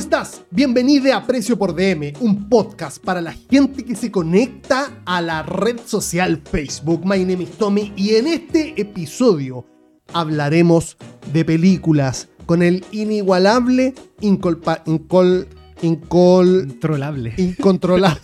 [0.00, 0.42] estás?
[0.50, 5.42] Bienvenida a Precio por DM, un podcast para la gente que se conecta a la
[5.42, 7.04] red social Facebook.
[7.04, 9.66] My name is Tommy y en este episodio
[10.14, 10.96] hablaremos
[11.34, 13.92] de películas con el inigualable,
[14.22, 15.46] incolpa, incol,
[15.82, 17.34] incol, Controlable.
[17.36, 18.22] incontrolable,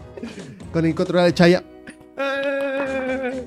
[0.72, 1.62] con el incontrolable Chaya,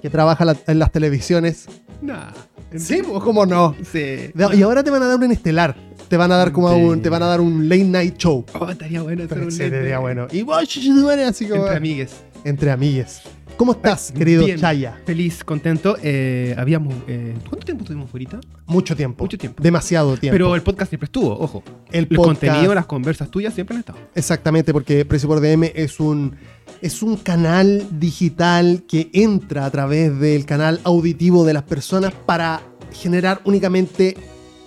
[0.01, 1.65] que trabaja la- en las televisiones.
[2.01, 2.31] Nah.
[2.77, 3.75] Sí, pues, ¿cómo no?
[3.91, 3.99] Sí.
[3.99, 5.75] De- Y ahora te van a dar un estelar.
[6.07, 6.81] Te van a dar como Sí.
[6.81, 8.45] un, te van a dar un late night show.
[8.59, 9.77] Oh, estaría bueno hacer un Sí, lente.
[9.79, 10.27] sería bueno.
[10.31, 12.15] Y vos, así como Entre amigues.
[12.43, 13.21] entre amigues.
[13.57, 14.57] ¿Cómo estás, querido Bien.
[14.57, 14.97] Chaya?
[15.05, 15.97] Feliz, contento.
[16.01, 16.93] Eh, habíamos.
[17.07, 18.39] eh, ¿Cuánto tiempo estuvimos ahorita?
[18.67, 19.23] Mucho tiempo.
[19.25, 19.61] Mucho tiempo.
[19.61, 20.33] Demasiado tiempo.
[20.33, 21.61] Pero el podcast siempre estuvo, ojo.
[21.91, 23.99] el El podcast- contenido, las conversas tuyas siempre han estado.
[24.15, 26.35] Exactamente, porque Precio por DM es un,
[26.81, 32.61] es un canal digital que entra a través del canal auditivo de las personas para
[32.93, 34.15] generar únicamente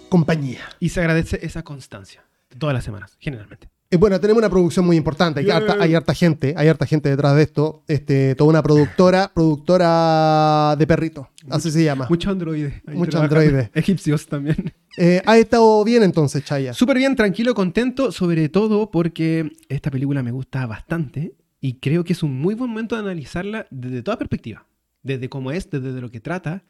[0.09, 0.61] compañía.
[0.81, 2.23] Y se agradece esa constancia.
[2.51, 3.69] de Todas las semanas, generalmente.
[3.91, 5.41] Eh, Bueno, tenemos una producción muy importante.
[5.41, 5.57] Hay, Yeah.
[5.57, 7.83] harta, hay harta gente, hay harta gente detrás de esto.
[7.89, 12.07] Este, toda una productora, productora de perrito, así se llama.
[12.09, 12.75] Muchos androides.
[12.87, 13.39] ahí Muchos trabajan.
[13.39, 13.71] androides.
[13.75, 14.73] Egipcios también.
[14.97, 16.73] Eh, ha estado bien entonces, Chaya.
[16.75, 22.13] Súper bien, tranquilo, contento, sobre todo porque esta película me gusta bastante y creo que
[22.13, 24.67] es un muy buen momento de analizarla desde toda perspectiva.
[25.03, 26.63] Desde cómo es, desde lo que trata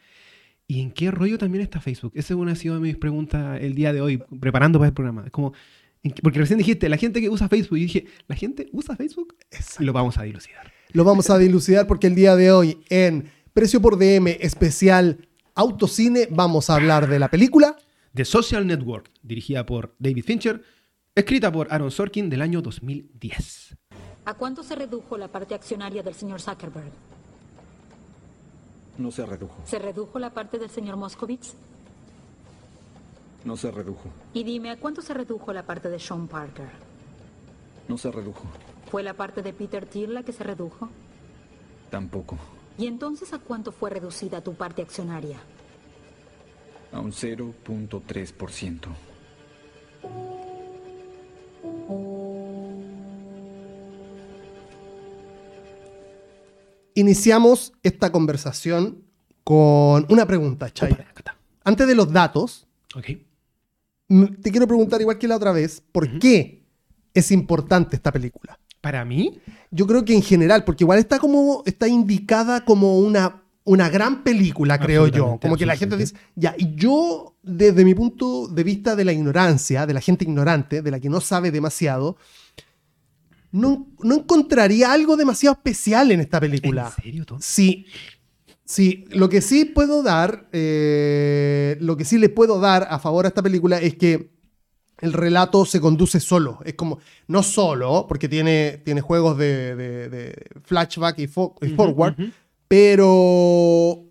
[0.69, 2.13] y en qué rollo también está Facebook.
[2.15, 5.25] Esa es una sido de mis preguntas el día de hoy, preparando para el programa.
[5.27, 5.53] Es como,
[6.03, 8.95] ¿en qué- porque recién dijiste, la gente que usa Facebook, y dije, ¿la gente usa
[8.97, 9.35] Facebook?
[9.51, 9.83] Exacto.
[9.83, 10.73] Lo vamos a dilucidar.
[10.93, 16.29] Lo vamos a dilucidar porque el día de hoy en Precio por DM especial Autocine
[16.31, 17.77] vamos a hablar de la película.
[18.15, 20.63] The Social Network, dirigida por David Fincher,
[21.15, 23.77] escrita por Aaron Sorkin del año 2010.
[24.25, 26.93] ¿A cuánto se redujo la parte accionaria del señor Zuckerberg?
[28.99, 31.55] No se redujo, ¿Se redujo la parte del señor Moscovitz?
[33.45, 36.69] no se redujo, Y dime, ¿a cuánto se redujo la parte de Sean Parker?
[37.89, 38.45] no se redujo,
[38.91, 40.89] ¿Fue la parte de Peter Thiel la que se redujo?
[41.91, 42.37] tampoco.
[42.79, 45.39] ¿Y entonces a cuánto fue reducida tu parte accionaria?
[46.93, 48.89] A un 0.3%.
[56.95, 59.03] Iniciamos esta conversación
[59.45, 60.89] con una pregunta, está.
[61.65, 62.67] Antes de los datos,
[64.43, 66.63] te quiero preguntar igual que la otra vez, ¿por qué
[67.15, 68.59] es importante esta película?
[68.81, 73.43] Para mí, Yo creo que en general, porque igual está como está indicada como una,
[73.65, 75.39] una gran película, creo yo.
[75.41, 79.13] Como que la gente dice, ya, y yo desde mi punto de vista de la
[79.13, 82.17] ignorancia, de la gente ignorante, de la que no sabe demasiado,
[83.53, 86.93] no, no encontraría algo demasiado especial en esta película.
[86.97, 87.39] ¿en serio, Tom?
[87.41, 87.87] Sí,
[88.65, 93.25] sí, lo que sí puedo dar, eh, lo que sí le puedo dar a favor
[93.27, 94.33] a esta película es que
[95.01, 96.61] el relato se conduce solo.
[96.65, 101.71] Es como, no solo, porque tiene, tiene juegos de, de- de flashback y, fo- y
[101.71, 102.15] forward,
[102.69, 104.05] pero,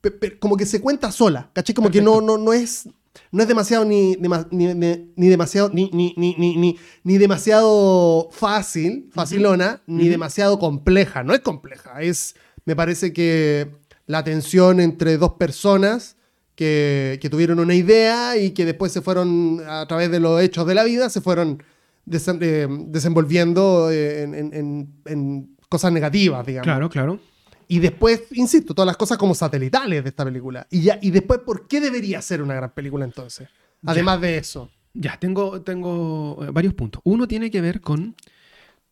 [0.00, 1.74] pe- pe- como que se cuenta sola, ¿cachai?
[1.74, 2.88] Como que no, no, no es...
[3.32, 4.28] No es demasiado ni, ni,
[4.74, 11.22] ni- ni demasiado ni, ni, ni, ni, ni- ni demasiado fácil, facilona, ni demasiado compleja.
[11.22, 12.00] No es compleja.
[12.02, 12.34] Es,
[12.64, 13.68] me parece que
[14.06, 16.16] la tensión entre dos personas
[16.54, 20.66] que, que tuvieron una idea y que después se fueron, a través de los hechos
[20.66, 21.62] de la vida, se fueron
[22.06, 26.64] desen- eh, desenvolviendo eh, en, en- en- en cosas negativas, digamos.
[26.64, 27.20] Claro, claro.
[27.68, 30.66] Y después, insisto, todas las cosas como satelitales de esta película.
[30.70, 33.48] Y, ya, y después, ¿por qué debería ser una gran película entonces?
[33.84, 34.70] Además de eso.
[34.94, 37.02] Ya, tengo, tengo eh, varios puntos.
[37.04, 38.16] Uno tiene que ver con...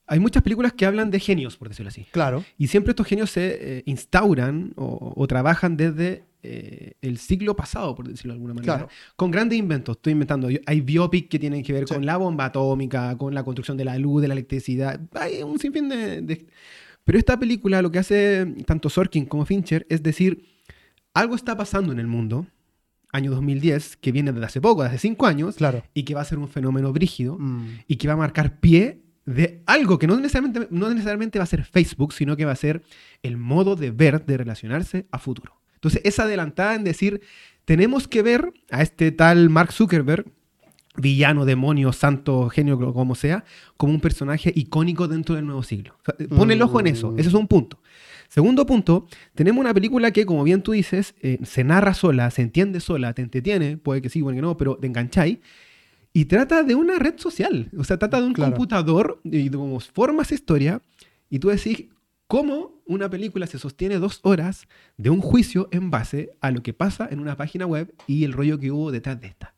[0.06, 2.06] Hay muchas películas que hablan de genios, por decirlo así.
[2.12, 2.44] Claro.
[2.58, 7.96] Y siempre estos genios se eh, instauran o, o trabajan desde eh, el siglo pasado,
[7.96, 8.74] por decirlo de alguna manera.
[8.74, 8.88] Claro.
[9.16, 9.96] Con grandes inventos.
[9.96, 10.48] Estoy inventando.
[10.66, 11.94] Hay biopic que tienen que ver Sí.
[11.94, 15.00] con la bomba atómica, con la construcción de la luz, de la electricidad.
[15.14, 16.46] Hay un sinfín de, de-
[17.06, 20.44] Pero esta película lo que hace tanto Sorkin como Fincher es decir,
[21.14, 22.46] algo está pasando en el mundo,
[23.12, 25.82] año 2010, que viene desde hace poco, desde hace cinco años, Claro.
[25.94, 27.78] y que va a ser un fenómeno brígido Mm.
[27.88, 31.46] y que va a marcar pie de algo que no necesariamente, no necesariamente va a
[31.46, 32.82] ser Facebook, sino que va a ser
[33.22, 35.54] el modo de ver, de relacionarse a futuro.
[35.74, 37.20] Entonces, esa adelantada en decir,
[37.64, 40.26] tenemos que ver a este tal Mark Zuckerberg,
[40.96, 43.44] villano, demonio, santo, genio, como sea,
[43.76, 45.96] como un personaje icónico dentro del nuevo siglo.
[46.00, 47.78] O sea, pon el ojo en eso, ese es un punto.
[48.28, 52.42] Segundo punto, tenemos una película que, como bien tú dices, eh, se narra sola, se
[52.42, 55.38] entiende sola, te entretiene, puede que sí, puede que no, pero te engancháis.
[56.12, 58.52] Y trata de una red social, o sea, trata de un Claro.
[58.52, 60.80] computador y de cómo forma esa historia.
[61.30, 61.86] Y tú decís,
[62.26, 64.66] ¿cómo una película se sostiene dos horas
[64.96, 68.32] de un juicio en base a lo que pasa en una página web y el
[68.32, 69.54] rollo que hubo detrás de esta?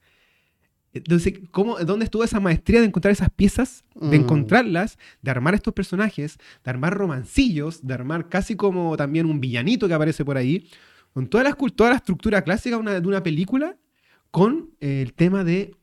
[0.98, 3.84] Entonces, ¿cómo, ¿dónde estuvo esa maestría de encontrar esas piezas?
[3.94, 4.22] De Mm.
[4.22, 9.88] encontrarlas, de armar estos personajes, de armar romancillos, de armar casi como también un villanito
[9.88, 10.68] que aparece por ahí,
[11.12, 13.76] con toda la, toda la estructura clásica de una, de una película,
[14.30, 15.74] con eh, el tema de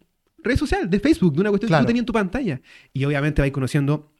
[0.43, 1.81] red social, de Facebook, de una cuestión Claro.
[1.81, 2.61] que tú tenías en tu pantalla.
[2.93, 4.11] Y obviamente vais conociendo,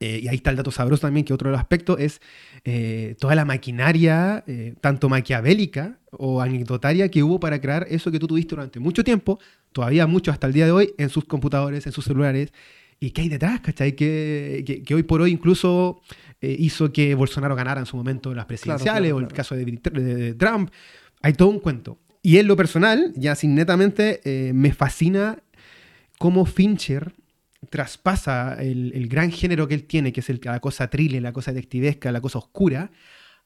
[0.00, 2.20] eh, y ahí está el dato sabroso también, que otro de los aspectos es
[2.64, 8.18] eh, toda la maquinaria, eh, tanto maquiavélica o anecdotaria que hubo para crear eso que
[8.18, 9.38] tú tuviste durante mucho tiempo,
[9.72, 12.52] todavía mucho hasta el día de hoy, en sus computadores, en sus celulares.
[13.00, 13.96] ¿Y qué hay detrás, cachai?
[13.96, 16.00] Que, que, que hoy por hoy incluso
[16.40, 19.36] eh, hizo que Bolsonaro ganara en su momento las presidenciales claro, o el claro.
[19.36, 20.70] caso de, de- de Trump.
[21.20, 21.98] Hay todo un cuento.
[22.22, 25.38] Y en lo personal, ya sin netamente, eh, me fascina
[26.18, 27.12] cómo Fincher
[27.70, 31.32] traspasa el, el gran género que él tiene, que es el, la cosa thriller, la
[31.32, 32.90] cosa detectivesca, la cosa oscura,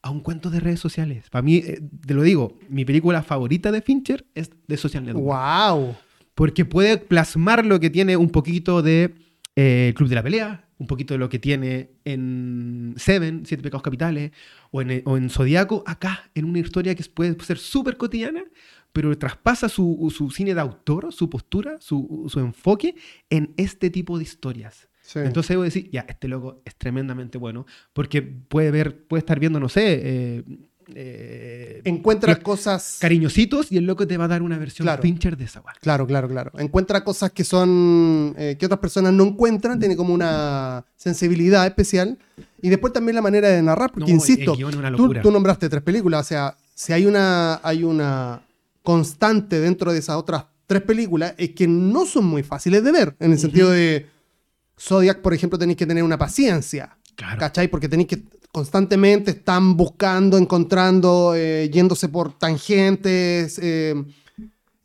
[0.02, 1.30] a un cuento de redes sociales.
[1.30, 5.26] Para mí, eh, te lo digo, mi película favorita de Fincher es de Social Network.
[5.26, 5.96] ¡Wow!
[6.36, 9.14] Porque puede plasmar lo que tiene un poquito de
[9.56, 13.82] eh, Club de la Pelea, un poquito de lo que tiene en Seven, Siete Pecados
[13.82, 14.32] Capitales,
[14.70, 18.44] o en, o en Zodíaco, acá, en una historia que puede ser súper cotidiana,
[18.92, 22.96] pero traspasa su, su cine de autor, su postura, su, su enfoque
[23.30, 24.88] en este tipo de historias.
[25.00, 25.20] Sí.
[25.20, 29.58] Entonces debo decir, ya, este loco es tremendamente bueno, porque puede ver, puede estar viendo,
[29.58, 30.44] no sé, eh,
[30.94, 32.98] eh, Encuentra cosas.
[33.00, 35.02] cariñositos y el loco te va a dar una versión Claro.
[35.02, 35.74] Fincher de esa guay.
[35.80, 36.52] Claro, claro, claro.
[36.58, 38.34] Encuentra cosas que son.
[38.38, 42.18] eh, que otras personas no encuentran, tiene como una sensibilidad especial.
[42.62, 44.56] Y después también la manera de narrar, porque No, insisto,
[45.22, 48.42] tú nombraste tres películas, o sea, si hay una, hay una
[48.82, 53.16] constante dentro de esas otras tres películas, es que no son muy fáciles de ver,
[53.20, 54.06] en el sentido de
[54.78, 56.96] Zodiac, por ejemplo, tenéis que tener una paciencia.
[57.14, 57.38] Claro.
[57.38, 57.68] ¿Cachai?
[57.68, 58.22] Porque tenéis que
[58.52, 63.58] constantemente están buscando, encontrando, eh, yéndose por tangentes.
[63.62, 63.94] eh,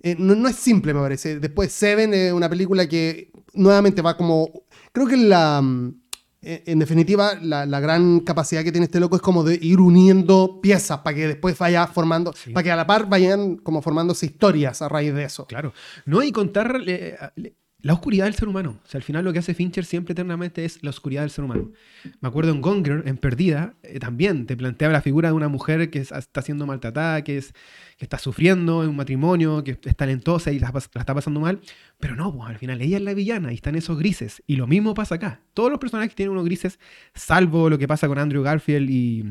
[0.04, 1.40] eh, no, no es simple, me parece.
[1.40, 4.50] Después Seven es una película que nuevamente va como...
[4.92, 5.62] Creo que la...
[5.62, 5.94] mm,
[6.42, 10.60] En definitiva, la, la gran capacidad que tiene este loco es como de ir uniendo
[10.60, 12.52] piezas para que después vaya formando, Sí.
[12.52, 15.46] para que a la par vayan como formándose historias a raíz de eso.
[15.46, 15.72] Claro.
[16.08, 16.82] No, y contar
[17.84, 18.80] la oscuridad del ser humano.
[18.84, 21.44] O sea, al final lo que hace Fincher siempre eternamente es la oscuridad del ser
[21.46, 21.72] humano.
[22.20, 25.90] Me acuerdo en Gonger, en Perdida, eh, también te planteaba la figura de una mujer
[25.90, 27.54] que es- está siendo maltratada, que, es,
[27.98, 31.60] que está sufriendo en un matrimonio, que es talentosa y la, la está pasando mal.
[32.00, 34.44] Pero no, pues al final ella es la villana y están esos grises.
[34.46, 35.42] Y lo mismo pasa acá.
[35.54, 36.80] Todos los personajes tienen unos grises,
[37.16, 39.24] salvo lo que pasa con Andrew Garfield y,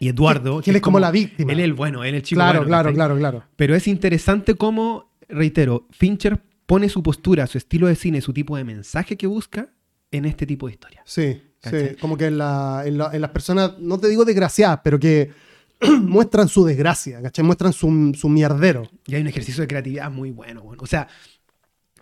[0.00, 0.60] y Eduardo.
[0.62, 1.52] Que- él es como la víctima.
[1.52, 3.44] Él es el bueno, él es el chico Claro, bueno, claro, claro, claro.
[3.56, 8.56] Pero es interesante cómo, reitero, Fincher pone su postura, su estilo de cine, su tipo
[8.56, 9.68] de mensaje que busca
[10.10, 11.02] en este tipo de historias.
[11.06, 11.96] Sí, sí.
[12.00, 15.30] Como que en, la- en la- en las personas, no te digo desgraciadas, pero que
[16.02, 17.44] muestran su desgracia, ¿cachai?
[17.44, 18.88] Muestran su, su mierdero.
[19.06, 20.62] Y hay un ejercicio de creatividad muy bueno.
[20.62, 20.82] bueno.
[20.82, 21.08] O sea,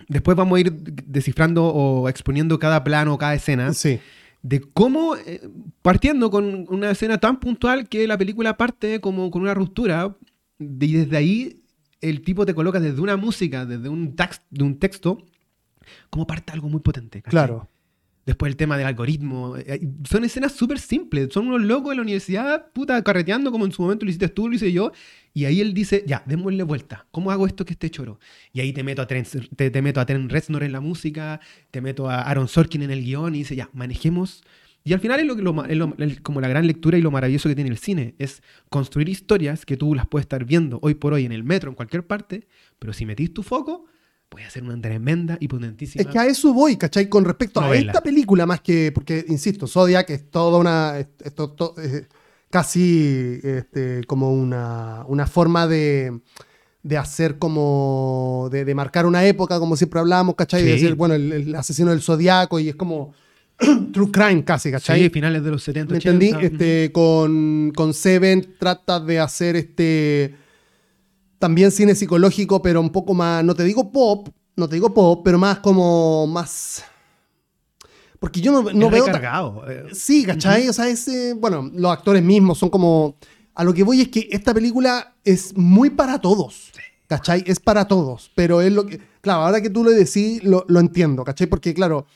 [0.09, 3.99] después vamos a ir descifrando o exponiendo cada plano, cada escena, Sí.
[4.43, 5.41] de cómo, eh,
[5.81, 10.17] partiendo con una escena tan puntual que la película parte como con una ruptura,
[10.59, 11.62] y desde ahí
[12.03, 15.25] el tipo te coloca desde una música, desde un, tax- de un texto,
[16.11, 17.23] como parte algo muy potente.
[17.23, 17.31] ¿cachai?
[17.31, 17.69] Claro.
[18.25, 19.57] Después el tema del algoritmo.
[19.57, 21.29] eh, Son escenas súper simples.
[21.33, 24.49] Son unos locos de la universidad, puta, carreteando como en su momento lo hiciste tú,
[24.49, 24.93] lo hice yo.
[25.35, 27.07] Y ahí él dice, ya, démosle vuelta.
[27.11, 28.21] ¿Cómo hago esto que esté choro?
[28.53, 31.41] Y ahí te meto a Trent, te, te meto a Trent Reznor en la música,
[31.73, 34.45] te meto a Aaron Sorkin en el guion y dice, ya, manejemos.
[34.85, 37.49] Y al final es, lo, lo es lo- como la gran lectura y lo maravilloso
[37.49, 38.15] que tiene el cine.
[38.19, 41.71] Es construir historias que tú las puedes estar viendo hoy por hoy en el metro,
[41.71, 42.47] en cualquier parte,
[42.79, 43.85] pero si metís tu foco,
[44.29, 47.09] puedes hacer una tremenda y potentísima Es que a eso voy, ¿cachai?
[47.09, 51.35] Con respecto a esta película, más que, porque, insisto, Zodiac es toda una, es- es
[51.35, 52.07] to- to- es
[52.51, 56.21] casi este, como una, una forma de,
[56.83, 60.63] de hacer como, de, de marcar una época, como siempre hablamos, ¿cachai?
[60.63, 60.73] De Sí.
[60.83, 63.15] decir, bueno, el, el asesino del Zodiaco y es como
[63.93, 65.03] true crime casi, ¿cachai?
[65.03, 66.25] Sí, finales de los 70, ¿Me 80.
[66.27, 66.47] entendí?
[66.47, 70.37] Este, con, con Seven trata de hacer este
[71.43, 75.23] también cine psicológico, pero un poco más, no te digo pop, no te digo pop,
[75.25, 76.85] pero más como más...
[78.21, 79.07] Porque yo no, no veo...
[79.07, 80.69] recargado, eh, Sí, ¿cachai?
[80.69, 83.17] O sea, es, eh, bueno, los actores mismos son como...
[83.57, 86.71] A lo que voy es que esta película es muy para todos.
[87.09, 87.43] ¿Cachai?
[87.45, 88.31] Es para todos.
[88.37, 89.01] Pero es lo que...
[89.21, 91.49] Claro, ahora que tú lo decís, lo, lo entiendo, ¿cachai?
[91.49, 92.07] Porque, claro,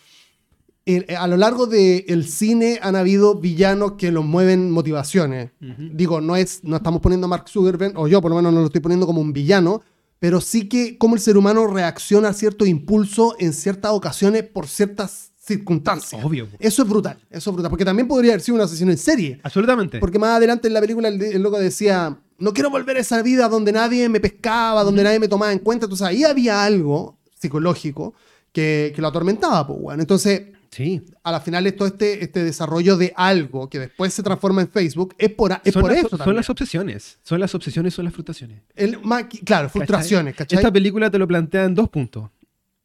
[1.19, 5.51] a lo largo del cine han habido villanos que los mueven motivaciones.
[5.61, 8.61] Digo, no, es, no estamos poniendo a Mark Zuckerberg, o yo por lo menos no
[8.61, 9.83] lo estoy poniendo como un villano,
[10.19, 14.67] pero sí que como el ser humano reacciona a cierto impulso en ciertas ocasiones por
[14.69, 16.25] ciertas circunstancias.
[16.25, 16.49] Obvio.
[16.59, 17.71] Eso es brutal, eso es brutal.
[17.71, 19.41] Porque también podría haber sido un asesino en serie.
[19.43, 19.99] Absolutamente.
[19.99, 23.23] Porque más adelante en la película el, el loco decía, no quiero volver a esa
[23.23, 25.87] vida donde nadie me pescaba, donde nadie me tomaba en cuenta.
[25.87, 28.15] Entonces ahí había algo psicológico
[28.53, 30.01] que, que lo atormentaba, pues, weón.
[30.01, 31.03] Entonces, Sí.
[31.23, 34.69] a la final es todo este, este desarrollo de algo que después se transforma en
[34.69, 36.37] Facebook, es por, es son, por las, eso son también.
[36.37, 37.19] las obsesiones.
[37.23, 38.63] Son las obsesiones, son las frustraciones.
[38.75, 38.99] El
[39.45, 40.59] claro, frustraciones, ¿cachai?
[40.59, 42.31] Esta película te lo plantea en dos puntos.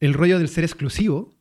[0.00, 1.32] El rollo del ser exclusivo,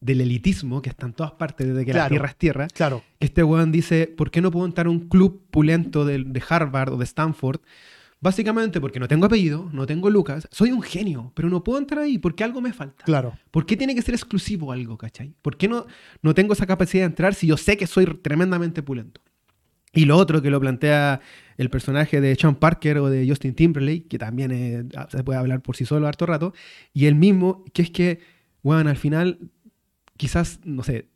[0.00, 2.10] del elitismo, que está en todas partes desde que la Claro.
[2.10, 2.66] tierra es tierra.
[2.68, 6.42] Claro, Este weón dice, ¿por qué no puedo entrar a un club pulento de, de
[6.48, 7.60] Harvard o de Stanford?
[8.20, 12.02] Básicamente porque no tengo apellido, no tengo Lucas, soy un genio, pero no puedo entrar
[12.02, 13.04] ahí porque algo me falta.
[13.04, 13.38] claro.
[13.52, 15.34] ¿Por qué tiene que ser exclusivo algo, cachai?
[15.40, 15.86] ¿Por qué no,
[16.22, 19.20] no tengo esa capacidad de entrar si yo sé que soy tremendamente pulento?
[19.92, 21.20] Y lo otro que lo plantea
[21.56, 25.62] el personaje de Sean Parker o de Justin Timberlake, que también eh, se puede hablar
[25.62, 26.52] por sí solo harto rato,
[26.92, 28.20] y el mismo, que es que,
[28.62, 29.38] bueno, al final,
[30.16, 31.06] quizás, no sé,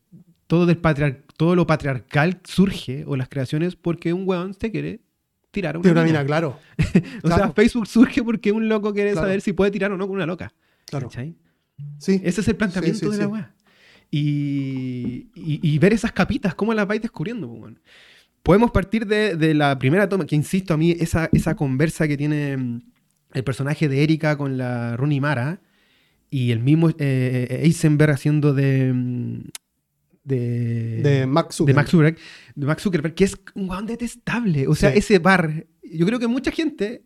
[0.47, 5.01] todo, del patriar- todo lo patriarcal surge, o las creaciones, porque un weón se quiere
[5.53, 6.19] tirar a una, Tiene una mina.
[6.21, 6.59] mina, claro.
[7.23, 7.53] O sea.
[7.53, 9.27] Facebook surge porque un loco quiere Claro.
[9.29, 10.53] saber si puede tirar o no con una loca.
[10.87, 11.09] Claro.
[11.09, 11.37] ¿cachai?
[11.99, 12.21] Sí.
[12.25, 13.55] Ese es el planteamiento Sí, sí, de la weá.
[14.11, 17.71] Y, y- y ver esas capitas, cómo las vais descubriendo.
[18.43, 22.17] Podemos partir de, de la primera toma, que insisto, a mí, esa, esa conversa que
[22.17, 22.83] tiene mm,
[23.35, 25.61] el personaje de Erika con la Rooney Mara
[26.29, 28.93] y el mismo eh, Eisenberg haciendo de.
[30.25, 31.77] De, De Mark de Zuckerberg.
[31.77, 32.17] Max Zuckerberg,
[32.55, 34.67] de Max Zuckerberg, que es un weón detestable.
[34.69, 34.99] O sea, Sí.
[34.99, 37.03] ese bar, yo creo que mucha gente,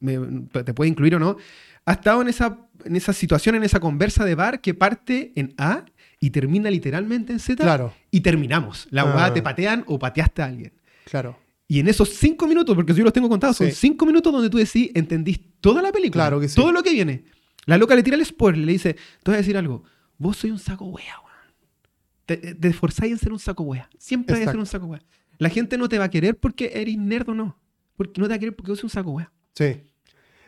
[0.00, 0.18] me-
[0.64, 1.36] te puede incluir o no,
[1.84, 5.54] ha estado en esa, en esa situación, en esa conversa de bar que parte en
[5.58, 5.84] A
[6.20, 8.86] y termina literalmente en Z Claro, y terminamos.
[8.90, 9.16] La Ah.
[9.16, 10.72] weá te patean o pateaste a alguien.
[11.04, 11.38] claro.
[11.68, 14.58] Y en esos cinco minutos, porque yo los tengo contados, son cinco minutos donde tú
[14.58, 16.24] decís, entendís toda la película.
[16.24, 16.54] Claro que sí.
[16.54, 17.24] Todo lo que viene.
[17.64, 19.00] La loca le tira el spoiler, le dice, te
[19.30, 19.82] voy a decir algo,
[20.18, 21.14] vos soy un saco wea.
[22.26, 23.88] Te, te esforzáis en ser un saco wea.
[23.98, 25.02] Siempre vais a ser un saco wea.
[25.38, 27.58] La gente no te va a querer porque eres nerd o no.
[27.96, 29.32] Porque no te va a querer porque sos un saco wea.
[29.54, 29.82] Sí.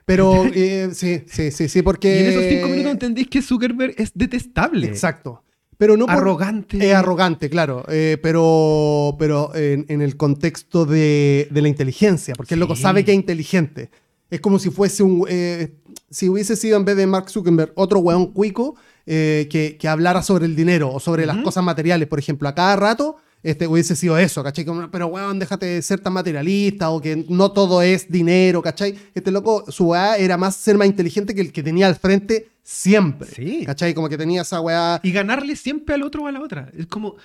[0.06, 2.14] Pero eh, sí, sí, sí, sí, porque.
[2.14, 4.86] Y en esos cinco minutos entendís que Zuckerberg es detestable.
[4.86, 5.42] Exacto.
[5.78, 6.76] Pero no por- Arrogante.
[6.88, 7.84] Es arrogante, claro.
[7.88, 12.82] eh, pero pero en, en el contexto de, de la inteligencia, porque el loco Sí.
[12.82, 13.90] sabe que es inteligente.
[14.30, 15.26] Es como si fuese un.
[15.28, 15.74] eh,
[16.14, 20.22] si hubiese sido en vez de Mark Zuckerberg otro weón cuico eh, que, que hablara
[20.22, 23.16] sobre el dinero o sobre las cosas materiales, por ejemplo, a cada rato.
[23.42, 24.64] Este hubiese sido eso, ¿cachai?
[24.64, 28.96] Como, pero weón, déjate de ser tan materialista o que no todo es dinero, ¿cachai?
[29.14, 32.48] Este loco, su weá era más ser más inteligente que el que tenía al frente
[32.62, 33.28] siempre.
[33.28, 33.62] Sí.
[33.66, 33.92] ¿Cachai?
[33.92, 34.98] Como que tenía esa weá.
[35.02, 36.70] Y ganarle siempre al otro o a la otra.
[36.74, 37.16] Es como,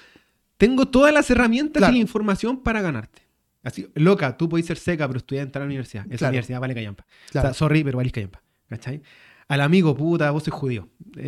[0.58, 1.93] tengo todas las herramientas Claro.
[1.93, 3.22] y la información para ganarte.
[3.63, 6.03] Así, loca, tú puedes ser seca, pero estudiar entrar a la universidad.
[6.08, 6.31] Esa Claro.
[6.31, 7.05] universidad vale callampa.
[7.31, 7.48] Claro.
[7.48, 8.41] O sea, sorry, pero valís callampa.
[8.69, 9.01] ¿Cachai?
[9.47, 10.88] Al amigo, puta, vos sois judío.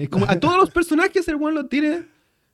[0.10, 2.03] Como a todos los personajes el weón lo tiene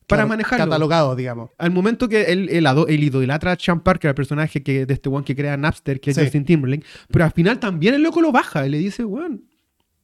[0.07, 0.65] para Claro, manejarlo.
[0.65, 1.49] Catalogado, digamos.
[1.57, 5.09] Al momento que él, él, él idolatra a Sean Parker, el personaje que, de este
[5.09, 6.23] weón que crea Napster, que es Sí.
[6.23, 9.43] Justin Timberlake, pero al final también el loco lo baja y le dice, weón,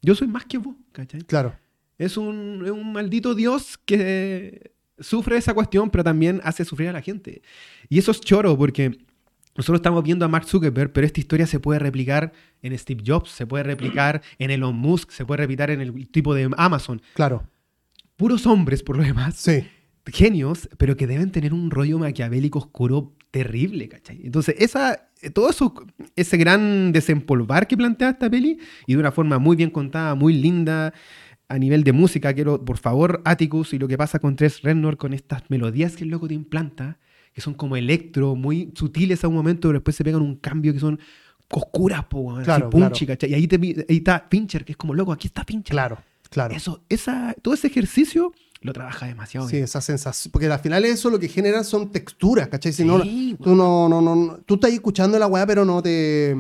[0.02, 1.22] yo soy más que vos, ¿cachai?
[1.22, 1.56] Claro.
[1.98, 6.94] Es un, es un maldito dios que sufre esa cuestión, pero también hace sufrir a
[6.94, 7.42] la gente.
[7.88, 8.98] Y eso es choro, porque
[9.56, 12.32] nosotros estamos viendo a Mark Zuckerberg, pero esta historia se puede replicar
[12.62, 16.34] en Steve Jobs, se puede replicar en Elon Musk, se puede replicar en el tipo
[16.34, 17.02] de Amazon.
[17.14, 17.48] Claro.
[18.16, 19.66] Puros hombres, por lo demás, Sí.
[20.08, 24.22] genios, pero que deben tener un rollo maquiavélico oscuro terrible, ¿cachai?
[24.24, 25.74] Entonces, esa, todo eso,
[26.16, 30.34] ese gran desempolvar que plantea esta peli, y de una forma muy bien contada, muy
[30.34, 30.94] linda,
[31.48, 34.98] a nivel de música, quiero, por favor, Atticus y lo que pasa con Tres Renor,
[34.98, 37.00] con estas melodías que el loco te implanta,
[37.34, 40.72] que son como electro, muy sutiles a un momento, pero después se pegan un cambio
[40.74, 41.00] que son
[41.50, 43.20] oscuras, po, weón, así Claro, punchy, claro.
[43.20, 43.32] ¿cachai?
[43.32, 43.56] Y ahí, te,
[43.90, 45.72] ahí está Fincher, que es como loco, aquí está Fincher.
[45.74, 45.98] Claro.
[46.30, 46.56] Claro.
[46.56, 49.66] Eso, esa, todo ese ejercicio lo trabaja demasiado Sí, bien.
[49.66, 50.32] esa sensación.
[50.32, 52.74] Porque al final eso lo que genera son texturas, ¿cachai?
[52.74, 55.84] Si no, Sí, tú no, no, no, no- tú estás escuchando la weá, pero no
[55.84, 56.36] te.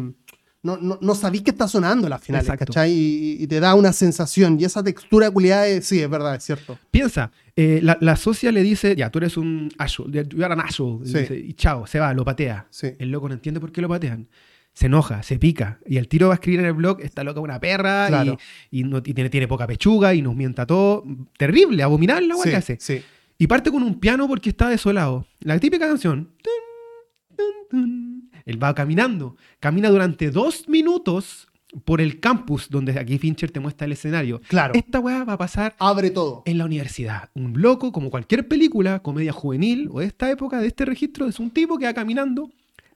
[0.63, 2.65] No, no, no sabís que está sonando al final, Exacto.
[2.67, 2.91] ¿cachai?
[2.93, 4.57] Y, y te da una sensación.
[4.59, 6.79] Y esa textura culiada, es- sí, es verdad, es cierto.
[6.89, 10.61] Piensa, eh, la, la socia le dice, ya, tú eres un asshole, you are an
[10.61, 11.17] asshole", y, Sí.
[11.19, 12.65] dice, y chao, se va, lo patea.
[12.69, 12.87] Sí.
[12.97, 14.29] El loco no entiende por qué lo patean.
[14.73, 15.79] Se enoja, se pica.
[15.85, 18.37] Y el tiro va a escribir en el blog, está loca una perra Claro.
[18.71, 21.03] y, y no, y tiene, tiene poca pechuga y nos mienta todo.
[21.37, 22.77] Terrible, abominable la Sí, que hace.
[22.79, 23.01] sí.
[23.37, 25.27] Y parte con un piano porque está desolado.
[25.41, 26.29] La típica canción.
[26.41, 28.12] Tun, tun, tun.
[28.45, 29.35] Él va caminando.
[29.59, 31.47] Camina durante dos minutos
[31.85, 34.41] por el campus donde aquí Fincher te muestra el escenario.
[34.47, 34.73] Claro.
[34.75, 36.43] Esta weá va a pasar Abre todo.
[36.45, 37.29] en la universidad.
[37.33, 41.39] Un loco, como cualquier película, comedia juvenil o de esta época, de este registro, es
[41.39, 42.51] un tipo que va caminando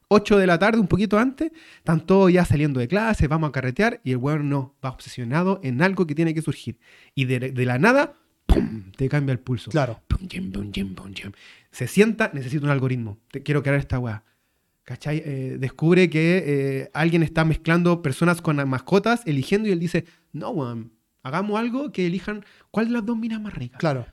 [0.09, 3.51] 8 de la tarde, un poquito antes, están todos ya saliendo de clase, vamos a
[3.51, 6.79] carretear, y el weón no, va obsesionado en algo que tiene que surgir.
[7.13, 8.13] Y de, de la nada,
[8.45, 8.91] ¡pum!
[8.95, 9.69] te cambia el pulso.
[9.69, 10.01] Claro.
[10.07, 10.71] Pum, pum.
[11.71, 13.19] Se sienta, necesito un algoritmo.
[13.31, 14.23] Te, quiero crear esta weá.
[14.88, 15.22] ¿Cachai?
[15.25, 20.51] Eh, descubre que eh, alguien está mezclando personas con mascotas, eligiendo, y él dice, no,
[20.51, 23.79] weón, Hagamos algo que elijan cuál de las dos minas más ricas.
[23.82, 24.06] Claro.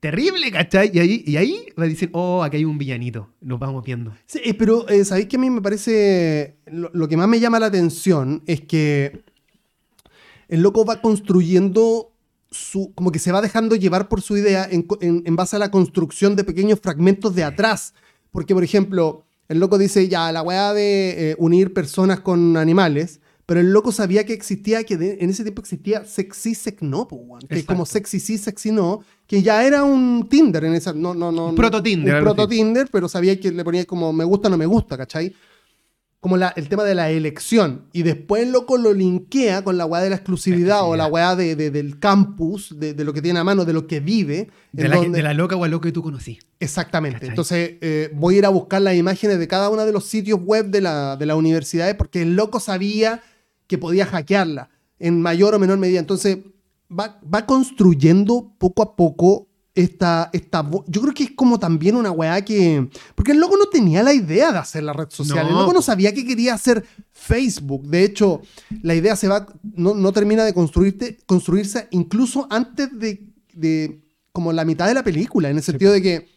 [0.00, 0.90] Terrible, ¿cachai?
[0.92, 3.32] Y ahí, y ahí me dicen, oh, aquí hay un villanito.
[3.40, 4.12] Nos vamos viendo.
[4.26, 6.58] Sí, eh, pero ¿sabéis que a mí me parece...
[6.66, 9.22] Lo, lo que más me llama la atención es que
[10.48, 12.12] el loco va construyendo
[12.50, 12.92] su...
[12.94, 16.36] como que se va dejando llevar por su idea en- en base a la construcción
[16.36, 17.94] de pequeños fragmentos de atrás.
[18.30, 23.20] Porque, por ejemplo, el loco dice, ya, la weá de eh, unir personas con animales,
[23.46, 27.08] pero el loco sabía que existía, que de- en ese tiempo existía sexy, sex no,
[27.08, 30.92] po, que es como sexy sí, sexy no, que ya era un Tinder en esa...
[30.92, 32.36] No, no, no, Un proto-Tinder, Un algo así.
[32.36, 35.34] proto-Tinder, pero sabía que le ponía como me gusta, no me gusta, ¿cachai?
[36.20, 37.84] Como la- el tema de la elección.
[37.92, 41.36] Y después el loco lo linkea con la weá de la exclusividad o la weá
[41.36, 44.50] de, de- del campus, de, de lo que tiene a mano, de lo que vive.
[44.72, 46.38] De la, donde- loca o al loco que tú conocí.
[46.58, 47.18] Exactamente.
[47.20, 47.28] ¿Cachai?
[47.30, 50.40] Entonces eh, voy a ir a buscar las imágenes de cada uno de los sitios
[50.42, 53.22] web de la, de las universidades porque el loco sabía
[53.68, 56.00] que podía hackearla en mayor o menor medida.
[56.00, 56.38] Entonces
[56.90, 59.47] va, va construyendo poco a poco
[59.78, 60.68] esta, esta...
[60.86, 62.88] Yo creo que es como también una weá que...
[63.14, 65.46] Porque el loco no tenía la idea de hacer la red social.
[65.46, 67.86] el loco no sabía que quería hacer Facebook.
[67.86, 68.42] De hecho,
[68.82, 69.46] la idea se va...
[69.62, 74.02] No, no termina de construirte, construirse incluso antes de, de...
[74.32, 75.48] Como la mitad de la película.
[75.48, 76.28] En el sentido de que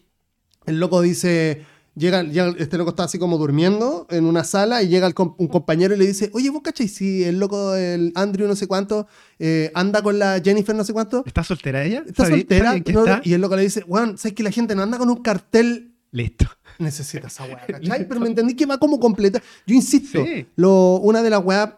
[0.68, 4.88] el loco dice, llega, llega- este loco está así como durmiendo en una sala y
[4.88, 8.48] llega el un compañero y le dice, oye, vos cachai, si el loco, el Andrew
[8.48, 9.08] no sé cuánto,
[9.40, 12.04] eh, anda con la Jennifer no sé cuánto, ¿Está soltera ella?
[12.08, 13.22] está ¿Sabe- soltera, sabe No, está?
[13.24, 15.94] y el loco le dice, weón, ¿sabes que la gente no anda con un cartel?
[16.12, 16.46] Listo.
[16.80, 18.08] Necesita esa weá, ¿cachai?
[18.08, 19.42] Pero me entendí que va como completa.
[19.68, 20.46] Yo insisto, Sí.
[20.56, 21.70] lo, una de las weas,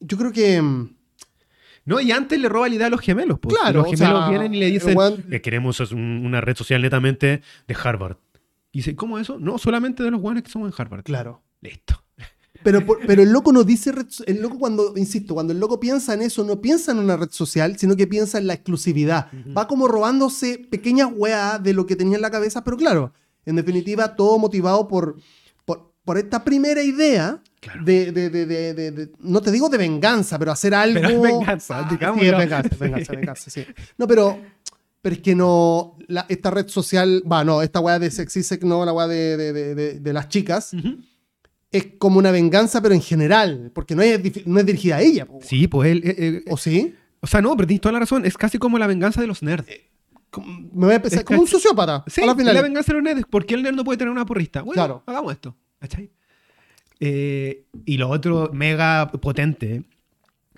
[0.00, 0.60] yo creo que...
[0.60, 0.94] mm,
[1.86, 3.38] No, y antes le roba la idea a los gemelos.
[3.40, 3.56] pues.
[3.56, 6.82] Claro, Los o gemelos sea, vienen y le dicen, weón- "Eh, queremos una red social
[6.82, 8.16] netamente de Harvard.
[8.72, 9.38] Y dice, ¿cómo eso?
[9.38, 11.02] No, solamente de los guanes que somos en Harvard.
[11.04, 11.42] Claro.
[11.60, 12.02] Listo.
[12.62, 16.12] Pero, pero el loco no dice, red el loco cuando, insisto, cuando el loco piensa
[16.12, 19.28] en eso, no piensa en una red social, sino que piensa en la exclusividad.
[19.56, 23.14] Va como robándose pequeñas weas de lo que tenía en la cabeza, pero claro,
[23.46, 25.16] en definitiva, todo motivado por,
[25.64, 27.84] por, por esta primera idea Claro.
[27.84, 30.98] de, de- de- de- no te digo de venganza, pero hacer algo...
[31.00, 32.22] Pero es venganza, Ah, digámoslo.
[32.22, 33.64] sí, es venganza, venganza, venganza, sí.
[33.98, 34.38] No, pero...
[35.02, 38.62] Pero es que no, la- esta red social, va, no, esta weá de sexy sex,
[38.64, 40.72] no, la weá de, de- de- las chicas,
[41.72, 45.00] es como una venganza, pero en general, porque no es, dif- no es dirigida a
[45.00, 45.24] ella.
[45.26, 45.38] po.
[45.42, 46.02] Sí, pues él...
[46.04, 46.94] eh, eh, ¿O sí?
[47.20, 48.26] o sea, no, pero tienes toda la razón.
[48.26, 49.66] Es casi como la venganza de los nerds.
[50.30, 52.04] Como- Me voy a empezar Es como un sociópata.
[52.06, 52.54] Sí, a la final.
[52.54, 53.24] la venganza de los nerds.
[53.30, 54.62] ¿Por qué el nerd no puede tener una porrista?
[54.62, 55.02] Bueno, Claro.
[55.06, 55.56] hagamos esto.
[55.78, 56.10] ¿Cachai?
[57.00, 59.84] Eh, y lo otro mega potente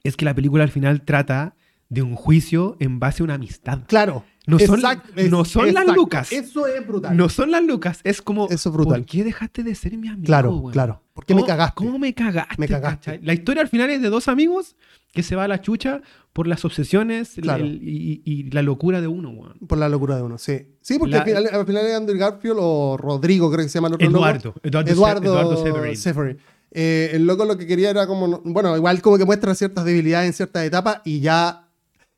[0.03, 1.55] es que la película al final trata
[1.89, 3.81] de un juicio en base a una amistad.
[3.87, 4.25] Claro.
[4.47, 6.33] No son- Exacto, no son las lucas.
[6.33, 7.17] Eso es brutal.
[7.17, 8.49] No son las lucas, es como.
[8.49, 9.03] Eso es brutal.
[9.03, 10.27] ¿Por qué dejaste de ser mi amigo?
[10.27, 11.03] Claro, claro.
[11.15, 11.75] ¿Por qué me ¿Cómo- cagaste?
[11.77, 12.55] ¿Cómo me cagaste?
[12.59, 13.21] Me cagaste.
[13.23, 14.75] La historia al final es de dos amigos
[15.13, 16.01] que se va a la chucha
[16.33, 17.63] por las obsesiones Claro.
[17.65, 19.59] el- y, y la locura de uno, weón.
[19.69, 20.67] Por la locura de uno, sí.
[20.81, 23.75] Sí, porque La- al, final, al final es Andrew Garfield o Rodrigo, creo que se
[23.79, 24.19] llama el otro loco.
[24.25, 24.55] Eduardo.
[24.65, 25.97] Eduardo, Eduardo, Eduardo Severin.
[25.97, 26.39] Severin.
[26.73, 30.27] Eh, el loco lo que quería era como, bueno, igual como que muestra ciertas debilidades
[30.29, 31.69] en ciertas etapas y ya,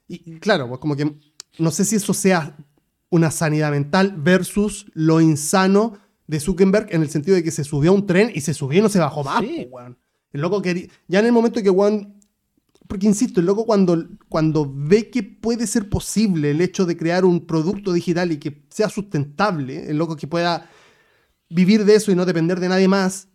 [0.07, 1.13] y claro, pues como que
[1.59, 2.57] no sé si eso sea
[3.11, 7.91] una sanidad mental versus lo insano de Zuckerberg en el sentido de que se subió
[7.91, 9.41] a un tren y se subió y no se bajó más.
[9.41, 9.69] Sí.
[9.71, 9.97] weón.
[10.33, 12.19] El loco quería, ya en el momento que Juan,
[12.89, 17.25] porque insisto, el loco cuando, cuando ve que puede ser posible el hecho de crear
[17.25, 20.69] un producto digital y que sea sustentable, el loco que pueda
[21.49, 23.29] vivir de eso y no depender de nadie más,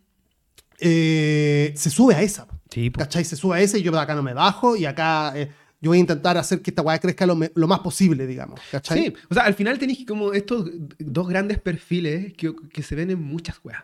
[0.80, 2.48] eh, se sube a esa.
[2.70, 2.92] Sí.
[2.92, 3.24] ¿Cachai?
[3.24, 5.52] Se sube a esa y yo acá no me bajo y acá eh,
[5.82, 8.60] yo voy a intentar hacer que esta weá crezca lo, más posible, digamos.
[8.72, 9.00] ¿Cachai?
[9.00, 13.12] Sí, o sea, al final tenéis como estos dos grandes perfiles que, que se ven
[13.12, 13.84] en muchas weas.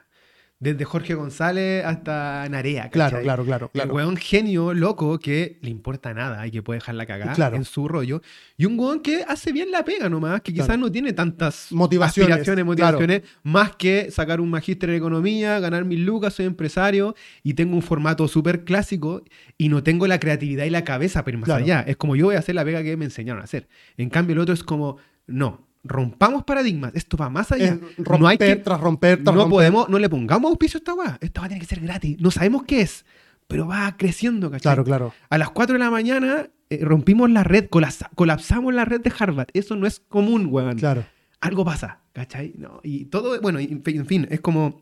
[0.58, 2.90] Desde Jorge González hasta Narea.
[2.90, 3.90] Claro, claro, claro, claro.
[3.90, 7.58] El weón genio, loco, que le importa nada y que puede dejar la cagada Claro.
[7.58, 8.22] en su rollo.
[8.58, 10.82] Y un weón que hace bien la pega nomás, que quizás Claro.
[10.82, 16.06] no tiene tantas Motivaciones, aspiraciones, motivaciones, más que sacar un magíster en economía, ganar mil
[16.06, 19.24] lucas, soy empresario y tengo un formato súper clásico
[19.58, 21.82] y no tengo la creatividad y la cabeza para ir más allá.
[21.86, 23.68] Es como yo voy a hacer la pega que me enseñaron a hacer.
[23.98, 27.74] En cambio, el otro es como, no, rompamos paradigmas, esto va más allá.
[27.74, 29.50] Es romper no hay que, tras romper tras no romper.
[29.56, 31.18] podemos, no le pongamos auspicio a esta weá.
[31.22, 32.18] Esta weá tiene que ser gratis.
[32.20, 33.06] No sabemos qué es,
[33.48, 34.62] pero va creciendo, ¿cachai?
[34.64, 35.14] Claro, claro.
[35.30, 39.12] A las 4 de la mañana eh, rompimos la red, colapsa- colapsamos la red de
[39.18, 39.48] Harvard.
[39.54, 40.78] Eso no es común, weón.
[40.78, 41.06] Claro.
[41.42, 42.54] Algo pasa, ¿cachai?
[42.58, 44.82] No, y todo, bueno, y en fin, en fin, es como,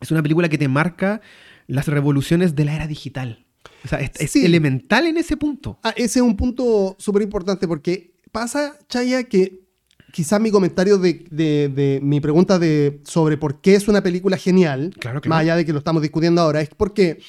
[0.00, 1.20] es una película que te marca
[1.66, 3.44] las revoluciones de la era digital.
[3.84, 4.44] O sea, es, es Sí.
[4.44, 5.80] elemental en ese punto.
[5.82, 9.65] Ah, ese es un punto súper importante porque pasa, Chaya, que
[10.12, 14.36] quizás mi comentario de, de- de mi pregunta de, sobre por qué es una película
[14.36, 15.40] genial, Claro que más no.
[15.40, 17.20] allá de que lo estamos discutiendo ahora, es porque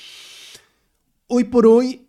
[1.27, 2.07] hoy por hoy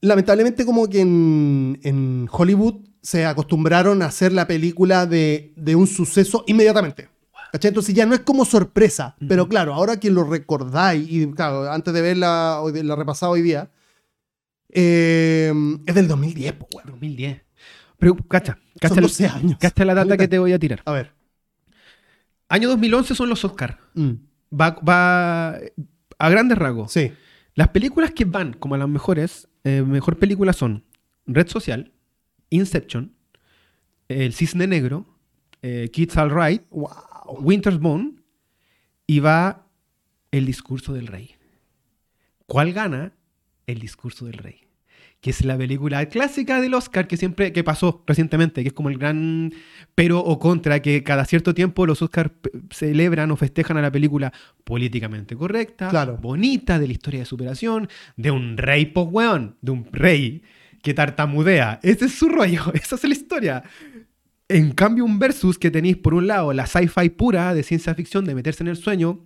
[0.00, 5.86] lamentablemente como que en, en Hollywood se acostumbraron a hacer la película de, de un
[5.86, 7.08] suceso inmediatamente.
[7.52, 7.68] ¿Cachai?
[7.68, 11.94] Entonces ya no es como sorpresa, pero claro, ahora que lo recordáis, y claro, antes
[11.94, 13.70] de verla, la repasada hoy día,
[14.70, 15.52] eh,
[15.86, 16.90] es del 2010, pues, weón.
[16.90, 17.42] 2010.
[17.98, 19.58] Pero, cacha, cacha, Son el- 12 años.
[19.60, 20.82] cacha la data que te voy a tirar.
[20.84, 21.12] A ver.
[22.48, 23.76] Año 2011 son los Oscars.
[23.94, 24.12] Mm,
[24.60, 25.54] Va, va
[26.18, 26.92] a grandes rasgos.
[26.92, 27.12] sí.
[27.56, 30.84] Las películas que van como las mejores, eh, mejor películas son
[31.26, 31.92] Red Social,
[32.50, 33.14] Inception,
[34.08, 35.06] El Cisne Negro,
[35.62, 36.90] eh, Kids All Right, Wow.
[37.38, 38.16] Winter's Bone
[39.06, 39.68] y va
[40.32, 41.36] El Discurso del Rey.
[42.46, 43.12] ¿Cuál gana?
[43.68, 44.63] El Discurso del Rey.
[45.24, 48.90] Que es la película clásica del Oscar que siempre que pasó recientemente, que es como
[48.90, 49.54] el gran
[49.94, 52.30] pero o contra que cada cierto tiempo los Oscars
[52.70, 54.34] celebran o festejan a la película
[54.64, 56.18] políticamente correcta, Claro.
[56.18, 60.42] bonita, de la historia de superación, de un rey post weón, de un rey
[60.82, 61.80] que tartamudea.
[61.82, 63.62] Ese es su rollo, esa es la historia.
[64.48, 68.26] En cambio, un versus que tenéis por un lado la sci-fi pura de ciencia ficción,
[68.26, 69.20] de meterse en el sueño,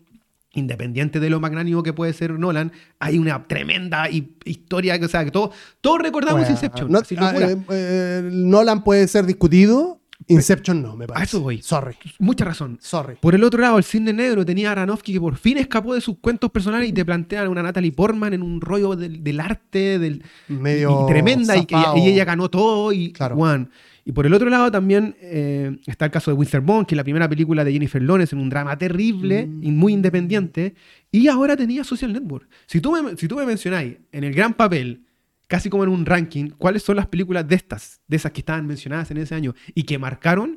[0.58, 5.08] independiente de lo magnánimo que puede ser Nolan, hay una tremenda hi- historia que, o
[5.08, 6.90] sea, que todos, todos recordamos Bueno, Inception.
[6.92, 11.22] no- eh, eh, Nolan puede ser discutido, Inception no, me parece.
[11.22, 11.62] A eso voy.
[11.62, 12.76] Sorry, Mucha razón.
[12.82, 13.14] sorry.
[13.20, 16.00] Por el otro lado, el cine negro tenía a Aronofsky que por fin escapó de
[16.00, 19.98] sus cuentos personales y te plantean una Natalie Portman en un rollo del, del arte,
[19.98, 21.66] del, Medio y tremenda, y,
[21.96, 22.92] y ella ganó todo.
[22.92, 23.36] Y, Claro.
[23.36, 23.70] guan.
[24.08, 26.96] Y por el otro lado también eh, está el caso de Winter Bone, que es
[26.96, 29.62] la primera película de Jennifer Lawrence en un drama terrible Mm.
[29.64, 30.74] y muy independiente.
[31.12, 32.48] Y ahora tenía Social Network.
[32.66, 35.04] Si tú me, si tú me mencionáis en el gran papel,
[35.46, 38.66] casi como en un ranking, cuáles son las películas de estas, de esas que estaban
[38.66, 40.56] mencionadas en ese año y que marcaron,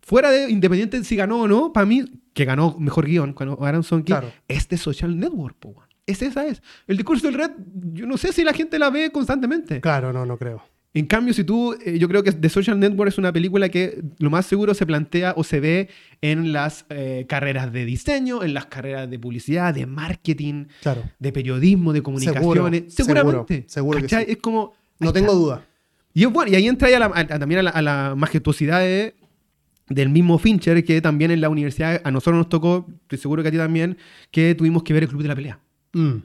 [0.00, 3.82] fuera de independiente si ganó o no, para mí, que ganó mejor guion, cuando Aaron
[3.82, 4.32] Sorkin, Claro.
[4.46, 5.74] es de Social Network, po.
[6.06, 6.62] Es esa es.
[6.86, 7.50] El discurso del red,
[7.92, 9.80] yo no sé si la gente la ve constantemente.
[9.80, 10.62] Claro, no, no creo.
[10.98, 14.00] En cambio, si tú, eh, yo creo que The Social Network es una película que
[14.18, 15.88] lo más seguro se plantea o se ve
[16.22, 21.02] en las eh, carreras de diseño, en las carreras de publicidad, de marketing, Claro.
[21.18, 22.94] de periodismo, de comunicaciones.
[22.94, 23.64] Seguramente.
[23.68, 24.16] seguro, que sí.
[24.26, 24.72] Es como.
[24.98, 25.38] No tengo está.
[25.38, 25.66] duda.
[26.14, 28.80] Y, es bueno, y ahí entra ya la- a- también a la, a la majestuosidad
[28.80, 29.14] de-
[29.90, 33.50] del mismo Fincher, que también en la universidad a nosotros nos tocó, estoy seguro que
[33.50, 33.98] a ti también,
[34.30, 35.60] que tuvimos que ver el Club de la Pelea.
[35.92, 36.16] Mm,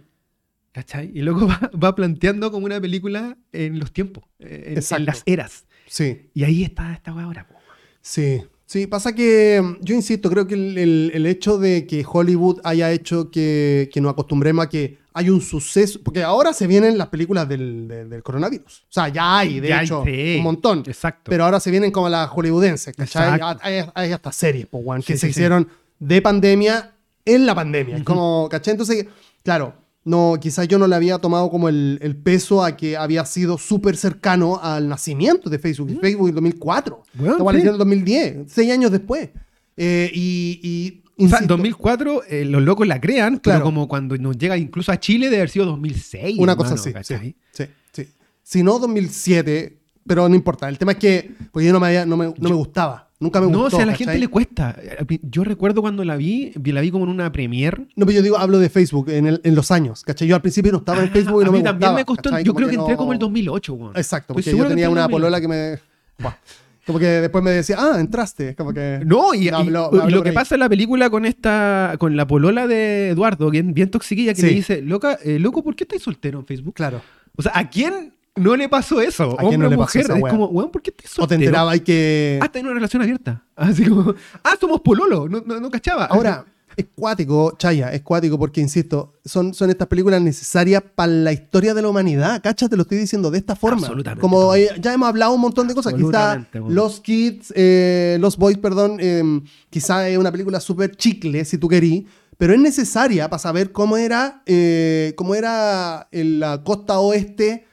[0.72, 1.12] ¿Cachai?
[1.14, 5.66] Y luego va, va planteando como una película en los tiempos, eh, en- las eras.
[5.86, 7.48] sí, Y ahí está esta weá ahora.
[7.48, 7.56] po.
[8.02, 8.42] sí.
[8.66, 12.62] Sí, pasa que mm, yo insisto, creo que el, el- el hecho de que Hollywood
[12.64, 16.98] haya hecho que, que nos acostumbremos a que hay un suceso, porque ahora se vienen
[16.98, 18.84] las películas del, del- del coronavirus.
[18.84, 20.36] O sea, ya hay, de Ya hay, hecho, sí.
[20.38, 20.84] un montón.
[20.88, 21.30] Exacto.
[21.30, 23.42] Pero ahora se vienen como las hollywoodenses, ¿cachai?
[23.62, 25.68] Hay, hay hasta series, po, weón, que Sí, se sí, hicieron
[26.00, 26.94] de pandemia
[27.26, 27.98] en la pandemia.
[27.98, 28.72] Es como, ¿cachai?
[28.72, 29.06] Entonces,
[29.44, 33.24] claro, no, quizás yo no le había tomado como el, el peso a que había
[33.26, 35.92] sido súper cercano al nacimiento de Facebook.
[35.92, 37.04] Y Facebook en 2004.
[37.20, 37.60] Weón, Estaba sí.
[37.60, 39.30] en 2010, seis años después.
[39.78, 43.60] Eh, y, y O sea, en insisto, 2004 eh, los locos la crean, Claro.
[43.60, 46.38] pero como cuando nos llega incluso a Chile debe haber sido 2006.
[46.40, 47.16] Una hermano, cosa así.
[47.16, 48.08] Sí, sí, sí.
[48.44, 50.68] Si no, 2007, pero no importa.
[50.70, 53.10] El tema es que, porque yo no me, había- no me, no me gustaba.
[53.20, 53.68] Nunca me No, gustó.
[53.68, 54.08] o sea, a la ¿cachai?
[54.08, 54.76] gente le cuesta.
[55.22, 57.86] Yo recuerdo cuando la vi, la vi como en una premiere.
[57.96, 60.28] No, pero yo digo, hablo de Facebook en, el- en los años, ¿cachai?
[60.28, 61.96] Yo al principio no estaba en Ah, Facebook y no a me mí también gustaba,
[61.98, 62.30] me costó.
[62.32, 62.44] ¿cachai?
[62.44, 63.96] Yo creo que no- entré como el 2008, weón.
[63.96, 65.12] Exacto, porque seguro yo tenía una 2008.
[65.22, 65.80] polola que me...
[66.18, 66.34] Buah.
[66.84, 68.56] Como que después me decía, ah, entraste.
[68.56, 69.02] Como que...
[69.06, 70.36] No, y, habló- y lo que ahí.
[70.36, 74.42] pasa en la película con esta, con la polola de Eduardo, bien, bien toxiquilla, que
[74.42, 74.48] Sí.
[74.48, 76.74] le dice, loca, eh, loco, ¿por qué estás soltero en Facebook?
[76.74, 77.04] Claro.
[77.38, 79.36] O sea, ¿a quién no le pasó eso?
[79.38, 80.02] ¿A no Hombre o le pasó mujer.
[80.02, 81.26] esa es como, weón, ¿por qué estás soltero?
[81.26, 82.39] O te enteraba y que...
[82.41, 83.44] Ah, tenés una relación abierta.
[83.56, 84.13] Así como,
[84.44, 86.06] ah, somos pololo, no, no, no cachaba.
[86.06, 91.34] Ahora, es cuático, Chaya, es cuático porque, insisto, son, son estas películas necesarias para la
[91.34, 92.41] historia de la humanidad.
[92.41, 93.82] Cacha, te lo estoy diciendo de esta forma.
[93.82, 95.94] Absolutamente, Como eh, ya hemos hablado un montón de cosas.
[95.94, 96.70] Quizá bueno.
[96.70, 101.67] Los Kids, eh, Los Boys, perdón, eh, quizá es una película súper chicle, si tú
[101.67, 102.06] querís,
[102.41, 107.67] pero es necesaria para saber cómo era, eh, cómo era en la costa oeste,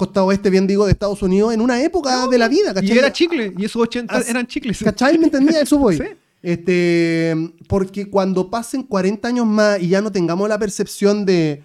[0.00, 2.94] costa oeste, bien digo, de Estados Unidos en una época de la vida, ¿cachai?
[2.96, 4.82] y era chicle, y esos 80 As- eran chicles.
[4.82, 5.18] ¿Cachai?
[5.18, 5.60] ¿Me entendía?
[5.60, 5.96] Eso voy.
[6.42, 6.48] Sí.
[6.64, 7.34] Este,
[7.68, 11.62] porque cuando pasen 40 años más y ya no tengamos la percepción de,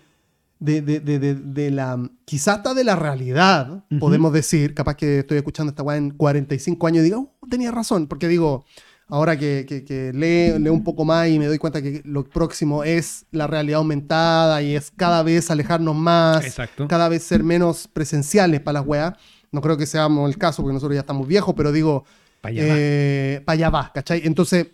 [0.60, 1.00] de, de,
[1.34, 5.96] de, la, quizás hasta de la realidad, podemos decir, capaz que estoy escuchando esta weá
[5.96, 8.66] en 45 años y digo, "Uh, tenía razón, porque digo,
[9.08, 12.24] ahora que, que, que leo, leo un poco más y me doy cuenta que lo
[12.24, 16.88] próximo es la realidad aumentada y es cada vez alejarnos más, Exacto.
[16.88, 19.14] cada vez ser menos presenciales para las weas.
[19.52, 22.04] No creo que seamos el caso porque nosotros ya estamos viejos, pero digo,
[22.42, 24.22] Pa' allá eh, pa' allá va, ¿cachai?
[24.26, 24.68] Entonces,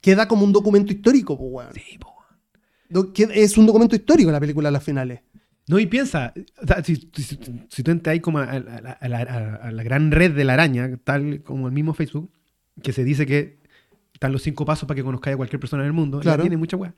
[0.00, 1.72] queda como un documento histórico, pues, weón.
[1.74, 2.14] Sí, po.
[3.34, 5.20] Es un documento histórico la película las finales.
[5.68, 6.32] No, y piensa,
[6.84, 11.42] si, si- si tú entras ahí como a la gran red de la araña, tal
[11.42, 12.30] como el mismo Facebook,
[12.82, 13.58] que se dice que
[14.12, 16.42] están los cinco pasos para que conozcáis a cualquier persona en el mundo, Claro.
[16.42, 16.94] tiene mucha weá.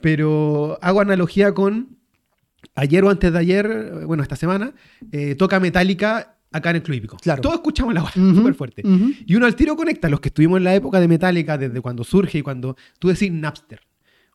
[0.00, 1.96] Pero hago analogía con
[2.74, 4.72] ayer o antes de ayer, bueno, esta semana,
[5.12, 7.16] eh, toca Metallica acá en el Club Hípico.
[7.16, 7.42] Claro.
[7.42, 8.82] Todos escuchamos la weá, Ujú, súper fuerte.
[8.86, 9.10] ujú.
[9.26, 12.04] Y uno al tiro conecta, los que estuvimos en la época de Metallica, desde cuando
[12.04, 13.80] surge y cuando tú decís Napster.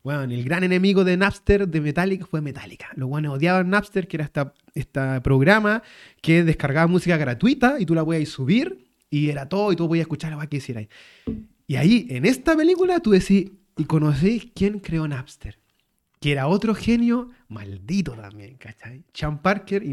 [0.03, 2.87] Bueno, el gran enemigo de Napster, de Metallica, fue Metallica.
[2.95, 5.83] Los buenos odiaban Napster, que era esta, este programa
[6.21, 10.03] que descargaba música gratuita y tú la podías subir y era todo y tú podías
[10.03, 10.87] escuchar lo que hicieras.
[11.67, 15.59] Y ahí, en esta película, tú decís, y conocéis quién creó Napster.
[16.19, 19.03] Que era otro genio maldito también, ¿cachai?
[19.13, 19.83] Sean Parker,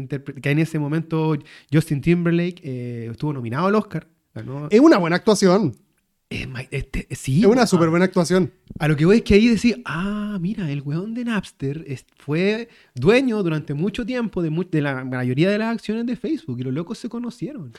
[0.41, 1.37] que en ese momento
[1.71, 4.07] Justin Timberlake eh, estuvo nominado al Oscar.
[4.35, 5.73] ganó- Es una buena actuación.
[6.29, 7.67] es este- sí, Es una weón.
[7.67, 8.51] súper buena actuación.
[8.77, 12.05] A lo que voy es que ahí decís, ah, mira, el weón de Napster es-
[12.17, 16.63] fue dueño durante mucho tiempo de, de la mayoría de las acciones de Facebook y
[16.63, 17.71] los locos se conocieron.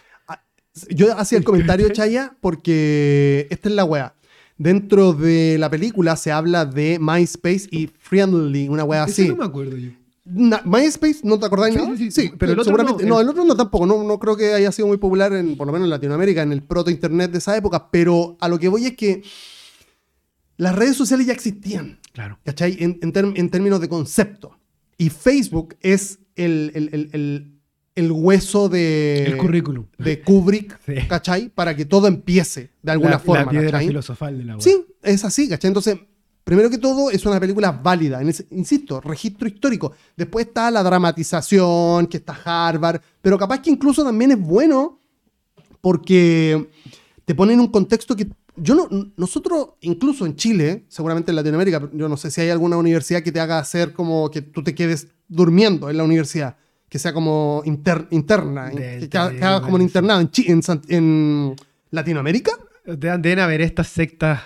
[0.90, 4.14] Yo hacía el comentario, Chaya, porque esta es la wea.
[4.56, 9.28] Dentro de la película se habla de MySpace y Friendly, una Ese así.
[9.28, 9.90] no me acuerdo yo.
[10.24, 11.70] Na- MySpace, ¿no te acordás?
[11.72, 11.96] Sí, nada?
[11.96, 13.04] sí, sí, pero el otro seguramente.
[13.04, 13.86] no, No, el- el otro no tampoco.
[13.86, 16.52] No, no creo que haya sido muy popular, en, por lo menos en Latinoamérica, en
[16.52, 17.88] el proto-internet de esa época.
[17.90, 19.22] Pero a lo que voy es que
[20.56, 21.98] las redes sociales ya existían.
[22.12, 22.38] Claro.
[22.44, 22.76] ¿cachai?
[22.80, 24.58] En, en en términos de concepto.
[24.96, 27.57] Y Facebook es el, el- el-
[27.98, 29.86] el- hueso de, el currículum.
[29.98, 30.94] de Kubrick, Sí.
[31.08, 31.48] ¿cachai?
[31.48, 33.44] Para que todo empiece de alguna la, forma.
[33.44, 33.86] La piedra ¿cachai?
[33.88, 34.62] filosofal de la web.
[34.62, 35.68] Sí, es así, ¿cachai?
[35.68, 35.98] Entonces,
[36.44, 39.92] primero que todo, es una película válida, en ese- insisto, registro histórico.
[40.16, 44.98] Después está la dramatización, que está Harvard, pero capaz que incluso también es bueno
[45.80, 46.68] porque
[47.24, 51.88] te pone en un contexto que yo no, nosotros, incluso en Chile, seguramente en Latinoamérica,
[51.92, 54.74] yo no sé si hay alguna universidad que te haga hacer como que tú te
[54.74, 56.56] quedes durmiendo en la universidad,
[56.88, 61.56] que sea como inter- interna, que, haga- como un internado en, en
[61.90, 62.52] Latinoamérica.
[62.84, 64.40] Deben, haber estas sectas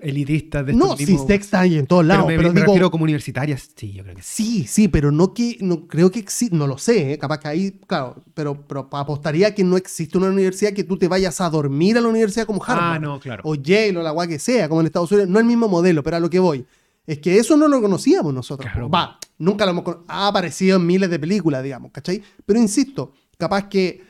[0.00, 2.26] elitistas de No, estos sí, mismos- sexta y en todos Pero lados.
[2.28, 3.70] me, Pero, me digo, refiero como universitarias.
[3.74, 4.44] Sí, yo creo que sí.
[4.62, 7.18] sí, sí, pero no que, no creo que existe, no lo sé, ¿eh?
[7.18, 11.08] capaz que ahí, claro, pero, pero apostaría que no existe una universidad que tú te
[11.08, 12.96] vayas a dormir a la universidad como Harvard.
[12.96, 13.42] Ah, no, claro.
[13.44, 16.02] O Yale o la guay que sea, como en Estados Unidos, no el mismo modelo,
[16.02, 16.64] pero a lo que voy.
[17.06, 18.70] Es que eso no lo conocíamos nosotros.
[18.70, 18.90] Claro.
[18.90, 22.22] Va, nunca lo hemos Ha aparecido en miles de películas, digamos, ¿cachai?
[22.44, 24.02] Pero insisto, capaz que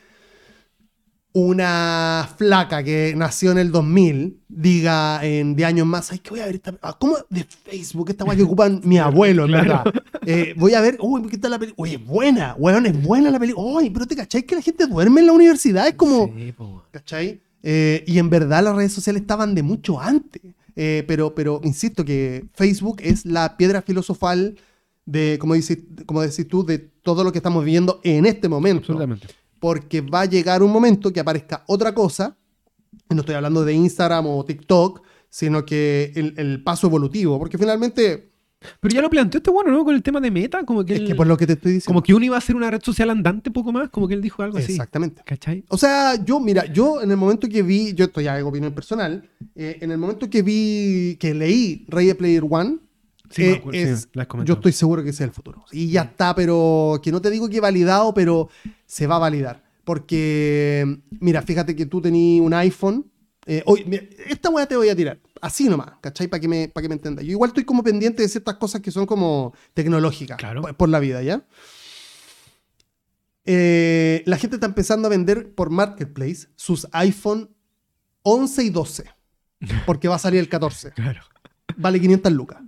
[1.31, 6.39] una flaca que nació en el 2000 diga en 10 años más, ay, que voy
[6.39, 6.73] a ver esta...
[6.81, 7.17] ah, ¿Cómo?
[7.29, 9.83] De Facebook, esta guay que ocupan mi abuelo, en Claro.
[9.85, 10.03] verdad.
[10.25, 11.83] Eh, voy a ver, uy, ¿qué tal la película?
[11.83, 13.63] Oye, es buena, weón, es buena la película.
[13.65, 16.33] Uy, pero te cachai que la gente duerme en la universidad, es como...
[16.35, 16.53] Sí.
[16.91, 17.39] ¿Cachai?
[17.61, 20.41] Eh, y en verdad las redes sociales estaban de mucho antes.
[20.75, 24.57] Eh, pero, pero insisto que Facebook es la piedra filosofal
[25.11, 28.79] de, como, dices, como decís tú, de todo lo que estamos viviendo en este momento.
[28.93, 29.27] Absolutamente.
[29.59, 32.37] Porque va a llegar un momento que aparezca otra cosa.
[33.09, 37.37] No estoy hablando de Instagram o TikTok, sino que el, el paso evolutivo.
[37.39, 38.29] Porque finalmente,
[38.79, 39.83] Pero ya lo planteó este bueno, ¿no?
[39.83, 41.73] Con el tema de meta, como que, es él- que por lo que te estoy
[41.73, 41.87] diciendo.
[41.87, 44.21] como que uno iba a ser una red social andante poco más, como que él
[44.21, 44.71] dijo algo así.
[44.73, 45.21] Exactamente.
[45.25, 45.63] ¿Cachai?
[45.69, 48.73] O sea, yo, mira, yo en el momento que vi, yo esto ya es opinión
[48.73, 52.77] personal, eh, en el momento que vi, que leí Ready Player One,
[53.29, 55.63] Sí, eh, acuerdo, es- sí, la has yo estoy seguro que ese es el futuro.
[55.71, 58.49] Y ya está, pero que no te digo que validado, pero
[58.85, 59.63] se va a validar.
[59.83, 63.05] Porque, mira, fíjate que tú tenías un iPhone.
[63.45, 65.19] eh, hoy, mira, esta weá te voy a tirar.
[65.41, 66.27] Así nomás, ¿cachai?
[66.27, 67.25] Para que, me, para que me entiendas.
[67.25, 70.61] Yo igual estoy como pendiente de ciertas cosas que son como tecnológicas Claro.
[70.61, 71.43] por, por la vida, ¿ya?
[73.45, 77.49] Eh, la gente está empezando a vender por Marketplace sus iPhone
[78.21, 79.05] 11 y 12.
[79.85, 81.21] Porque va a salir el 14 Claro.
[81.77, 82.61] vale 500 lucas.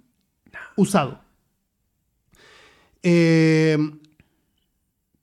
[0.76, 1.22] Usado.
[3.04, 3.78] Eh,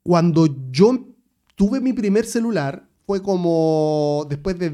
[0.03, 1.07] cuando yo
[1.55, 4.73] tuve mi primer celular, fue como después de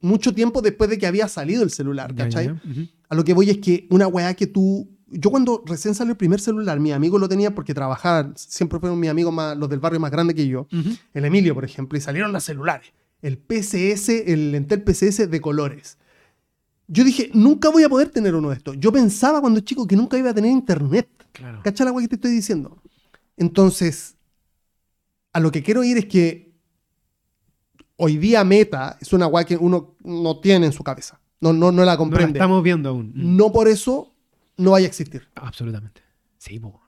[0.00, 2.54] mucho tiempo después de que había salido el celular, ¿cachai?
[3.08, 4.88] A lo que voy es que una weá que tú.
[5.10, 9.00] Yo cuando recién salió el primer celular, mi amigo lo tenía porque trabajaban, siempre fueron
[9.00, 10.68] mis amigos más, los del barrio más grande que yo,
[11.14, 12.92] el Emilio, por ejemplo, y salieron los celulares.
[13.22, 15.98] El PCS, el Entel PCS de colores.
[16.88, 18.76] Yo dije, nunca voy a poder tener uno de estos.
[18.78, 21.08] Yo pensaba cuando chico que nunca iba a tener internet.
[21.32, 21.60] Claro.
[21.62, 22.82] ¿Cacha la que te estoy diciendo?
[23.36, 24.16] Entonces,
[25.32, 26.54] a lo que quiero ir es que
[27.96, 31.20] hoy día Meta es una weá que uno no tiene en su cabeza.
[31.40, 32.38] No, no, no la No la comprende.
[32.38, 33.12] estamos viendo aún.
[33.14, 33.36] Mm.
[33.36, 34.14] No por eso
[34.56, 35.28] no vaya a existir.
[35.34, 36.00] Absolutamente.
[36.38, 36.80] Sí, po.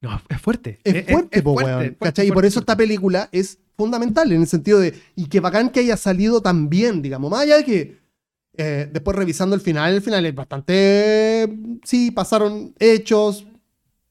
[0.00, 0.80] No, es fuerte.
[0.82, 4.48] Es fuerte, po, fuerte, weón, fuerte, y por eso esta película es fundamental en el
[4.48, 5.00] sentido de.
[5.14, 7.30] Y que bacán que haya salido tan bien, digamos.
[7.30, 8.01] Más allá de que.
[8.56, 11.52] Eh, después revisando el final, el final es bastante.
[11.84, 13.46] Sí, pasaron hechos.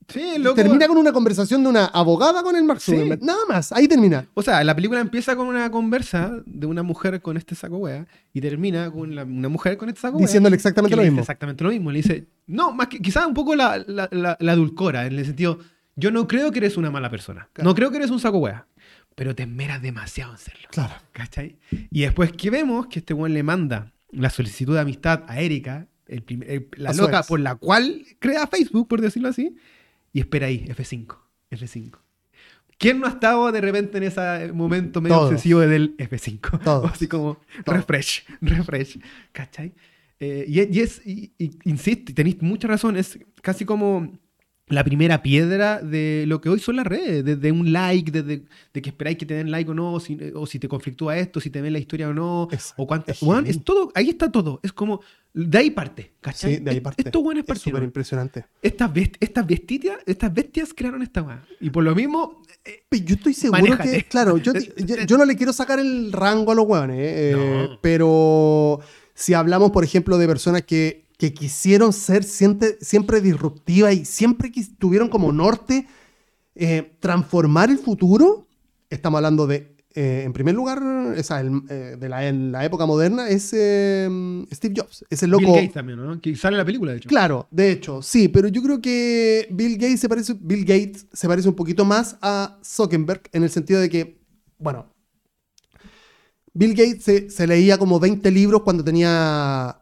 [0.08, 0.56] Sí, loco.
[0.56, 2.98] Termina con una conversación de una abogada con el Mark Sí.
[3.22, 4.28] Nada más, ahí termina.
[4.34, 8.06] O sea, la película empieza con una conversa de una mujer con este saco wea
[8.34, 10.26] y termina con la- una mujer con este saco wea.
[10.28, 11.22] Diciéndole exactamente lo mismo.
[11.22, 11.92] Exactamente lo mismo.
[11.92, 15.26] Le dice, no, más que quizás un poco la, la, la, la edulcora, en el
[15.26, 15.60] sentido,
[15.96, 17.48] yo no creo que eres una mala persona.
[17.54, 17.70] Claro.
[17.70, 18.68] No creo que eres un saco wea.
[19.16, 20.68] Pero te esmeras demasiado en serlo.
[20.72, 20.94] Claro.
[21.14, 21.58] ¿Cachai?
[21.90, 25.88] Y después que vemos que este weón le manda la solicitud de amistad a Erika,
[26.08, 29.56] el prim- el- la su loca por la cual crea Facebook, por decirlo así,
[30.14, 31.18] y espera ahí, F5,
[31.52, 31.98] F5.
[32.78, 35.32] ¿Quién no ha estado de repente en ese momento medio Todos.
[35.32, 36.60] obsesivo del F5?
[36.64, 36.92] Todos.
[36.92, 37.78] Así como Todos.
[37.78, 39.00] refresh, refresh,
[39.32, 39.74] ¿cachai?
[40.20, 44.12] Eh, y, y es, y- y- insisto, y tenéis mucha razón, es casi como
[44.72, 48.82] la primera piedra de lo que hoy son las redes, desde un like, desde de
[48.82, 51.50] que esperáis que te den like o no, si- o si te conflictúa esto, si
[51.50, 53.12] te ven la historia o no, Es- o cuánto.
[53.12, 54.60] es es todo, ahí está todo.
[54.64, 55.02] Es como,
[55.34, 56.56] de ahí parte, ¿cachai?
[56.58, 57.04] Sí, de ahí parte.
[57.06, 57.64] Esto bueno es partido.
[57.76, 58.46] súper impresionante.
[58.62, 61.44] Estas, best- estas, bestias, estas bestias crearon esta weá.
[61.60, 63.92] Y por lo mismo, eh, Yo estoy seguro Manéjate.
[63.92, 67.34] que, claro, yo, yo, yo no le quiero sacar el rango a los hueones, eh,
[67.36, 68.80] eh, pero
[69.14, 74.52] si hablamos, por ejemplo, de personas que, que quisieron ser siempre, siempre disruptivas y siempre
[74.80, 75.86] tuvieron como norte
[76.56, 78.48] eh, transformar el futuro,
[78.90, 80.82] estamos hablando de, eh, en primer lugar,
[81.16, 84.10] esa, el, eh, de la, en la época moderna, es eh,
[84.52, 85.44] Steve Jobs, ese loco.
[85.44, 86.20] Bill Gates también, ¿no?
[86.20, 87.08] Que sale en la película, de hecho.
[87.08, 91.28] Claro, de hecho, sí, pero yo creo que Bill Gates se parece, Bill Gates se
[91.28, 94.18] parece un poquito más a Zuckerberg en el sentido de que,
[94.58, 94.88] bueno,
[96.52, 99.81] Bill Gates se, se leía como 20 libros cuando tenía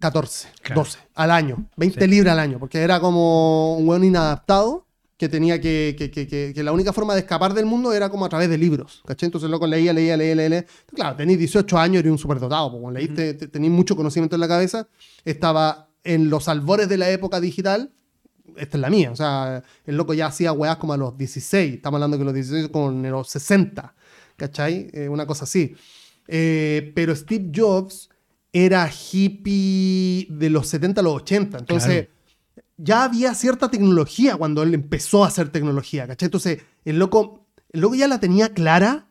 [0.00, 0.80] 14, Claro.
[0.82, 2.10] 12 al año, 20 Sí.
[2.10, 4.86] libros al año, porque era como un buen inadaptado
[5.16, 8.08] que tenía que, que, que- que- que la única forma de escapar del mundo era
[8.08, 9.26] como a través de libros, ¿cachai?
[9.26, 10.48] Entonces el loco leía, leía, leía, leía.
[10.48, 10.66] leía.
[10.94, 14.48] Claro, tenéis 18 años, eres un superdotado, porque leíste, te- tenéis mucho conocimiento en la
[14.48, 14.88] cabeza,
[15.24, 17.92] estaba en los albores de la época digital,
[18.56, 21.74] esta es la mía, o sea, el loco ya hacía weás como a los 16,
[21.74, 23.94] estamos hablando que los 16 como en los 60,
[24.36, 24.88] ¿cachai?
[24.94, 25.74] Eh, una cosa así.
[26.28, 28.08] Eh, pero Steve Jobs
[28.52, 32.08] era hippie de los 70 a los 80, entonces
[32.76, 36.26] ya había cierta tecnología cuando él empezó a hacer tecnología, ¿cachai?
[36.26, 39.06] Entonces el loco, el loco ya la tenía clara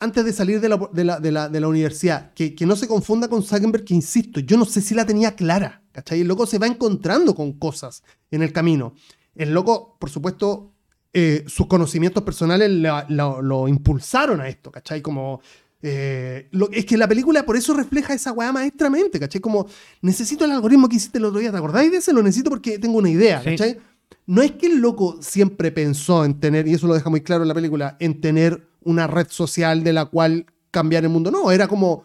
[0.00, 2.32] antes de salir de la, de la- de la- de la universidad.
[2.34, 5.34] Que, que no se confunda con Zuckerberg, que insisto, yo no sé si la tenía
[5.34, 5.82] clara.
[5.92, 6.20] ¿cachai?
[6.22, 8.94] El loco se va encontrando con cosas en el camino.
[9.34, 10.72] El loco, por supuesto,
[11.12, 12.70] eh, sus conocimientos personales
[13.08, 15.00] lo, lo impulsaron a esto, ¿cachai?
[15.02, 15.40] Como.
[15.86, 19.40] Eh, lo- es que la película por eso refleja esa weá maestramente, ¿cachai?
[19.40, 19.66] Como,
[20.00, 22.12] necesito el algoritmo que hiciste el otro día, ¿te acordáis de ese?
[22.12, 23.50] Lo necesito porque tengo una idea, Sí.
[23.50, 23.78] ¿cachai?
[24.26, 27.42] No es que el loco siempre pensó en tener, y eso lo deja muy claro
[27.42, 31.30] en la película, en tener una red social de la cual cambiar el mundo.
[31.30, 32.04] No, era como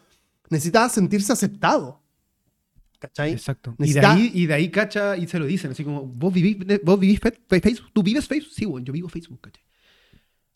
[0.49, 2.01] necesitaba sentirse aceptado.
[2.99, 3.31] ¿Cachai?
[3.31, 3.75] Exacto.
[3.79, 6.57] Y de, ahí, y de ahí, cacha, y se lo dicen, así como, ¿vos vivís,
[6.83, 7.89] vos vivís Facebook?
[7.93, 8.51] ¿Tú vives Facebook?
[8.53, 9.63] Sí, bueno, yo vivo Facebook, ¿cachai?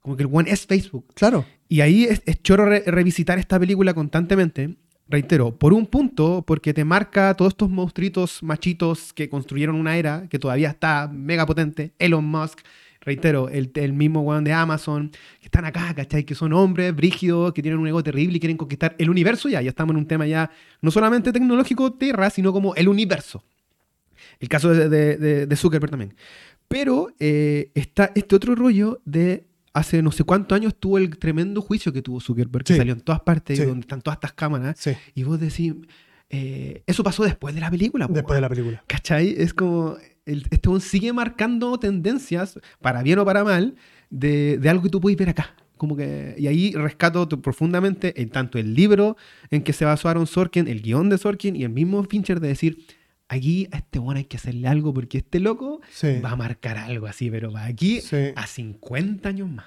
[0.04, 1.08] Como que el one es Facebook.
[1.16, 1.44] Claro.
[1.68, 4.76] Y ahí es, es choro re- revisitar esta película constantemente.
[5.08, 10.28] Reitero, por un punto, porque te marca todos estos monstruitos machitos que construyeron una era
[10.30, 11.94] que todavía está mega potente.
[12.00, 12.60] Elon Musk,
[13.02, 16.24] reitero, el, el mismo weón de Amazon, que están acá, ¿cachai?
[16.24, 19.62] Que son hombres brígidos, que tienen un ego terrible y quieren conquistar el universo ya.
[19.62, 20.50] Ya estamos en un tema ya
[20.82, 23.44] no solamente tecnológico, tierra, sino como el universo.
[24.40, 26.14] El caso de, de- de- de Zuckerberg también.
[26.68, 31.62] Pero eh, está este otro rollo de hace no sé cuántos años tuvo el tremendo
[31.62, 32.78] juicio que tuvo Zuckerberg, que Sí.
[32.78, 33.66] salió en todas partes, Sí.
[33.66, 34.76] donde están todas estas cámaras.
[34.80, 34.92] Sí.
[35.16, 35.74] Y vos decís,
[36.30, 38.08] eh, eso pasó después de la película.
[38.08, 38.84] po, Después de la película.
[38.88, 39.36] ¿Cachai?
[39.38, 43.76] Es como, el, este sigue marcando tendencias, para bien o para mal,
[44.10, 45.56] de, de algo que tú puedes ver acá.
[45.78, 49.18] Como que, y ahí rescato profundamente en tanto el libro
[49.50, 52.48] en que se basó Aaron Sorkin, el guion de Sorkin y el mismo Fincher de
[52.50, 52.78] decir,
[53.34, 56.20] aquí a este weón hay que hacerle algo porque este loco Sí.
[56.24, 58.18] va a marcar algo así, pero va aquí Sí.
[58.36, 59.66] a 50 años más.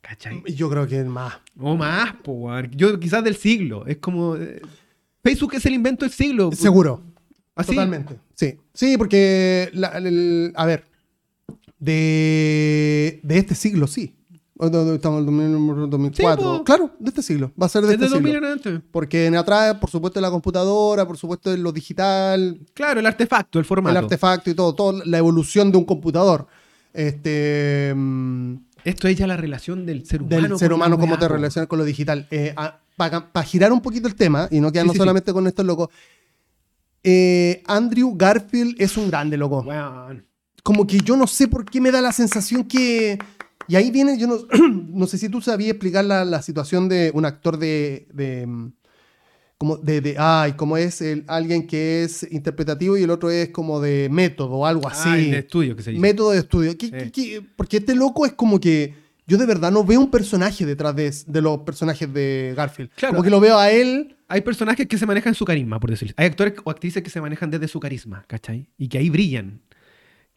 [0.00, 0.42] ¿Cachai?
[0.54, 1.34] Yo creo que más.
[1.58, 2.70] O más, weón.
[2.74, 3.86] Yo quizás del siglo.
[3.86, 4.36] Es como...
[4.36, 4.62] eh,
[5.22, 6.50] Facebook es el invento del siglo.
[6.52, 7.02] Seguro.
[7.54, 7.72] Así.
[7.72, 8.14] Totalmente.
[8.34, 8.54] Sí.
[8.72, 10.84] Sí, porque, la- el- a ver,
[11.78, 14.14] de, de este siglo, sí.
[14.60, 16.56] Estamos en el 2000, 2004.
[16.58, 17.52] Sí, claro, de este siglo.
[17.60, 18.32] Va a ser de Desde este siglo.
[18.32, 18.86] 2000 en adelante.
[18.90, 23.64] Porque en atrás, por supuesto, la computadora, por supuesto, lo digital, Claro, el artefacto, el
[23.64, 23.90] formato.
[23.96, 26.46] el artefacto y todo, toda la evolución de un computador.
[26.92, 28.54] Este, mm,
[28.84, 30.48] Esto es ya la relación del ser humano.
[30.48, 32.26] del ser humano, cómo te relacionas con lo digital.
[32.96, 35.02] Para girar un poquito el tema y no quedarnos Sí, sí, sí.
[35.02, 35.88] solamente con estos locos.
[37.04, 39.64] eh, Andrew Garfield es un grande, loco.
[40.64, 43.18] Como que yo no sé por qué me da la sensación que.
[43.68, 44.38] Y ahí viene, yo no,
[44.88, 48.72] no sé si tú sabías explicar la, la situación de un actor de, de, mm,
[49.58, 53.48] como de, de ay, como es el, alguien que es interpretativo y el otro es
[53.50, 55.08] como de método o algo así.
[55.08, 56.00] Ah, el de estudio que se dice.
[56.00, 56.76] método de estudio.
[56.78, 56.92] ¿Qué- Sí.
[56.92, 57.42] qué- qué?
[57.56, 58.94] porque este loco es como que
[59.26, 62.90] yo de verdad no veo un personaje detrás de, de los personajes de Garfield.
[62.94, 63.12] Claro.
[63.14, 64.16] Como que lo veo a él.
[64.28, 66.14] Hay personajes que se manejan su carisma, por decirlo.
[66.16, 68.68] Hay actores o actrices que se manejan desde su carisma, ¿cachai?
[68.78, 69.60] Y que ahí brillan.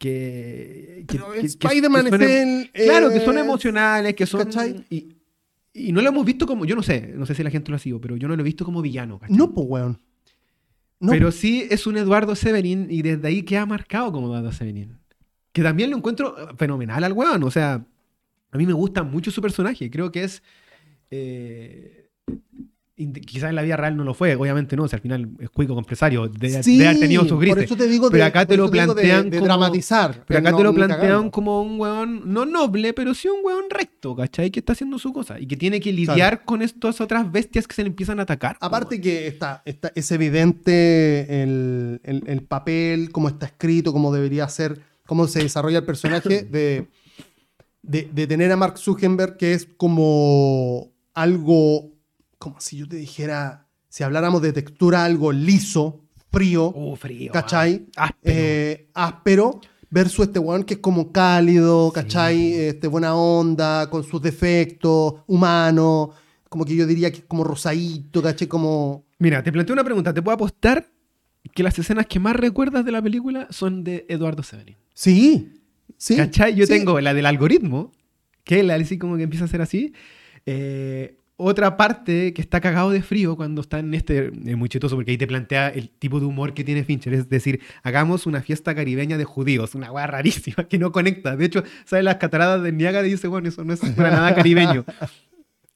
[0.02, 4.42] Que, que- que- Spider-Man es Claro, que eh, son emocionales, que son...
[4.44, 4.84] ¿cachai?
[4.90, 5.14] Y,
[5.72, 6.64] y no lo hemos visto como...
[6.64, 8.40] Yo no sé, no sé si la gente lo ha sido, pero yo no lo
[8.42, 9.36] he visto como villano, ¿cachai?
[9.36, 10.00] No, pues, weón.
[10.98, 14.98] No, Pero sí es un Eduardo Severin y desde ahí queda marcado como Eduardo Severin.
[15.52, 17.44] Que también lo encuentro fenomenal al weón.
[17.44, 17.86] O sea,
[18.50, 19.88] a mí me gusta mucho su personaje.
[19.88, 20.42] Creo que es...
[21.12, 22.08] eh,
[22.94, 24.84] quizás en la vida real no lo fue, obviamente no.
[24.84, 27.64] O sea, al final es cuico compresario, de, sí, de haber tenido sus Por grises.
[27.64, 30.24] eso te digo Pero de- acá te por lo de- plantean de, como- dramatizar.
[30.26, 31.30] Pero acá no- te lo plantean cagando.
[31.30, 34.50] como un weón, no noble, pero sí un weón recto, ¿cachai?
[34.50, 37.74] Que está haciendo su cosa y que tiene que lidiar con estas otras bestias que
[37.74, 38.56] se le empiezan a atacar.
[38.60, 44.46] Aparte que está, está- es evidente el, el- el papel, cómo está escrito, cómo debería
[44.48, 46.88] ser, cómo se desarrolla el personaje de,
[47.82, 51.91] de, de tener a Mark Zuckerberg, que es como algo,
[52.42, 56.00] como si yo te dijera, si habláramos de textura, algo liso,
[56.32, 57.30] frío, Oh, frío.
[57.32, 57.86] ¿cachai?
[57.96, 58.36] ah, áspero.
[58.40, 62.52] Eh, áspero, versus este weón que es como cálido, ¿cachai?
[62.52, 66.10] Este, buena onda, con sus defectos, humano,
[66.48, 68.48] como que yo diría que es como rosadito, ¿cachai?
[68.48, 69.04] Como...
[69.18, 70.12] Mira, te planteo una pregunta.
[70.12, 70.88] ¿Te puedo apostar
[71.54, 74.76] que las escenas que más recuerdas de la película son de Eduardo Severin?
[74.94, 75.52] Sí,
[75.96, 76.16] sí.
[76.16, 76.56] ¿Cachai?
[76.56, 76.72] Yo sí.
[76.72, 77.92] tengo la del algoritmo,
[78.42, 79.92] que él así como que empieza a ser así.
[80.44, 84.94] Eh, otra parte que está cagado de frío cuando está en este, es muy chistoso
[84.94, 88.42] porque ahí te plantea el tipo de humor que tiene Fincher, es decir, hagamos una
[88.42, 91.36] fiesta caribeña de judíos, una weá rarísima que no conecta.
[91.36, 92.04] De hecho, ¿sabes?
[92.04, 94.84] Las cataratas de Niágara y dice, bueno, eso no es para nada caribeño.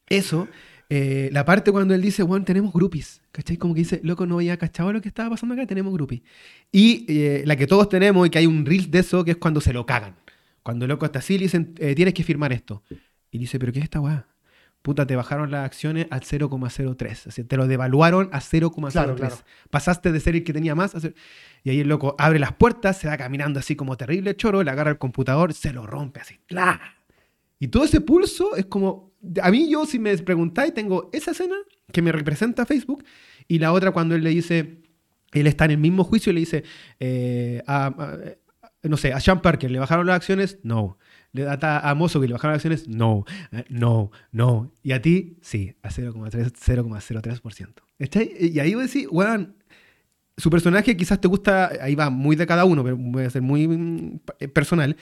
[0.08, 0.46] Eso,
[0.88, 3.56] eh, la parte cuando él dice, bueno, tenemos groupies, ¿cachai?
[3.56, 6.22] Como que dice, loco, no había cachado lo que estaba pasando acá, tenemos groupies.
[6.70, 9.36] Y eh, la que todos tenemos y que hay un reel de eso, que es
[9.36, 10.14] cuando se lo cagan.
[10.62, 12.84] Cuando el loco está así, le dicen, eh, tienes que firmar esto.
[13.32, 14.28] Y dice, ¿pero qué es esta weá?
[14.86, 17.26] Puta, te bajaron las acciones al 0,03.
[17.26, 18.92] Así, te lo devaluaron a 0,03.
[18.92, 19.36] Claro, claro.
[19.68, 21.16] Pasaste de ser el que tenía más a ser...
[21.64, 24.70] Y ahí el loco abre las puertas, se va caminando así como terrible choro, le
[24.70, 26.38] agarra el computador, se lo rompe así.
[26.46, 26.80] ¡Tla!
[27.58, 29.10] Y todo ese pulso es como...
[29.42, 31.56] A mí yo, si me preguntáis, tengo esa escena
[31.92, 33.02] que me representa Facebook
[33.48, 34.82] y la otra cuando él le dice...
[35.32, 36.62] Él está en el mismo juicio y le dice...
[37.00, 38.18] eh, a- a-
[38.88, 40.96] no sé, a Sean Parker le bajaron las acciones, no.
[41.36, 44.72] Le da a Mozo que le bajaron las acciones, no, Eh, no, no.
[44.82, 47.68] Y a ti, sí, a 0,3 0,03%.
[47.98, 48.30] ¿Cachai?
[48.40, 49.54] Y ahí voy a decir, weón,
[50.36, 53.42] su personaje quizás te gusta, ahí va muy de cada uno, pero voy a ser
[53.42, 54.96] muy mm, eh, personal.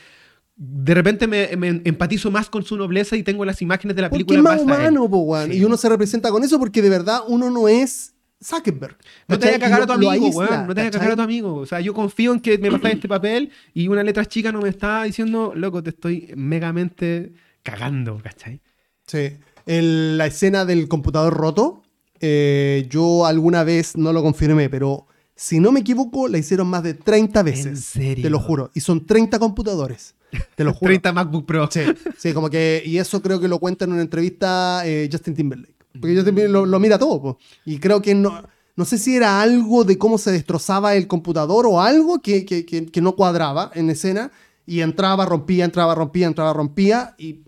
[0.57, 4.11] De repente me, me empatizo más con su nobleza y tengo las imágenes de la
[4.11, 4.91] Porque película es más más a él.
[4.93, 5.51] humano, po, weón.
[5.51, 5.59] Sí.
[5.59, 8.14] Y uno se representa con eso porque de verdad uno no es
[8.45, 8.97] Zuckerberg.
[9.29, 10.67] No te vayas a cagar a tu amigo, weón.
[10.67, 11.55] No te vayas a cagar a tu amigo.
[11.55, 14.61] O sea, yo confío en que me pasáis este papel y una letra chica no
[14.61, 17.33] me está diciendo, loco, te estoy megamente
[17.63, 18.61] cagando, ¿cachai?
[19.07, 19.39] Sí.
[19.67, 21.83] En la escena del computador roto,
[22.21, 26.83] eh, yo alguna vez no lo confirmé, pero si no me equivoco, la hicieron más
[26.83, 27.67] de 30 veces.
[27.67, 28.23] ¿En serio?
[28.23, 28.71] Te lo juro.
[28.75, 30.15] Y son 30 computadores.
[30.55, 30.91] Te lo juro.
[30.91, 31.69] 30 MacBook Pro.
[31.71, 31.81] Sí,
[32.19, 32.83] sí, como que.
[32.85, 35.75] Y eso creo que lo cuenta en una entrevista eh, Justin Timberlake.
[36.01, 37.39] Porque Justin Timberlake lo, lo mira todo, po.
[37.65, 38.43] Y creo que no.
[38.77, 42.67] No sé si era algo de cómo se destrozaba el computador o algo que, que-
[42.67, 44.33] que- que no cuadraba en escena.
[44.67, 47.15] Y entraba, rompía, entraba, rompía, entraba, rompía.
[47.17, 47.43] Y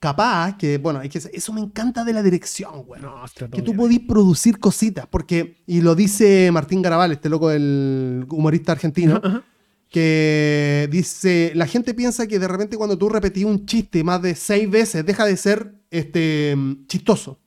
[0.00, 3.00] capaz que, bueno, es que eso me encanta de la dirección, güey.
[3.00, 3.14] No,
[3.52, 8.72] Que tú podís producir cositas, porque, y lo dice Martín Garabal, este loco, el humorista
[8.72, 9.44] argentino, Ajá.
[9.88, 14.34] que dice, la gente piensa que de repente cuando tú repetís un chiste más de
[14.34, 16.56] seis veces, deja de ser este,
[16.88, 17.38] chistoso.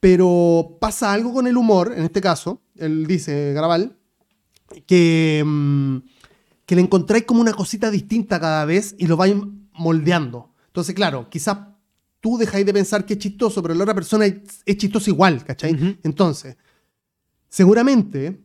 [0.00, 3.96] Pero pasa algo con el humor, en este caso, él dice, Garabal,
[4.86, 5.96] que, mm,
[6.64, 9.36] que le encontráis como una cosita distinta cada vez y lo vais
[9.72, 10.54] moldeando.
[10.66, 11.58] Entonces, claro, quizás
[12.20, 15.98] tú dejáis de pensar que es chistoso, pero la otra persona es, chistoso igual, ¿cachai?
[16.02, 16.56] Entonces,
[17.48, 18.40] seguramente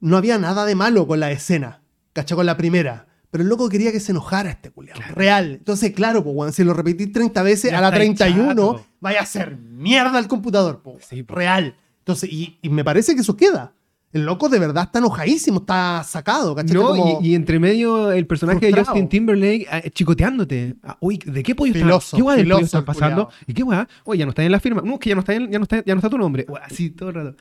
[0.00, 1.82] no había nada de malo con la escena,
[2.12, 2.36] ¿cachai?
[2.36, 3.07] Con la primera.
[3.30, 4.96] Pero el loco quería que se enojara este culiao.
[5.14, 5.52] Real.
[5.58, 8.86] Entonces, claro, pues, si lo repetís 30 veces, Ya a la está 31 chato.
[9.00, 10.82] vaya a hacer mierda al computador.
[11.06, 11.34] Sí, po.
[11.34, 11.76] Real.
[12.00, 13.74] Entonces, y, y me parece que eso queda.
[14.10, 16.74] El loco de verdad está enojadísimo, está sacado, ¿cachai?
[16.74, 18.72] No, Como- y, y entre medio el personaje de.
[18.82, 20.76] Justin Timberlake eh, chicoteándote.
[20.82, 21.90] Ah, Uy, ¿de qué pollo están?
[22.16, 23.26] ¿Qué guay del pollo el pasando?
[23.26, 23.30] culiao.
[23.46, 23.84] ¿Y qué guay?
[24.04, 24.80] Oye, ya no está en la firma.
[24.82, 26.46] No, que ya no está, en- ya no está, ya no está tu nombre.
[26.64, 27.36] Así todo el rato.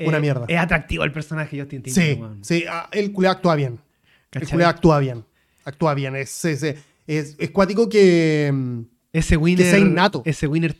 [0.00, 0.44] Una mierda.
[0.48, 2.20] Es atractivo el personaje de Justin Sí, Timberlake.
[2.20, 2.44] weón.
[2.44, 3.78] sí, ah, el culiao actúa bien.
[4.34, 5.24] El culiao actúa bien.
[5.64, 6.16] Actúa bien.
[6.16, 8.80] Es, es, es, es cuático que, mm,
[9.12, 9.66] Ese winner.
[9.66, 10.22] sea innato.
[10.24, 10.76] Ese winner.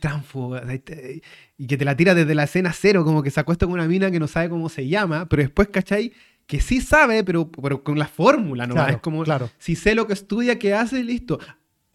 [1.57, 3.87] Y que te la tira desde la escena cero, como que se acuesta con una
[3.87, 6.11] mina que no sabe cómo se llama, pero después, ¿cachai?
[6.45, 8.75] Que sí sabe, pero, pero con la fórmula, ¿no?
[8.75, 9.49] Claro, es como, claro.
[9.57, 11.03] si sé lo que estudia, ¿qué hace?
[11.03, 11.39] Listo.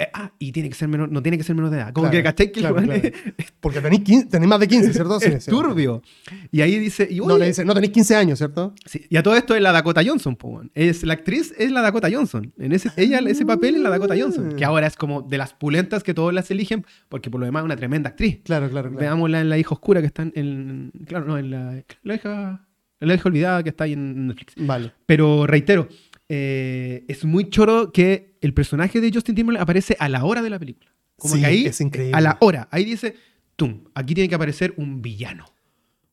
[0.02, 1.92] Eh, ah, y tiene que ser menor, no tiene que ser menor de edad.
[1.92, 2.52] Como Claro, que, ¿cachai?
[2.52, 3.02] Que claro, weón claro.
[3.38, 5.20] es- Porque tenéis, 15 tenéis más de 15, ¿cierto?
[5.20, 6.02] Sí, es turbio.
[6.50, 8.74] Y ahí dice, y, No, le dice, no tenéis 15 años, ¿cierto?
[8.86, 11.82] Sí, y a todo esto es la Dakota Johnson, po, es La actriz es la
[11.82, 12.52] Dakota Johnson.
[12.58, 14.54] En ese, ella, ese papel es la Dakota Johnson.
[14.56, 17.60] Que ahora es como de las pulentas que todos las eligen, porque por lo demás
[17.60, 18.38] es una tremenda actriz.
[18.44, 19.00] Claro, claro, claro.
[19.00, 20.92] Veámosla en La hija oscura que está en.
[21.06, 22.66] claro, no, en la, la hija.
[23.00, 24.54] la hija olvidada que está ahí en Netflix.
[24.56, 24.92] Vale.
[25.06, 25.88] Pero reitero,
[26.32, 30.48] eh, es muy choro que el personaje de Justin Timberlake aparece a la hora de
[30.50, 30.90] la película.
[31.16, 32.16] Como Sí, que ahí, es increíble.
[32.16, 33.16] a la hora, ahí dice,
[33.56, 35.44] tum, aquí tiene que aparecer un villano.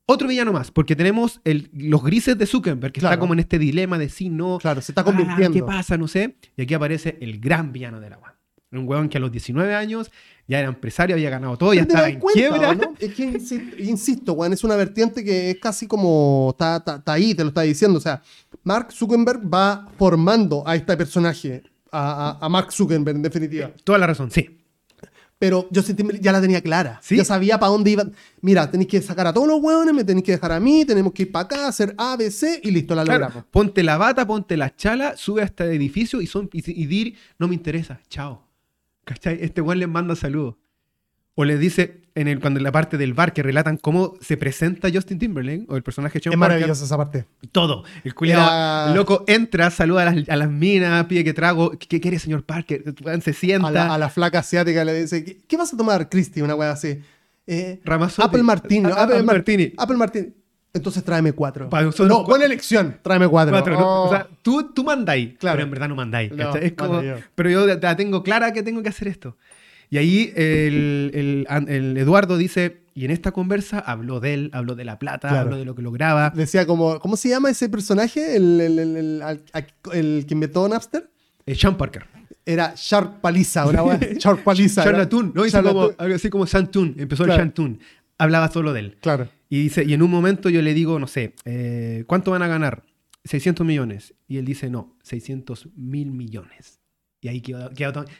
[0.08, 3.14] Otro villano más, porque tenemos el- los grises de Zuckerberg, que Claro.
[3.14, 4.58] está como en este dilema de sí, no.
[4.58, 5.54] Claro, se está ah, convirtiendo.
[5.54, 5.98] ¿Qué pasa?
[5.98, 6.36] No sé.
[6.56, 8.37] Y aquí aparece el gran villano del agua.
[8.72, 10.12] Un huevón que a los 19 años
[10.48, 12.70] ya era empresario, había ganado todo, ya estaba en cuenta, quiebra.
[12.72, 12.94] ¿o no?
[13.00, 17.14] Es que insisto, insisto, weón, es una vertiente que es casi como está, está- está
[17.14, 17.98] ahí, te lo está diciendo.
[17.98, 18.22] O sea,
[18.64, 23.72] Mark Zuckerberg va formando a este personaje, a, a- a Mark Zuckerberg en definitiva.
[23.84, 24.54] Toda la razón, sí.
[25.40, 27.00] Pero Timberlake ya la tenía clara.
[27.04, 27.16] Sí.
[27.16, 28.04] Ya sabía para dónde iba.
[28.42, 31.14] Mira, tenéis que sacar a todos los hueones, me tenéis que dejar a mí, tenemos
[31.14, 33.46] que ir para acá, hacer A, B, C y listo, la Claro, logramos.
[33.52, 37.16] ponte la bata, ponte la chala, sube a este edificio y, son, y, y dir,
[37.38, 38.47] no me interesa, chao.
[39.08, 39.40] ¿Cachai?
[39.42, 40.56] Este weón les manda saludos.
[41.36, 44.36] O le dice, en el, cuando en la parte del bar que relatan cómo se
[44.38, 47.26] presenta Justin Timberlake, o el personaje Sean Es maravillosa esa parte.
[47.52, 47.84] todo.
[48.04, 51.72] El Era- el loco entra, saluda a las, a las minas, pide que trago.
[51.72, 52.84] ¿Qué, qué quiere, señor Parker?
[53.22, 53.68] Se sienta.
[53.68, 56.42] A la, a la flaca asiática le dice, ¿qué, qué vas a tomar, Christy?
[56.42, 57.00] Una wea así.
[57.46, 57.80] Eh.
[57.86, 58.86] Apple Martini.
[58.88, 59.74] Apple, Apple Mar- Martini.
[59.78, 60.28] Apple Martini.
[60.78, 61.70] Entonces tráeme cuatro.
[61.70, 62.98] Pa- son no, buena elección.
[63.02, 63.52] Tráeme cuatro.
[63.54, 63.80] Cuatro, ¿no?
[64.04, 64.06] Oh.
[64.08, 65.56] O sea, tú, tú mandáis, Claro.
[65.58, 66.32] pero en verdad no mandáis.
[66.32, 67.16] No, es como, yo.
[67.36, 69.38] pero yo la tengo clara que tengo que hacer esto.
[69.90, 71.12] Y ahí el,
[71.50, 75.30] el- el Eduardo dice, y en esta conversa habló de él, habló de la plata,
[75.30, 75.44] Claro.
[75.44, 76.32] habló de lo que lograba.
[76.32, 78.36] Decía como, ¿cómo se llama ese personaje?
[78.36, 79.64] El, el, el, el- al- a-
[79.94, 81.10] el que inventó Napster.
[81.46, 82.06] Eh, Sean Parker.
[82.46, 84.00] Era Shark Paliza, una wea.
[84.20, 84.84] Shark Paliza.
[84.84, 85.46] Charlatún, ¿no?
[85.46, 87.42] Hizo como, algo así como Shantun, empezó Claro.
[87.42, 87.80] el Shantun.
[88.18, 88.98] Hablaba solo de él.
[89.02, 89.30] Claro.
[89.50, 92.48] Y dice, y en un momento yo le digo, no sé, eh, ¿cuánto van a
[92.48, 92.84] ganar?
[93.24, 94.14] 600 millones.
[94.28, 96.80] Y él dice, no, 600 mil millones.
[97.22, 97.72] Y ahí quedó-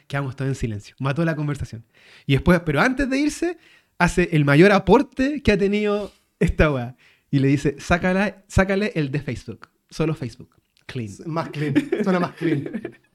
[0.06, 0.94] quedamos todos en silencio.
[0.98, 1.84] Mató la conversación.
[2.26, 3.58] Y después, pero antes de irse,
[3.98, 6.96] hace el mayor aporte que ha tenido esta weá.
[7.30, 9.68] Y le dice, sácala, sácale el de Facebook.
[9.90, 10.50] Solo Facebook.
[10.86, 11.10] Clean.
[11.26, 11.74] Más clean.
[12.02, 12.70] Suena más clean.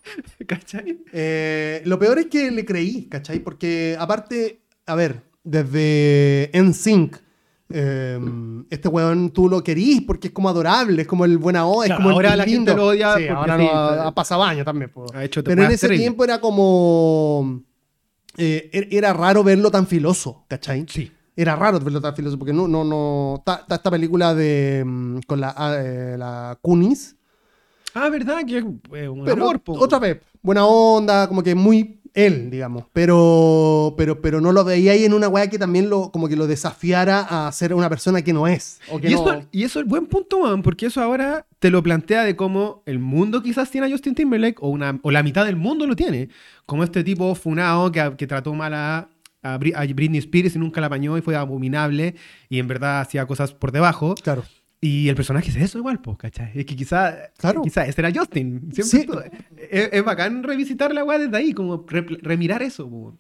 [0.48, 1.00] ¿Cachai?
[1.12, 3.40] Eh, lo peor es que le creí, ¿cachai?
[3.40, 7.18] Porque aparte, a ver, desde NSYNC,
[7.76, 8.20] eh,
[8.70, 11.88] este weón tú lo querís porque es como adorable, es como el buena onda, es
[11.90, 12.72] Claro, como el ahora la lindo.
[12.72, 14.92] gente lo odia Sí, ahora sí, no, ha pasado años también.
[14.92, 15.06] po.
[15.14, 17.62] Ha hecho Pero en ese tiempo era como...
[18.38, 20.86] eh, er- era raro verlo tan filoso, ¿cachai?
[20.88, 21.12] Sí.
[21.36, 23.36] Era raro verlo tan filoso porque no, no, no...
[23.40, 24.84] Está, está esta película de...
[24.86, 27.16] mm, con la, ah, eh, la Kunis.
[27.96, 28.44] Ah, ¿verdad?
[28.46, 28.64] Que es
[28.94, 29.74] eh, un Pero amor, po.
[29.80, 32.86] otra vez, buena onda, como que muy él, digamos.
[32.94, 36.36] Pero, pero, pero no lo veía ahí en una weá que también lo, como que
[36.36, 38.80] lo desafiara a ser una persona que no es.
[38.92, 41.82] O que Y, no- y eso es buen punto, man, porque eso ahora te lo
[41.82, 45.46] plantea de cómo el mundo quizás tiene a Justin Timberlake, o, una, o la mitad
[45.46, 46.30] del mundo lo tiene.
[46.66, 49.10] Como este tipo funado que, que trató mal a,
[49.42, 52.16] a Britney Spears y nunca la apañó y fue abominable
[52.50, 54.16] y en verdad hacía cosas por debajo.
[54.22, 54.44] Claro.
[54.86, 56.52] Y el personaje es eso igual, pues, ¿cachai?
[56.54, 57.62] Es que quizás Claro.
[57.62, 58.60] quizá ese era Justin.
[58.74, 58.98] Siempre Sí.
[58.98, 59.22] estuvo-
[59.72, 63.18] es, es bacán revisitar la weá desde ahí, como re- remirar eso, po.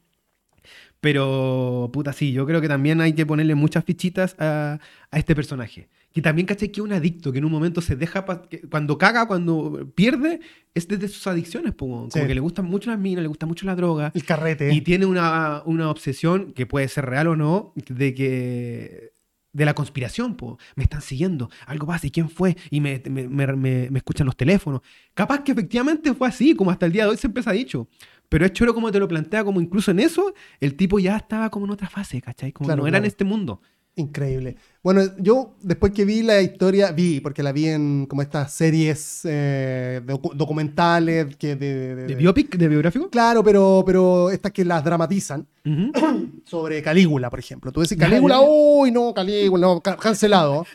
[0.99, 4.79] Pero, puta, sí, yo creo que también hay que ponerle muchas fichitas a,
[5.11, 5.89] a este personaje.
[6.13, 6.69] Que también, ¿cachai?
[6.69, 10.39] Que es un adicto, que en un momento se deja, que cuando caga, cuando pierde,
[10.73, 11.87] es desde sus adicciones, po.
[11.87, 12.19] como Sí.
[12.25, 14.11] que le gustan mucho las minas, le gusta mucho la droga.
[14.13, 14.71] El carrete.
[14.73, 19.12] Y tiene una, una obsesión, que puede ser real o no, de que.
[19.53, 20.57] De la conspiración, po.
[20.75, 22.57] Me están siguiendo, algo pasa, ¿y quién fue?
[22.71, 24.81] Y me, me, me- me- escuchan los teléfonos.
[25.13, 27.87] Capaz que efectivamente fue así, como hasta el día de hoy siempre se ha dicho.
[28.29, 31.49] Pero es choro como te lo plantea, como incluso en eso, el tipo ya estaba
[31.51, 32.51] como en otra fase, ¿cachai?
[32.51, 33.61] Como Claro, no era en este mundo.
[33.95, 34.55] Increíble.
[34.81, 39.21] Bueno, yo después que vi la historia, vi, porque la vi en como estas series
[39.23, 42.55] eh, docu- documentales que de, de- ¿De biopic?
[42.57, 43.09] ¿De biográfico?
[43.11, 45.45] Claro, pero, pero estas que las dramatizan.
[46.45, 47.71] Sobre Calígula, por ejemplo.
[47.71, 50.65] Tú decís Calígula, uy, no, Calígula, no, cancelado.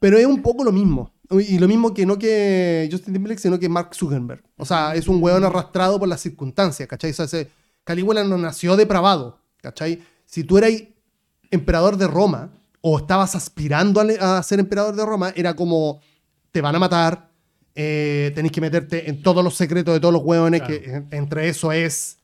[0.00, 1.10] Pero es un poco lo mismo.
[1.30, 4.42] Y lo mismo que no que Justin Timberlake, sino que Mark Zuckerberg.
[4.58, 7.12] O sea, es un hueón arrastrado por las circunstancias, ¿cachai?
[7.12, 7.46] O sea,
[7.84, 10.00] Calígula no nació depravado, ¿cachai?
[10.26, 10.72] Si tú eras
[11.52, 12.50] emperador de Roma
[12.80, 16.00] o estabas aspirando a, ser emperador de Roma, era como,
[16.50, 17.30] te van a matar,
[17.76, 20.80] eh, tenés que meterte en todos los secretos de todos los hueones, Claro.
[20.82, 22.18] que en- entre eso es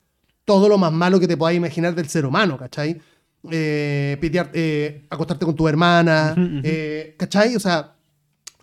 [0.45, 3.01] todo lo más malo que te podáis imaginar del ser humano, ¿cachai?
[3.51, 7.55] Eh, pitear- eh, acostarte con tu hermana, eh, ¿cachai?
[7.55, 7.95] O sea,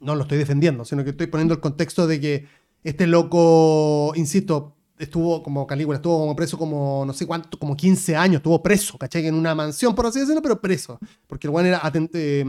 [0.01, 2.45] no lo estoy defendiendo, sino que estoy poniendo el contexto de que
[2.83, 8.15] este loco, insisto, estuvo como Calígula, estuvo como preso como no sé cuánto, como 15
[8.15, 9.25] años, estuvo preso, ¿cachai?
[9.27, 10.99] En una mansión, por así decirlo, pero preso.
[11.27, 12.45] Porque el weón era, aten- eh,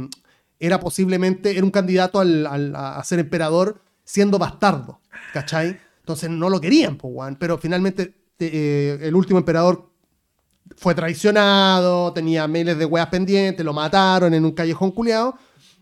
[0.58, 5.00] era posiblemente, era un candidato al- al- a ser emperador siendo bastardo,
[5.32, 5.78] ¿cachai?
[6.00, 7.36] Entonces no lo querían, pues, weón.
[7.36, 9.90] Pero finalmente eh, el último emperador
[10.76, 15.36] fue traicionado, tenía miles de weas pendientes, lo mataron en un callejón culeado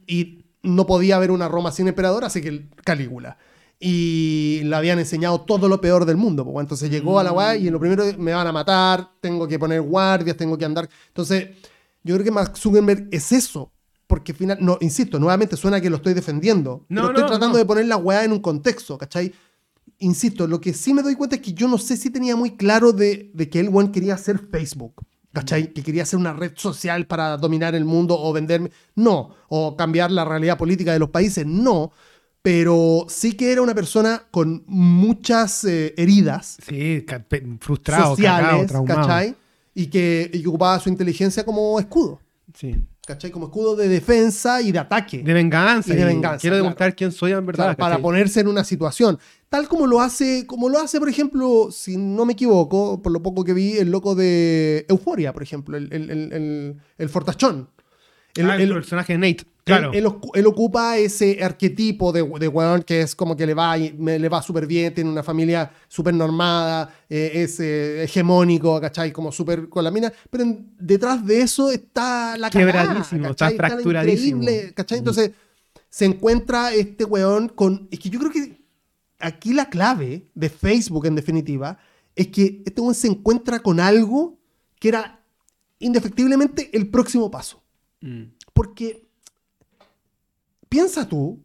[0.07, 3.37] y no podía haber una Roma sin emperador, así que Calígula.
[3.81, 6.45] Y le habían enseñado todo lo peor del mundo.
[6.45, 9.59] pues, entonces llegó a la wea y lo primero me van a matar, tengo que
[9.59, 10.89] poner guardias, tengo que andar.
[11.09, 11.49] Entonces,
[12.03, 13.71] yo creo que Mark Zuckerberg es eso.
[14.07, 16.85] Porque final, no, insisto, nuevamente suena que lo estoy defendiendo.
[16.89, 17.59] No, pero estoy no, tratando no.
[17.59, 19.33] de poner la weá en un contexto, ¿cachai?
[19.99, 22.57] Insisto, lo que sí me doy cuenta es que yo no sé si tenía muy
[22.57, 25.05] claro de, de que el one quería hacer Facebook.
[25.33, 25.73] ¿Cachai?
[25.73, 28.71] Que quería hacer una red social para dominar el mundo o venderme.
[28.95, 29.35] No.
[29.49, 31.45] O cambiar la realidad política de los países.
[31.45, 31.91] No.
[32.45, 37.03] Pero sí que era una persona con muchas eh, heridas Sí,
[37.59, 39.01] frustrado, cagado, sociales, traumado.
[39.01, 39.35] ¿cachai?
[39.75, 42.21] Y que, y ocupaba su inteligencia como escudo.
[42.53, 42.77] Sí.
[43.07, 43.31] ¿Cachai?
[43.31, 45.23] Como escudo de defensa y de ataque.
[45.23, 45.95] De venganza.
[45.95, 46.65] Y de venganza, Quiero claro.
[46.65, 47.65] demostrar quién soy en verdad.
[47.65, 49.19] Claro, para ponerse en una situación.
[49.49, 53.23] Tal como lo hace, como lo hace, por ejemplo, si no me equivoco, por lo
[53.23, 57.71] poco que vi, el loco de Euforia, por ejemplo, el, el- el fortachón.
[58.37, 59.45] El- Ah, el, el- personaje de Nate.
[59.65, 59.93] Claro.
[59.93, 63.55] él, él ocu- él ocupa ese arquetipo de, de weón que es como que le
[63.55, 69.11] va, le va súper bien, tiene una familia súper normada, eh, es eh, hegemónico, ¿cachai?
[69.11, 70.13] Como súper con la mina.
[70.29, 74.43] Pero en- detrás de eso está la cagada, Quebradísimo, está fracturadísimo.
[74.43, 74.99] increíble, ¿cachai?
[74.99, 75.31] Entonces
[75.89, 77.89] se encuentra este weón con...
[77.91, 78.61] Es que yo creo que
[79.19, 81.79] aquí la clave de Facebook, en definitiva,
[82.15, 84.37] es que este weón se encuentra con algo
[84.79, 85.21] que era
[85.79, 87.63] indefectiblemente el próximo paso.
[88.05, 88.35] Mm.
[88.53, 89.09] Porque
[90.69, 91.43] piensa tú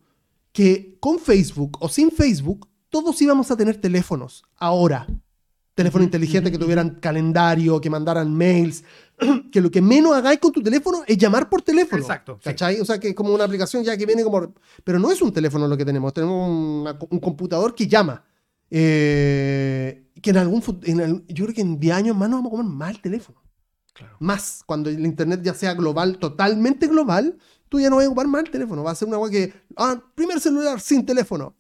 [0.52, 5.08] que con Facebook o sin Facebook, todos íbamos a tener teléfonos ahora.
[5.76, 8.84] Teléfono inteligente que tuvieran calendario, que mandaran mails.
[9.52, 12.02] que lo que menos hagáis con tu teléfono es llamar por teléfono.
[12.02, 12.50] Exacto, sí.
[12.50, 12.82] ¿Cachai?
[12.82, 14.54] O sea, que es como una aplicación ya que viene como.
[14.84, 16.14] Pero no es un teléfono lo que tenemos.
[16.14, 18.24] Tenemos una- un computador que llama.
[18.70, 20.62] Eh, que en algún.
[20.84, 23.42] en yo creo que en 10 años más nos vamos a comer el teléfono
[24.00, 24.16] Claro.
[24.20, 27.38] más cuando el internet ya sea global, totalmente global,
[27.68, 28.84] tú ya no vas a ocupar más el teléfono.
[28.84, 31.54] Va a ser una weá que, ah, primer celular sin teléfono.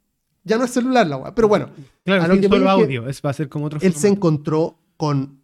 [0.44, 1.36] Ya no es celular la weá.
[1.36, 1.70] Pero bueno,
[2.06, 3.08] Claro, a lo que solo que audio.
[3.08, 5.42] Es, va a ser como otro él se encontró con,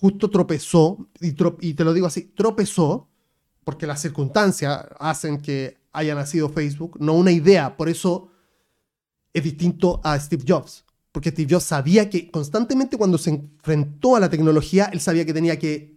[0.00, 3.08] justo tropezó, y, tro- y te lo digo así, tropezó,
[3.64, 7.76] porque las circunstancias hacen que haya nacido Facebook, no una idea.
[7.76, 8.28] Por eso
[9.32, 10.84] es distinto a Steve Jobs.
[11.12, 15.34] Porque Steve Jobs sabía que constantemente cuando se enfrentó a la tecnología, él sabía que
[15.34, 15.89] tenía que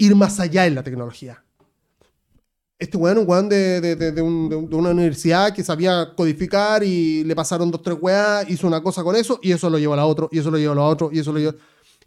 [0.00, 1.44] ir más allá en la tecnología.
[2.78, 5.62] Este weón, un weón de, de- de- de un- de un- de una universidad que
[5.62, 9.68] sabía codificar y le pasaron dos, tres weas, hizo una cosa con eso y eso
[9.68, 11.38] lo llevó a la otro, y eso lo llevó a la otro, y eso lo
[11.38, 11.54] llevó.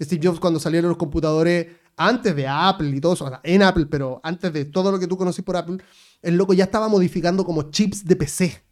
[0.02, 4.20] Steve Jobs, cuando salieron los computadores antes de Apple y todo eso, en Apple, pero
[4.24, 5.78] antes de todo lo que tú conocís por Apple,
[6.24, 8.64] el loco ya estaba modificando como chips de PC.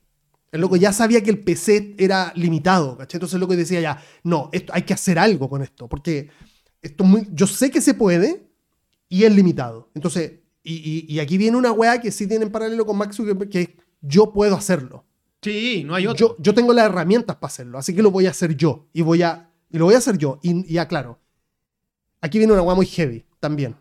[0.52, 3.18] El loco ya sabía que el PC era limitado, ¿cachai?
[3.20, 6.30] Entonces el loco decía ya, no, esto, hay que hacer algo con esto, porque
[6.82, 8.51] esto es muy, yo sé que se puede
[9.12, 9.92] y es limitado.
[9.94, 13.18] Entonces, y, y- y aquí viene una weá que sí tiene en paralelo con Max
[13.18, 13.70] Zuckerberg, que es,
[14.02, 15.06] yo puedo hacerlo.
[15.42, 16.30] Sí, no hay otro.
[16.30, 18.88] Yo, yo tengo las herramientas para hacerlo, así que lo voy a hacer yo.
[18.94, 20.40] Y, voy a, y lo voy a hacer yo.
[20.42, 21.20] Y, y aclaro,
[22.22, 23.76] aquí viene una weá muy heavy también,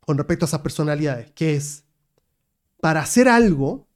[0.00, 1.84] con respecto a esas personalidades, que es,
[2.80, 3.86] para hacer algo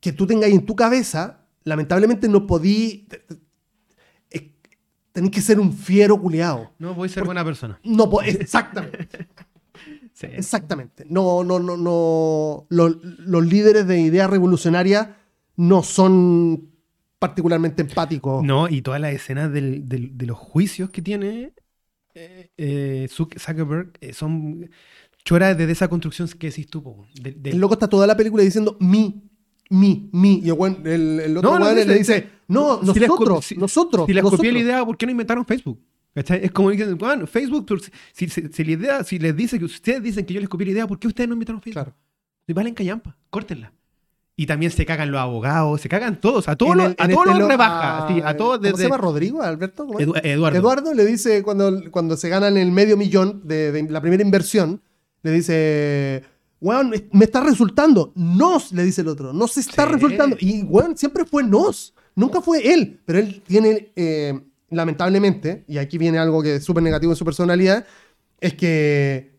[0.00, 3.06] que tú tengas en tu cabeza, lamentablemente no podí...
[3.08, 3.24] te-
[5.14, 6.72] Tenés que ser un fiero culiado.
[6.78, 7.78] No voy a ser buena persona.
[7.84, 9.08] No, exactamente.
[10.12, 10.28] Sí.
[10.30, 11.04] Exactamente.
[11.08, 12.66] No, no, no, no.
[12.68, 15.08] Los, los líderes de ideas revolucionarias
[15.56, 16.70] no son
[17.18, 18.44] particularmente empáticos.
[18.44, 21.52] No, y todas las escenas del- del- de los juicios que tiene
[22.14, 24.70] eh, eh, Zuck- Zuckerberg eh, son
[25.24, 26.80] choras de esa construcción que decís tú.
[26.84, 29.20] po, de- de- El loco está toda la película diciendo mi,
[29.70, 30.40] mi, mi.
[30.44, 34.06] Y el, el- el otro No, le dice, no, si nosotros, si- nosotros.
[34.06, 34.62] Si les copié la nosotros".
[34.62, 35.78] idea, ¿por qué no inventaron Facebook?
[36.14, 37.66] Es como dicen, bueno, Facebook,
[38.12, 40.66] si, si- si la idea, si les dice que ustedes dicen que yo les copié
[40.66, 41.82] la idea, ¿por qué ustedes no inventaron Facebook?
[41.82, 41.96] Claro.
[42.46, 43.72] Y valen callampa, córtenla.
[44.36, 47.38] Y también se cagan los abogados, se cagan todos, a todos los, a todos este
[47.38, 49.42] los rebaja, a- sí, a todos ¿Cómo se desde llama Rodrigo?
[49.42, 49.86] ¿Alberto?
[49.86, 50.58] Edu- Eduardo.
[50.58, 54.82] Eduardo le dice, cuando, cuando se ganan el medio millón de, de la primera inversión,
[55.22, 56.22] le dice,
[56.64, 58.12] weón, me está resultando.
[58.16, 59.92] Nos, le dice el otro, nos está Sí.
[59.92, 60.36] resultando.
[60.40, 63.00] Y, weón, siempre fue nos, nunca fue él.
[63.04, 64.40] Pero él tiene, eh,
[64.70, 67.86] lamentablemente, y aquí viene algo que es súper negativo en su personalidad,
[68.40, 69.38] es que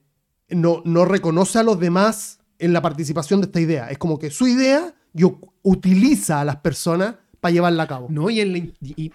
[0.50, 3.90] no, no reconoce a los demás en la participación de esta idea.
[3.90, 8.08] Es como que su idea y u- utiliza a las personas para llevarla a cabo.
[8.10, 9.12] No, y en, la, y, y-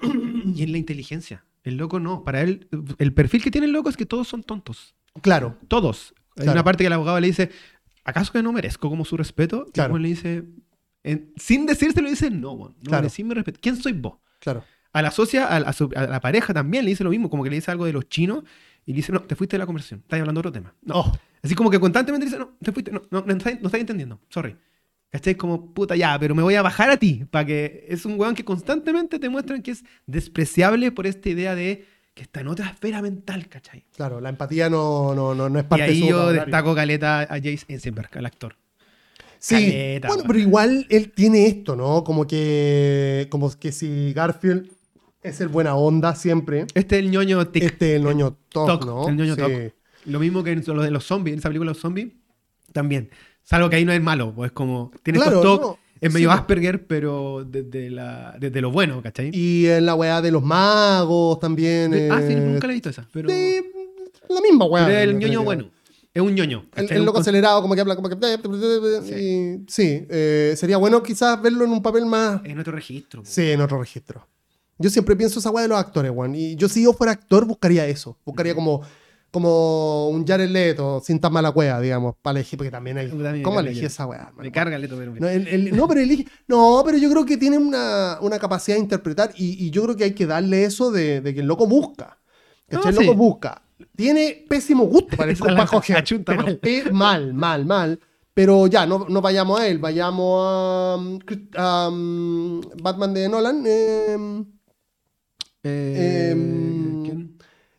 [0.55, 1.45] y en la inteligencia.
[1.63, 2.25] El loco no.
[2.25, 4.95] Para él, el perfil que tiene el loco es que todos son tontos.
[5.21, 6.15] Claro, Todos.
[6.37, 6.53] Hay Claro.
[6.59, 7.51] una parte que el abogado le dice,
[8.05, 9.67] ¿acaso que no merezco como su respeto?
[9.69, 9.89] Y Claro.
[9.89, 10.45] el weón le dice,
[11.03, 13.03] en- sin decírselo, le dice, no, weón, no Claro.
[13.03, 13.59] merecí mi respeto.
[13.63, 14.19] ¿Quién soy vos?
[14.39, 14.65] claro.
[14.93, 17.45] A la socia, a, a su- a la pareja también le dice lo mismo, como
[17.45, 18.43] que le dice algo de los chinos
[18.85, 20.75] y le dice, no, te fuiste de la conversación, estás hablando de otro tema.
[20.83, 20.95] No.
[20.97, 23.81] Oh, Así como que constantemente dice, no, te fuiste, no, no, no, estás, no estás
[23.81, 24.57] entendiendo, sorry.
[25.11, 25.37] ¿Cachai?
[25.37, 28.35] Como, puta, ya, pero me voy a bajar a ti, para que es un weón
[28.35, 31.87] que constantemente te muestran que es despreciable por esta idea de
[32.21, 33.83] que está en otra esfera mental, ¿cachai?
[33.97, 36.75] claro, la empatía no, no, no, no es Y parte de ahí su yo destaco
[36.75, 38.57] caleta a Jace Eisenberg, al actor.
[39.39, 42.05] Sí, Caleta, bueno, pero igual él tiene esto, ¿no?
[42.05, 44.71] Como que, como que si Garfield
[45.23, 47.63] es el buena onda siempre, Este es el ñoño tic.
[47.63, 49.09] este es el ñoño top, Toc, ¿no?
[49.09, 49.41] el ñoño Sí.
[49.41, 49.53] toc.
[50.05, 52.09] Lo mismo que en lo de los zombies, en esa película de los zombies,
[52.75, 53.09] también.
[53.43, 54.91] Salvo que ahí no es malo, pues es como.
[55.03, 56.37] Tiene Claro, estos tocs, no, es medio sí.
[56.39, 59.31] Asperger, pero desde, la, desde lo bueno, ¿cachai?
[59.35, 61.91] Y en la weá de los magos también.
[61.91, 63.07] De- ah, sí, eh, nunca la he visto esa.
[63.13, 63.61] Pero, sí,
[64.29, 64.87] la misma weá.
[64.87, 65.71] pero el ñoño bueno.
[66.13, 66.67] Es un ñoño.
[66.75, 68.17] El, el loco acelerado, como que habla, como que.
[69.21, 72.41] y- sí, eh, sería bueno quizás verlo en un papel más.
[72.45, 73.23] En otro registro.
[73.25, 74.27] Sí, en otro registro.
[74.79, 76.35] Yo siempre pienso esa weá de los actores, weón.
[76.35, 78.17] Y yo, si yo fuera actor, buscaría eso.
[78.25, 78.81] Buscaría como,
[79.31, 83.43] como un Jared Leto, sin tan mala weá, digamos, para elegir, porque también hay.
[83.43, 84.33] ¿Cómo elegí esa weá?
[84.37, 87.37] Me carga Leto, pero- No, el- el- no, pero elige- no, pero yo creo que
[87.37, 90.91] tiene una, una capacidad de interpretar y, y yo creo que hay que darle eso
[90.91, 92.19] de, de que el loco busca.
[92.69, 92.93] ¿Cachai?
[92.93, 93.19] No, el loco sí.
[93.19, 93.63] busca.
[93.97, 96.05] Tiene pésimo gusto para, para coger.
[96.25, 96.57] pero mal.
[96.59, 98.01] pe- mal, mal, mal.
[98.33, 101.19] Pero ya, no, no vayamos a él, vayamos a, um,
[101.57, 103.65] a, um, Batman de Nolan.
[103.67, 104.17] eh,
[105.63, 107.00] Eh, Em, ¿quién?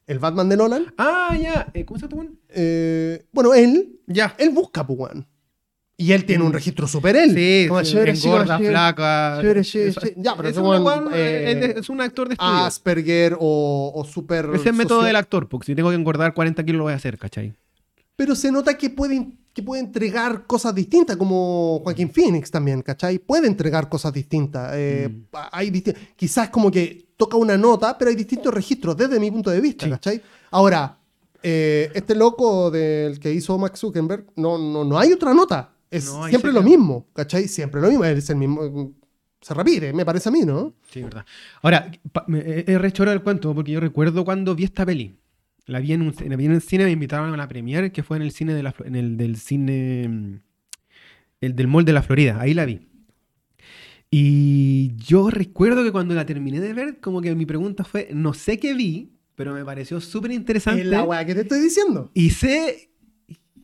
[0.08, 0.94] El Batman de Nolan.
[0.98, 1.68] Ah, ya.
[1.74, 2.24] Eh, ¿Cómo se llama?
[2.24, 4.36] este eh, bueno, él, Ya.
[4.38, 5.28] él busca, pues, weón.
[5.98, 7.36] Y él tiene un registro super él.
[7.36, 8.74] Sí, Como sí, chévere, engorda, chévere.
[8.74, 9.38] flaca.
[9.40, 10.14] Chévere, chévere.
[10.18, 12.52] Ya, pero es, un weón, eh, es un actor de estudio.
[12.66, 14.46] Asperger o, o super.
[14.46, 16.94] Ese es el método del actor, porque si tengo que engordar 40 kilos lo voy
[16.94, 17.54] a hacer, ¿cachai?
[18.16, 23.20] Pero se nota que puede, que puede entregar cosas distintas, como Joaquín Phoenix también, ¿cachai?
[23.20, 24.72] Puede entregar cosas distintas.
[24.76, 25.36] Eh, Mm.
[25.52, 29.50] hay disti- quizás como que toca una nota, pero hay distintos registros desde mi punto
[29.50, 29.92] de vista, Sí.
[29.92, 30.22] ¿cachai?
[30.52, 30.98] Ahora,
[31.44, 35.74] eh, este loco del que hizo Max Zuckerberg, no, no, no hay otra nota.
[35.90, 37.48] Es No, siempre lo mismo, ¿cachai?
[37.50, 38.06] Siempre lo mismo.
[38.06, 38.94] Es el mismo.
[39.42, 40.74] Se repite, me parece a mí, ¿no?
[40.90, 41.26] Sí, verdad.
[41.64, 41.92] Ahora,
[42.30, 45.18] he rechorado el cuento porque yo recuerdo cuando vi esta peli.
[45.68, 48.04] La vi en, un, la vi en el cine, me invitaron a la premiere, que
[48.04, 50.40] fue en el cine de la, Flo- en el del cine, mm,
[51.42, 52.38] el del mall de la Florida.
[52.42, 52.82] Ahí la vi.
[54.10, 58.34] Y yo recuerdo que cuando la terminé de ver, como que mi pregunta fue, no
[58.34, 60.82] sé qué vi, pero me pareció súper interesante.
[60.82, 62.12] Es la weá que te estoy diciendo.
[62.14, 62.90] Y sé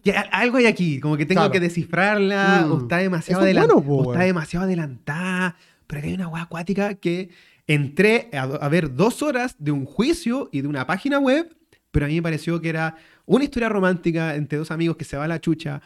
[0.03, 1.51] que algo hay aquí, como que tengo Claro.
[1.51, 2.71] que descifrarla, Mm.
[2.71, 6.43] o está demasiado es bueno, po, o está demasiado adelantada, pero que hay una hueá
[6.43, 7.29] acuática que
[7.67, 11.56] entré a, a ver dos horas de un juicio y de una página web,
[11.97, 12.95] pero a mí me pareció que era
[13.25, 15.81] una historia romántica entre dos amigos que se va a la chucha,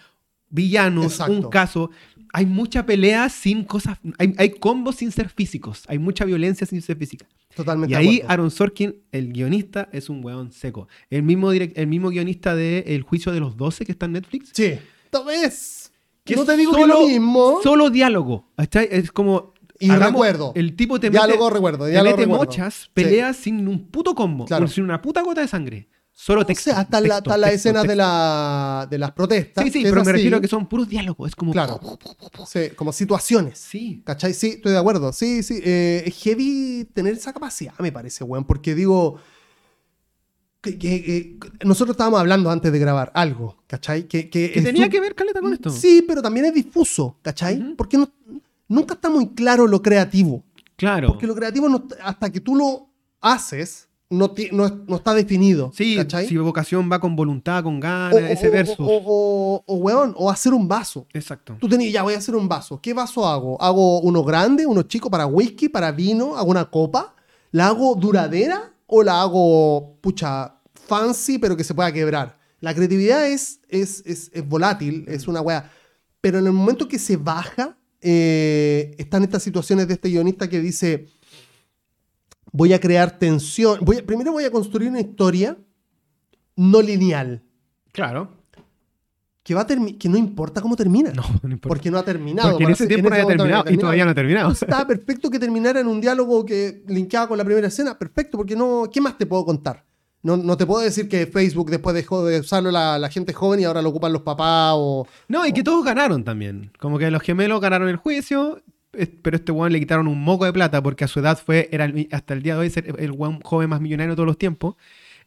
[0.49, 1.31] villanos, Exacto.
[1.31, 1.89] un caso.
[2.33, 6.81] Hay mucha pelea sin cosas, hay, hay combos sin ser físicos, hay mucha violencia sin
[6.81, 7.25] ser física.
[7.55, 8.31] Totalmente Y ahí acuerdo.
[8.31, 10.89] Aaron Sorkin, el guionista, es un weón seco.
[11.09, 14.11] El mismo, direct- el mismo guionista de El juicio de los 12 que está en
[14.13, 14.49] Netflix.
[14.53, 14.73] Sí.
[15.05, 15.93] Esto es.
[16.25, 17.59] Que no te digo que solo- lo mismo.
[17.63, 18.49] Solo diálogo.
[18.73, 19.53] Es como.
[19.79, 20.51] Y hagamos- recuerdo.
[20.55, 22.45] El tipo te Diálogo, mete, recuerdo, te diálogo, mete recuerdo.
[22.45, 22.89] mochas, Sí.
[22.93, 24.67] peleas sin un puto combo, Claro.
[24.67, 25.87] sin una puta gota de sangre.
[26.13, 26.69] Solo O texto.
[26.71, 27.97] sea, hasta, la, texto, hasta las texto, escenas de, texto.
[28.03, 29.63] la, de las protestas.
[29.63, 30.11] Sí, sí, pero me así.
[30.11, 31.29] refiero a que son puros diálogos.
[31.29, 31.51] Es como.
[31.51, 31.79] Claro.
[32.47, 33.57] Sí, como situaciones.
[33.57, 34.03] Sí.
[34.05, 34.33] ¿Cachai?
[34.33, 35.13] Sí, estoy de acuerdo.
[35.13, 35.59] Sí, sí.
[35.63, 38.45] eh, es heavy tener esa capacidad, me parece, weón.
[38.45, 39.19] Porque digo.
[40.61, 44.07] Que, que- que- nosotros estábamos hablando antes de grabar algo, ¿cachai?
[44.07, 44.25] Que,
[44.63, 45.71] tenía que ver caleta con esto.
[45.71, 47.59] Sí, pero también es difuso, ¿cachai?
[47.59, 47.75] Ujú.
[47.77, 48.11] Porque no-
[48.67, 50.43] nunca está muy claro lo creativo.
[50.75, 51.07] Claro.
[51.07, 52.89] Porque lo creativo, no- hasta que tú lo
[53.21, 55.71] haces, no, no, no está definido.
[55.75, 56.27] Sí, ¿cachai?
[56.27, 58.79] si vocación va con voluntad, con ganas, o, ese o- versus.
[58.79, 61.07] o- o- o, weón, o hacer un vaso.
[61.13, 61.57] Exacto.
[61.59, 62.79] Tú tenías, ya voy a hacer un vaso.
[62.79, 63.59] ¿Qué vaso hago?
[63.61, 66.35] ¿Hago uno grande, uno chico para whisky, para vino?
[66.37, 67.15] ¿Hago una copa?
[67.51, 72.37] ¿La hago duradera o la hago, pucha, fancy, pero que se pueda quebrar?
[72.59, 75.71] La creatividad es, es, es, es volátil, es una wea.
[76.21, 80.59] Pero en el momento que se baja, eh, están estas situaciones de este guionista que
[80.59, 81.07] dice,
[82.51, 83.79] voy a crear tensión.
[83.81, 85.57] Voy a- primero voy a construir una historia
[86.55, 87.43] no lineal.
[87.91, 88.37] Claro.
[89.43, 91.11] que, va a que no importa cómo termina.
[91.11, 91.67] No, no importa.
[91.69, 92.51] Porque no ha terminado.
[92.51, 94.51] Porque en ese tiempo no había terminado y todavía no ha terminado.
[94.51, 97.97] Estaba perfecto que terminara en un diálogo que linkeaba con la primera escena.
[97.97, 98.83] Perfecto, porque no.
[98.91, 99.83] ¿Qué más te puedo contar?
[100.23, 103.59] No, no te puedo decir que Facebook después dejó de usarlo la, la gente joven
[103.59, 105.07] y ahora lo ocupan los papás o.
[105.27, 106.71] No, y que todos ganaron también.
[106.79, 108.61] Como que los gemelos ganaron el juicio,
[109.21, 111.85] pero este weón le quitaron un moco de plata porque a su edad fue, era
[111.85, 114.75] el- hasta el día de hoy el weón joven más millonario de todos los tiempos.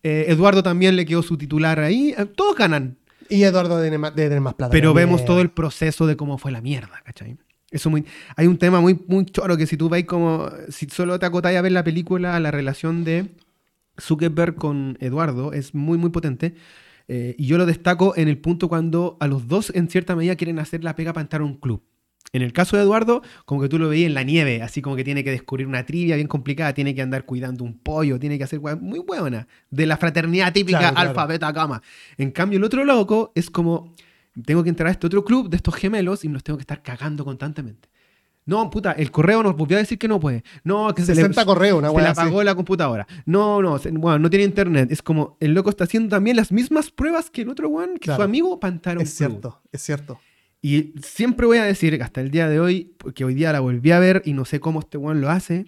[0.03, 2.15] Eh, Eduardo también le quedó su titular ahí.
[2.17, 2.99] Eh, Todos ganan.
[3.31, 4.71] Y Eduardo debe tener más, plata.
[4.71, 7.39] Pero vemos todo el proceso de cómo fue la mierda, ¿cachai?
[7.71, 8.05] Eso muy,
[8.37, 11.57] hay un tema muy, muy choro que si tú veis como, si solo te acotáis
[11.59, 13.31] a ver la película, la relación de
[14.01, 16.55] Zuckerberg con Eduardo es muy, muy potente.
[17.09, 20.37] Eh, y yo lo destaco en el punto cuando a los dos en cierta medida
[20.37, 21.83] quieren hacer la pega para entrar a un club.
[22.35, 24.97] En el caso de Eduardo, como que tú lo veías en la nieve, así como
[24.97, 28.37] que tiene que descubrir una trivia bien complicada, tiene que andar cuidando un pollo, tiene
[28.37, 31.09] que hacer muy buena, de la fraternidad típica Claro, claro.
[31.11, 31.81] alfa, beta, gamma.
[32.19, 33.95] En cambio, el otro loco es como,
[34.45, 36.63] tengo que entrar a este otro club de estos gemelos y me los tengo que
[36.63, 37.89] estar cagando constantemente.
[38.47, 40.45] No, puta, el correo nos volvió a decir que no puede.
[40.65, 42.21] No, que se le, 60 correos, una se le así.
[42.21, 43.07] apagó la computadora.
[43.25, 44.93] No, no, se- bueno, no tiene internet.
[44.93, 48.01] Es como el loco está haciendo también las mismas pruebas que el otro weón, que
[48.01, 48.19] Claro.
[48.19, 50.21] su amigo un Es cierto, es cierto.
[50.67, 53.91] Y siempre voy a decir hasta el día de hoy, porque hoy día la volví
[53.91, 55.67] a ver y no sé cómo este weón lo hace,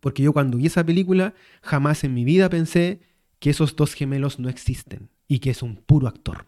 [0.00, 2.98] porque yo cuando vi esa película jamás en mi vida pensé
[3.38, 6.46] que esos dos gemelos no existen y que es un puro actor.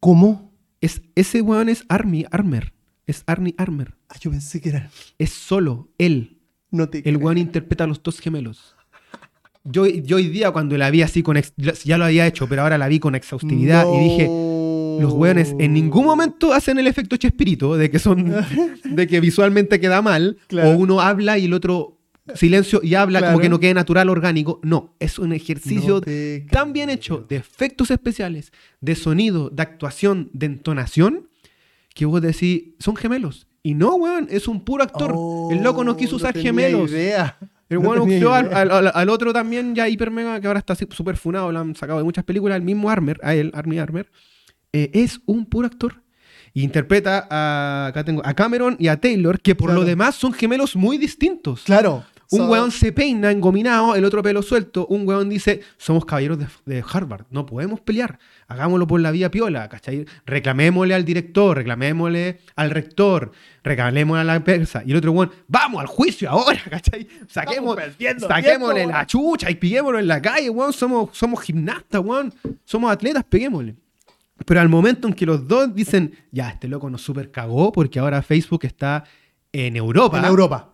[0.00, 0.52] ¿Cómo?
[0.82, 2.74] Es, ese weón es Army Armer.
[3.06, 3.94] Es Arnie Armer.
[4.10, 4.90] Ah, yo pensé que era.
[5.18, 6.40] Es solo él.
[6.70, 8.76] No te El weón interpreta a los dos gemelos.
[9.64, 11.38] Yo, yo hoy día cuando la vi así con...
[11.38, 11.54] ex-
[11.84, 14.49] ya lo había hecho, pero ahora la vi con exhaustividad y dije...
[15.00, 18.32] Los weones en ningún momento hacen el efecto Chespirito de que son
[18.84, 20.70] de que visualmente queda mal Claro.
[20.70, 21.96] o uno habla y el otro
[22.34, 23.32] silencio y habla Claro.
[23.34, 24.60] como que no quede natural orgánico.
[24.62, 29.62] No, es un ejercicio No te tan bien hecho de efectos especiales, de sonido, de
[29.62, 31.28] actuación, de entonación
[31.94, 33.46] que vos decís, son gemelos.
[33.62, 35.12] Y no, weón, es un puro actor.
[35.52, 36.90] el loco no quiso Oh, usar tenía gemelos.
[36.92, 37.36] idea.
[37.68, 40.60] El No weón tenía usó al, al- al- otro también ya hiper mega, que ahora
[40.60, 43.78] está súper funado, lo han sacado de muchas películas, el mismo Armer, a él, Armie
[43.80, 44.08] Armer,
[44.72, 46.02] eh, es un puro actor.
[46.52, 49.82] Y interpreta a, acá tengo, a Cameron y a Taylor, que por Claro.
[49.82, 51.62] lo demás son gemelos muy distintos.
[51.62, 52.04] Claro.
[52.32, 54.86] Un So- weón se peina engominado, el otro pelo suelto.
[54.86, 58.18] Un weón dice, somos caballeros de, de Harvard, no podemos pelear.
[58.46, 60.06] Hagámoslo por la vía piola, ¿cachai?
[60.26, 63.32] Reclamémosle al director, reclamémosle al rector,
[63.64, 64.82] reclamémosle a la persa.
[64.86, 67.06] Y el otro weón, vamos al juicio ahora, ¿cachai?
[67.28, 67.76] Saquemos,
[68.18, 70.72] saquémosle tiempo, la chucha y peguémoslo en la calle, weón.
[70.72, 72.32] Somos, somos gimnastas, weón.
[72.64, 73.74] Somos atletas, peguémosle.
[74.46, 77.98] Pero al momento en que los dos dicen, ya, este loco nos super cagó porque
[77.98, 79.04] ahora Facebook está
[79.52, 80.18] en Europa.
[80.18, 80.66] En Europa.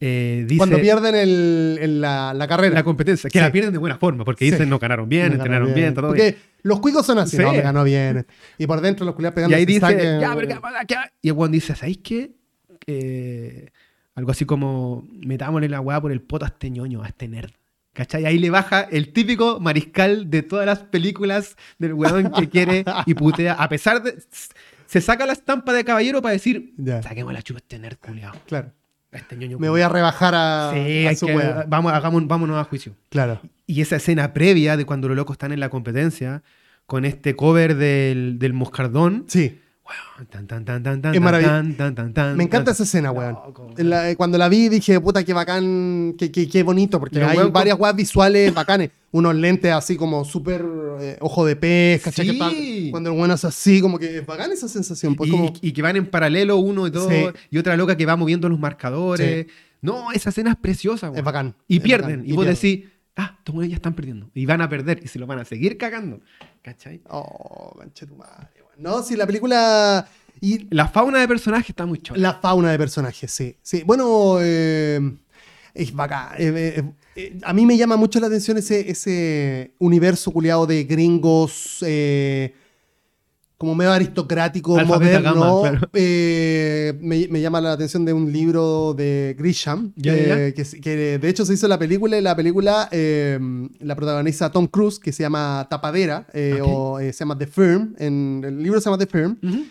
[0.00, 2.74] eh, dice, Cuando pierden el, el- la, la carrera.
[2.74, 3.42] la competencia, que Sí.
[3.44, 4.50] la pierden de buena forma, porque Sí.
[4.50, 6.36] dicen no ganaron bien, Me entrenaron bien, está todo Porque bien.
[6.62, 7.42] los cuicos son así, Sí.
[7.42, 8.26] no, me ganó bien.
[8.58, 10.84] Y por dentro los culiados Y pegando ahí dice, saque- ya, pero ¿qué pasa?
[10.84, 11.10] ¿Qué va?".
[11.22, 12.32] Y el Juan dice, ¿sabéis qué?
[12.86, 13.68] Eh,
[14.16, 17.52] algo así como, metámosle la weá por el poto a este ñoño, a este nerd.
[17.94, 18.26] ¿Cachai?
[18.26, 23.14] Ahí le baja el típico mariscal de todas las películas del weón que quiere y
[23.14, 23.54] putea.
[23.54, 24.16] A pesar de.
[24.86, 27.02] Se saca la estampa de caballero para decir, Ya.
[27.02, 28.34] saquemos la chupa este nerd, culiao.
[28.46, 28.70] Claro.
[29.10, 29.58] Este ñoño.
[29.60, 32.94] Me voy a rebajar a, Sí, a su que, vamos, hagamos, vámonos a juicio.
[33.10, 33.40] Claro.
[33.66, 36.42] Y esa escena previa de cuando los locos están en la competencia,
[36.86, 39.24] con este cover del, del Moscardón.
[39.28, 39.60] Sí.
[39.86, 42.34] Weón, tan, tan, tan, tan, tan, Es maravilloso.
[42.36, 43.36] Me encanta esa escena, weón.
[43.76, 47.36] La- eh, cuando la vi dije, puta, qué bacán, qué, qué, qué bonito, porque hay
[47.36, 48.90] weón varias weas visuales bacanes.
[49.12, 50.64] Unos lentes así como súper
[51.00, 52.28] eh, ojo de pez, ¿cachai?
[52.30, 52.88] Sí.
[52.90, 55.14] Cuando el bueno es así, como que es bacán esa sensación.
[55.14, 57.26] Pues y, como, y que van en paralelo uno y todo, Sí.
[57.50, 59.46] y otra loca que va moviendo los marcadores.
[59.82, 61.18] No, esa escena es preciosa, weón.
[61.18, 61.54] es bacán.
[61.68, 62.20] Y es pierden.
[62.20, 62.84] bacán, Y vos decís,
[63.16, 64.30] ah, estos ya están perdiendo.
[64.34, 65.00] Y van a perder.
[65.04, 66.20] Y se lo van a seguir cagando.
[66.62, 67.02] ¿Cachai?
[67.10, 68.63] Oh, manche tu madre, weón.
[68.78, 70.06] No, si la película.
[70.40, 72.20] Y La fauna de personaje está muy chula.
[72.20, 73.56] la fauna de personajes, sí.
[73.62, 75.00] Sí, bueno, eh,
[75.72, 76.34] es bacán.
[76.38, 76.82] Eh,
[77.16, 81.78] eh, a mí me llama mucho la atención ese, ese universo culiado de gringos.
[83.64, 85.22] Como medio aristocrático, moderno.
[85.34, 85.88] gamma, claro.
[85.94, 90.52] Eh, me, me llama la atención de un libro de Grisham, eh.
[90.54, 93.38] Que, que de hecho se hizo la película y la película eh,
[93.80, 96.68] la protagoniza Tom Cruise, que se llama Tapadera, eh, Ok.
[96.70, 99.38] o eh, se llama The Firm, en, el libro se llama The Firm.
[99.42, 99.64] Ujú.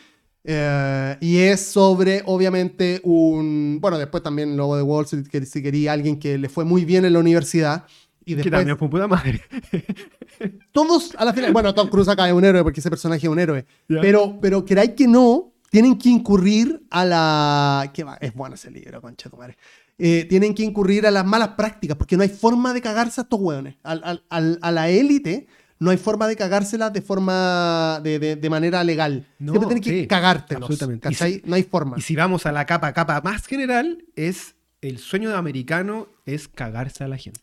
[0.46, 3.78] Eh, y es sobre, obviamente, un.
[3.80, 6.84] Bueno, después también Lobo de Wall Street, que si quería alguien que le fue muy
[6.84, 7.86] bien en la universidad.
[8.26, 8.52] Y Que después.
[8.52, 9.42] también fue puta madre.
[10.72, 11.52] Todos a la final.
[11.54, 13.66] Bueno, Tom Cruise acá es un héroe porque ese personaje es un héroe.
[13.88, 14.02] Ya.
[14.02, 17.92] Pero, pero queráis que no, tienen que incurrir a la.
[17.94, 18.18] ¿Qué va?
[18.22, 19.58] Es bueno ese libro, concha tu madre.
[19.98, 23.24] Eh, tienen que incurrir a las malas prácticas porque no hay forma de cagarse a
[23.24, 23.76] estos hueones.
[23.84, 25.46] Al- al- al- a la élite
[25.80, 29.28] no hay forma de cagársela de forma de, de- de manera legal.
[29.38, 30.64] No, Siempre tienes que cagártelos.
[30.64, 31.10] absolutamente.
[31.10, 31.42] ¿cachai?
[31.46, 31.98] no hay forma.
[31.98, 36.48] Y si vamos a la capa, capa más general, es el sueño de americano es
[36.48, 37.40] cagarse a la gente.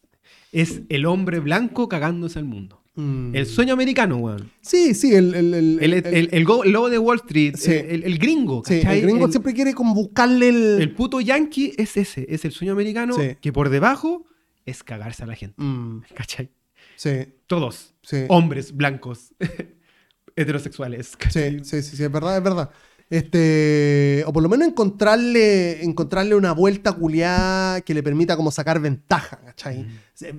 [0.53, 2.83] Es el hombre blanco cagándose al mundo.
[2.97, 3.35] Mm.
[3.37, 4.51] El sueño americano, weón.
[4.61, 7.71] Sí, sí, el, el, el, El, el, go- lobo de Wall Street, Sí.
[7.73, 10.81] el, gringo, sí, el gringo siempre quiere como buscarle el...
[10.83, 13.37] el puto yankee es ese, es el sueño americano Sí.
[13.41, 14.27] que por debajo
[14.67, 15.55] es cagarse a la gente.
[15.63, 16.51] Mm, ¿Cachai?
[16.97, 17.11] sí,
[17.47, 17.95] Todos.
[18.29, 19.33] Hombres blancos,
[20.37, 21.17] heterosexuales.
[21.17, 21.65] ¿cachai?
[21.65, 22.71] sí, sí, sí, es verdad, es verdad.
[23.11, 28.79] Este, o por lo menos encontrarle, encontrarle una vuelta culiada que le permita como sacar
[28.81, 29.85] ventaja, ¿cachai?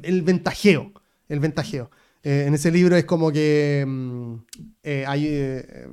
[0.02, 0.94] El ventajeo,
[1.28, 1.92] el ventajeo.
[2.24, 4.34] Eh, en ese libro es como que mm,
[4.84, 5.88] eh, hay, eh,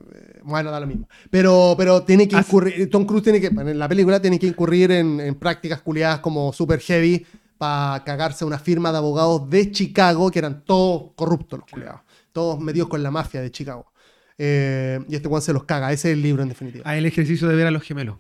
[0.45, 1.09] bueno, da lo mismo.
[1.31, 4.47] Pero, pero tiene que As- incurrir, Tom Cruise tiene que, en la película tiene que
[4.47, 7.27] incurrir en, en prácticas culiadas como super heavy
[7.57, 12.03] para cagarse a una firma de abogados de Chicago que eran todos corruptos los culiados,
[12.33, 13.87] todos metidos con la mafia de Chicago.
[14.39, 15.93] Eh, y este Juan se los caga.
[15.93, 16.85] Ese es el libro, en definitiva.
[16.87, 18.17] Ah, el ejercicio de ver a los gemelos.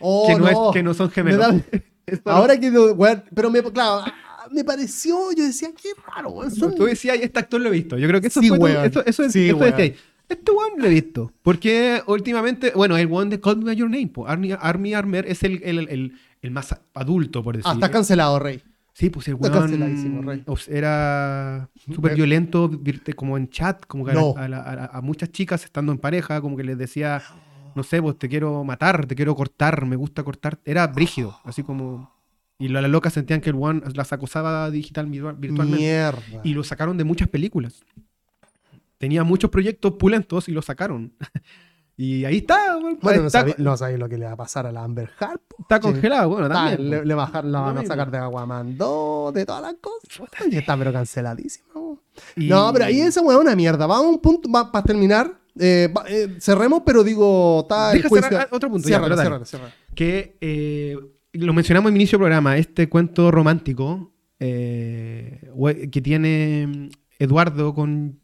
[0.00, 1.54] Oh, que, no es- que no son gemelos.
[2.06, 6.50] Esto Ahora que weón, pero me, claro, ah, me pareció, yo decía, qué raro, weón,
[6.50, 7.96] son- Tú decías, este actor lo he visto.
[7.96, 8.84] Yo creo que eso Sí, fue tu- weón.
[8.84, 9.74] eso, eso, es- Sí, eso weón.
[9.76, 9.94] decía.
[10.28, 11.32] Este one lo he visto.
[11.42, 14.10] Porque últimamente, bueno, el one de Call Me By Your Name.
[14.26, 17.70] Army, Army Armer es el, el, el- el más adulto, por decir.
[17.70, 18.62] Ah, está cancelado, Rey.
[18.96, 19.52] Sí, pues el weón
[20.46, 22.70] obs- era súper violento,
[23.16, 24.34] como en chat, como que a, No.
[24.36, 27.20] la- a la- a la- a muchas chicas estando en pareja, como que les decía,
[27.74, 30.60] no sé, pues te quiero matar, te quiero cortar, me gusta cortar.
[30.64, 32.14] Era brígido, así como...
[32.56, 35.82] Y las locas sentían que el one las acosaba digital virtual- virtualmente.
[35.84, 36.40] Mierda.
[36.44, 37.82] Y lo sacaron de muchas películas.
[38.98, 41.12] Tenía muchos proyectos pulentos y lo sacaron.
[41.96, 44.82] y ahí está, bueno, no está, no lo que le va a pasar a la
[44.84, 45.10] Amber
[45.46, 45.56] po.
[45.60, 46.90] está congelado, bueno, Está, también.
[46.90, 50.28] le, le bajar- la van a sacar de Aguaman 2, de todas las cosas.
[50.50, 51.98] Y está pero.
[52.36, 53.86] Y- No, pero ahí esa weón es una mierda.
[53.86, 55.32] Vamos a un punto para terminar.
[55.58, 58.28] Eh, va- eh, cerremos, pero digo, está el Deja juicio.
[58.28, 59.44] cerrar otro punto, ya, ciérralo.
[59.94, 60.96] que eh,
[61.34, 65.48] lo mencionamos en inicio del programa, este cuento romántico eh,
[65.92, 66.88] que tiene mm,
[67.20, 68.18] Eduardo con,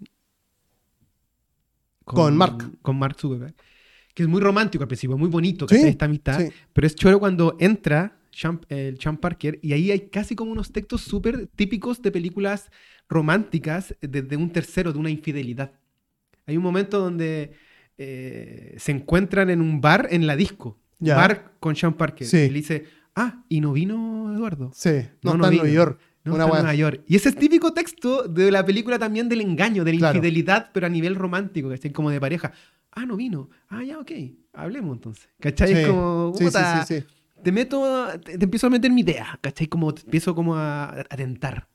[2.16, 2.70] Con Mark.
[2.82, 3.54] Con Mark Zuckerberg,
[4.14, 6.52] que es muy romántico al principio, muy bonito, esta amistad, sí.
[6.72, 10.72] pero es choro cuando entra Sean- el Sean Parker y ahí hay casi como unos
[10.72, 12.70] textos súper típicos de películas
[13.08, 15.72] románticas desde un tercero, de una infidelidad.
[16.46, 17.52] Hay un momento donde
[17.98, 20.78] eh, se encuentran en un bar en la disco.
[21.00, 21.16] Ya.
[21.16, 22.26] Mark con Sean Parker.
[22.26, 22.36] Sí.
[22.38, 22.84] Y le dice,
[23.16, 24.70] ah, ¿y no vino Eduardo?
[24.74, 24.90] Sí,
[25.22, 25.62] no, No, no está en vino.
[25.64, 26.00] Nueva York.
[26.24, 26.62] No Una está en weá.
[26.62, 27.02] Nueva York.
[27.06, 30.16] Y ese es típico texto de la película también del engaño, de la Claro.
[30.18, 31.92] infidelidad, pero a nivel romántico, ¿cachai?
[31.92, 32.52] Como de pareja.
[32.92, 33.48] Ah, no vino.
[33.68, 34.10] Ah, ya, ok.
[34.52, 35.28] Hablemos entonces.
[35.40, 35.68] ¿Cachai?
[35.68, 35.74] Sí.
[35.80, 37.04] Es como, Sí, sí, puta, sí, sí.
[37.42, 39.66] te meto, te, te empiezo a meter mi idea, ¿cachai?
[39.68, 41.68] Como te empiezo como a, a tentar.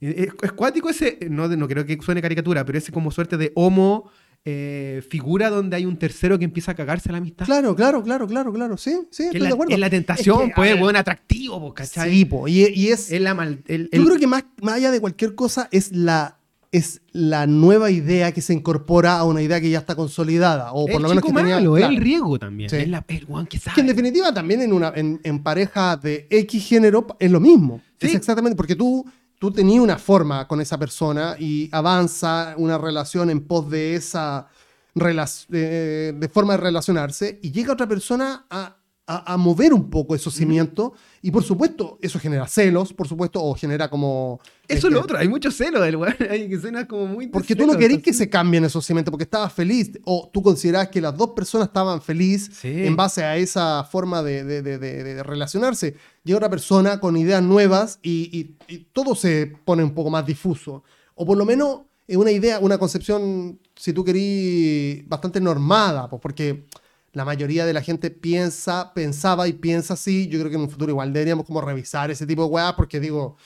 [0.00, 3.52] Es, es cuático ese, no, no creo que suene caricatura, pero ese como suerte de
[3.54, 4.10] homo
[4.44, 7.46] eh, figura donde hay un tercero que empieza a cagarse la amistad.
[7.46, 8.76] Claro, claro, claro, claro, claro.
[8.76, 9.72] Sí, sí, estoy es, la, de acuerdo.
[9.74, 12.10] es la tentación, Es que, pues, buen atractivo, pues, ¿cachai?
[12.12, 13.10] Sí, po, y, y es.
[13.10, 15.92] Es la mal, el- yo el- creo que más, más allá de cualquier cosa es
[15.92, 16.38] la,
[16.72, 20.72] es la nueva idea que se incorpora a una idea que ya está consolidada.
[20.72, 21.54] O por el lo menos que tenía.
[21.56, 21.92] malo, claro.
[21.94, 22.68] el riego también.
[22.68, 22.76] Sí.
[22.76, 23.76] Es la, el guan que sabe.
[23.76, 27.80] Que en definitiva también en, una, en, en pareja de X género es lo mismo.
[28.00, 28.08] Sí.
[28.08, 29.06] Es exactamente, porque tú,
[29.44, 34.48] tú tenías una forma con esa persona y avanza una relación en pos de esa
[34.94, 38.74] de, de forma de relacionarse y llega otra persona a,
[39.06, 43.42] a- a mover un poco esos cimientos y por supuesto eso genera celos, por supuesto,
[43.42, 44.40] o genera como...
[44.66, 46.14] Eso es lo este, otro, hay mucho celo del weón.
[46.30, 47.26] Hay que suena como muy.
[47.26, 50.88] Porque tú no querés que se cambien esos cimientos porque estabas feliz o tú considerabas
[50.88, 52.68] que las dos personas estaban felices Sí.
[52.86, 55.96] en base a esa forma de, de- de- de- de relacionarse.
[56.24, 58.30] Llega otra persona con ideas nuevas y,
[58.68, 60.82] y- y todo se pone un poco más difuso.
[61.14, 66.20] O por lo menos es una idea, una concepción, si tú querís, bastante normada, pues,
[66.22, 66.64] porque
[67.14, 70.28] la mayoría de la gente piensa, pensaba y piensa así.
[70.28, 73.00] Yo creo que en un futuro igual deberíamos como revisar ese tipo de weas porque
[73.00, 73.36] digo,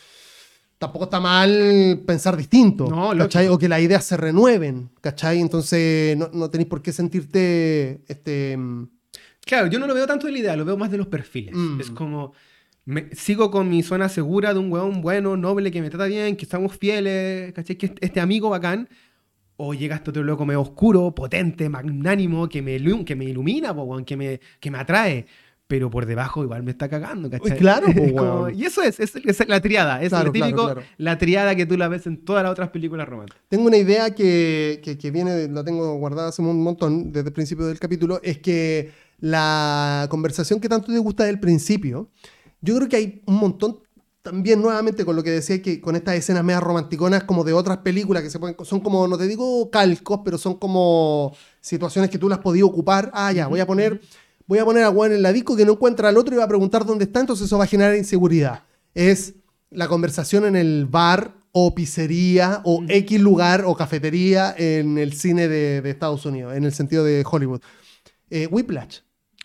[0.78, 3.48] tampoco está mal pensar distinto, No, ¿cachai?
[3.48, 5.40] O que las ideas se renueven, ¿cachai?
[5.40, 8.56] Entonces no, no tenéis por qué sentirte, este...
[8.56, 8.88] mm,
[9.44, 11.54] Claro, yo no lo veo tanto de la idea, lo veo más de los perfiles.
[11.54, 11.80] Mm.
[11.80, 12.32] Es como.
[12.84, 16.36] me- sigo con mi zona segura de un weón bueno, noble, que me trata bien,
[16.36, 17.76] que estamos fieles, ¿cachai?
[17.76, 18.88] Que este- este amigo bacán.
[19.60, 23.82] O llega este otro loco medio oscuro, potente, magnánimo, que me, que me ilumina, po,
[23.82, 25.26] weón, que, me, que me atrae.
[25.66, 27.58] Pero por debajo igual me está cagando, ¿cachai?
[27.58, 30.00] claro, como- y eso es, es, es la triada.
[30.02, 30.88] Es Claro, lo típico, claro, claro.
[30.96, 33.42] la triada que tú la ves en todas las otras películas románticas.
[33.48, 37.34] Tengo una idea que, que- que viene, la tengo guardada hace un montón, desde el
[37.34, 42.08] principio del capítulo, es que la conversación que tanto te gusta del principio,
[42.60, 43.78] yo creo que hay un montón,
[44.28, 47.78] también nuevamente con lo que decía que con estas escenas medio romanticonas como de otras
[47.78, 52.18] películas que se pueden, son como, no te digo calcos, pero son como situaciones que
[52.18, 53.10] tú las podías ocupar.
[53.14, 54.02] Ah, ya, voy a poner,
[54.46, 56.44] voy a poner a Juan en la disco que no encuentra al otro y va
[56.44, 58.64] a preguntar dónde está, entonces eso va a generar inseguridad.
[58.92, 59.34] Es
[59.70, 65.48] la conversación en el bar o pizzería o X lugar o cafetería en el cine
[65.48, 67.62] de, de Estados Unidos, en el sentido de Hollywood.
[68.28, 68.98] Eh, Whiplash.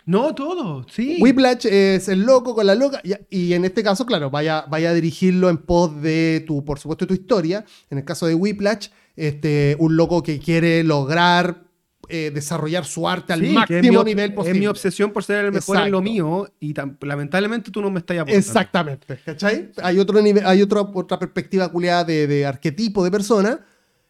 [0.05, 1.17] No, todo, sí.
[1.21, 3.01] Whiplash es el loco con la loca.
[3.03, 6.79] Y, y en este caso, claro, vaya, vaya a dirigirlo en pos de tu, por
[6.79, 7.63] supuesto, tu historia.
[7.89, 11.63] En el caso de Whiplash, este, un loco que quiere lograr
[12.09, 14.59] eh, desarrollar su arte al Sí, es máximo mi, nivel es posible.
[14.59, 18.17] mi obsesión por ser el mejor en lo mío y lamentablemente tú no me estás
[18.17, 18.37] aportando.
[18.37, 19.71] Exactamente, ¿cachai?
[19.81, 23.65] Hay otro nivel, hay otra, otra perspectiva culiada de, de arquetipo de persona,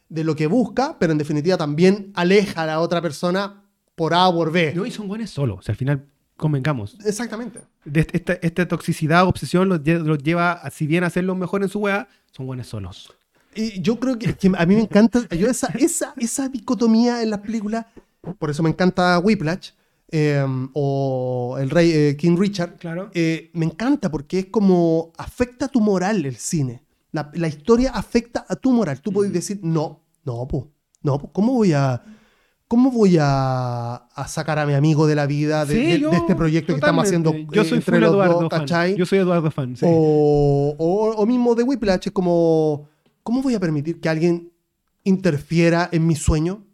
[0.09, 3.62] de lo que busca, pero en definitiva también aleja a la otra persona
[3.95, 4.73] por A o por B.
[4.75, 5.59] No, y son buenos solos.
[5.59, 6.05] O sea, al final,
[6.37, 6.97] convengamos.
[7.05, 7.61] Exactamente.
[7.85, 11.67] De esta, esta toxicidad, obsesión, los, los lleva, a, si bien a ser los mejores
[11.67, 13.13] en su wea, son buenos solos.
[13.55, 17.29] Y yo creo que, que a mí me encanta yo esa, esa, esa dicotomía en
[17.29, 17.85] las películas,
[18.39, 19.71] por eso me encanta Whiplash
[20.09, 22.77] eh, o el rey eh, King Richard.
[22.77, 23.11] Claro.
[23.13, 26.83] Eh, me encanta porque es como afecta tu moral el cine.
[27.11, 29.01] La, la historia afecta a tu moral.
[29.01, 30.71] Tú podés decir, no, no, po,
[31.03, 32.01] no, po, ¿cómo voy a,
[32.73, 36.09] cómo voy a, a sacar a mi amigo de la vida de, Sí, de- yo,
[36.09, 37.31] de este proyecto que estamos haciendo.
[37.51, 38.59] Yo soy entre los Eduardo dos, fan.
[38.61, 38.95] ¿cachai?
[38.95, 39.85] Yo soy Eduardo fan, sí.
[39.87, 42.89] O, o- o mismo de Whiplash, es como,
[43.21, 44.51] ¿cómo voy a permitir que alguien
[45.03, 46.65] interfiera en mi sueño?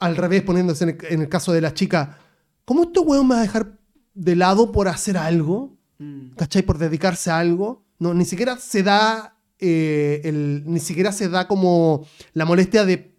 [0.00, 2.18] Al revés, poniéndose en el, en el caso de la chica,
[2.64, 3.78] ¿cómo este weón me va a dejar
[4.14, 5.76] de lado por hacer algo?
[5.98, 6.30] Mm.
[6.36, 6.62] ¿Cachai?
[6.62, 7.84] Por dedicarse a algo.
[8.00, 13.16] No, ni siquiera se da, eh, el, ni siquiera se da como la molestia de,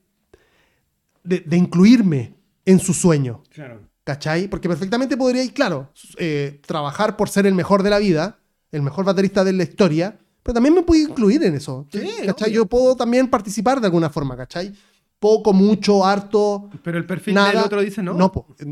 [1.24, 2.34] de, de incluirme
[2.66, 3.44] en su sueño.
[3.50, 3.82] Claro.
[4.04, 4.48] ¿Cachai?
[4.48, 8.40] Porque perfectamente podría, y claro, eh, trabajar por ser el mejor de la vida,
[8.72, 11.86] el mejor baterista de la historia, pero también me puedo incluir en eso.
[11.92, 12.50] Sí, ¿Cachai?
[12.50, 12.62] obvio.
[12.62, 14.74] Yo puedo también participar de alguna forma, ¿cachai?
[15.20, 17.50] Poco, mucho, harto, Pero el perfil nada.
[17.50, 18.14] del otro dice no.
[18.14, 18.32] No.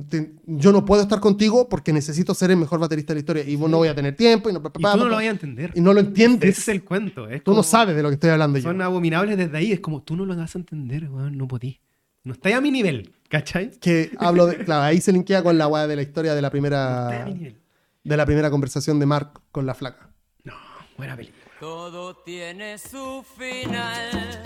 [0.09, 3.43] Te- yo no puedo estar contigo porque necesito ser el mejor baterista de la historia
[3.43, 5.27] y vos no voy a tener tiempo y no, y tú no lo vas a
[5.27, 5.71] entender.
[5.75, 6.49] y no lo entiendes.
[6.51, 7.29] Ese es el cuento.
[7.29, 8.63] Es Tú no como- sabes de lo que estoy hablando yo.
[8.63, 9.73] Son abominables desde ahí.
[9.73, 11.37] Es como tú no lo vas a entender, weón.
[11.37, 11.81] No podí.
[12.27, 13.71] No estáis a mi nivel, ¿cachai?
[13.79, 14.57] Que hablo de.
[14.65, 17.07] Claro, ahí se linkea con la weá de la historia de la No estáis a
[17.07, 17.25] primera.
[17.25, 17.57] mi nivel.
[18.03, 20.09] De la primera conversación de Mark con la flaca.
[20.43, 20.53] No,
[20.97, 21.41] buena película.
[21.57, 24.41] Todo tiene su final.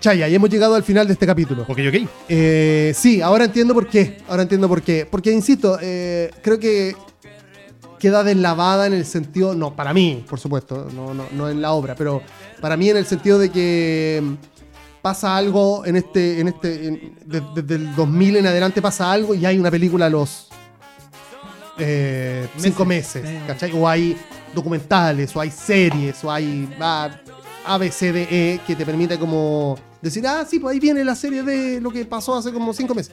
[0.00, 1.62] Chaya, y hemos llegado al final de este capítulo.
[1.62, 2.08] Ok, ok.
[2.28, 4.18] Eh, sí, ahora entiendo por qué.
[4.28, 5.06] Ahora entiendo por qué.
[5.08, 6.96] Porque, insisto, eh, creo que
[8.00, 11.70] queda deslavada en el sentido, no, para mí, por supuesto, no, no, no en la
[11.70, 12.20] obra, pero
[12.60, 14.20] para mí en el sentido de que
[15.02, 19.44] pasa algo en este, en este, en- desde el 2000 en adelante pasa algo y
[19.44, 20.48] hay una película a los
[21.78, 23.24] eh, cinco meses.
[23.46, 23.72] ¿cachai?
[23.72, 24.16] O hay
[24.54, 27.10] documentales, o hay series, o hay ah,
[27.66, 31.04] A, B, C, D, E que te permite como decir, ah, sí, pues ahí viene
[31.04, 33.12] la serie de lo que pasó hace como cinco meses.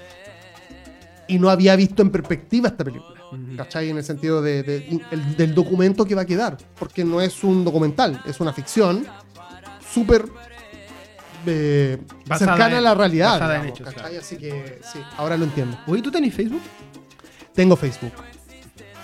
[1.28, 3.20] Y no había visto en perspectiva esta película,
[3.56, 3.90] ¿cachai?
[3.92, 7.44] En el sentido de, de- el- del documento que va a quedar, porque no es
[7.44, 9.06] un documental, es una ficción
[9.94, 10.26] súper
[11.46, 11.98] eh,
[12.38, 13.42] cercana a la realidad.
[14.20, 15.78] Así que sí, ahora lo entiendo.
[15.88, 16.62] Oye, ¿tú tenés Facebook?
[17.54, 18.14] Tengo Facebook.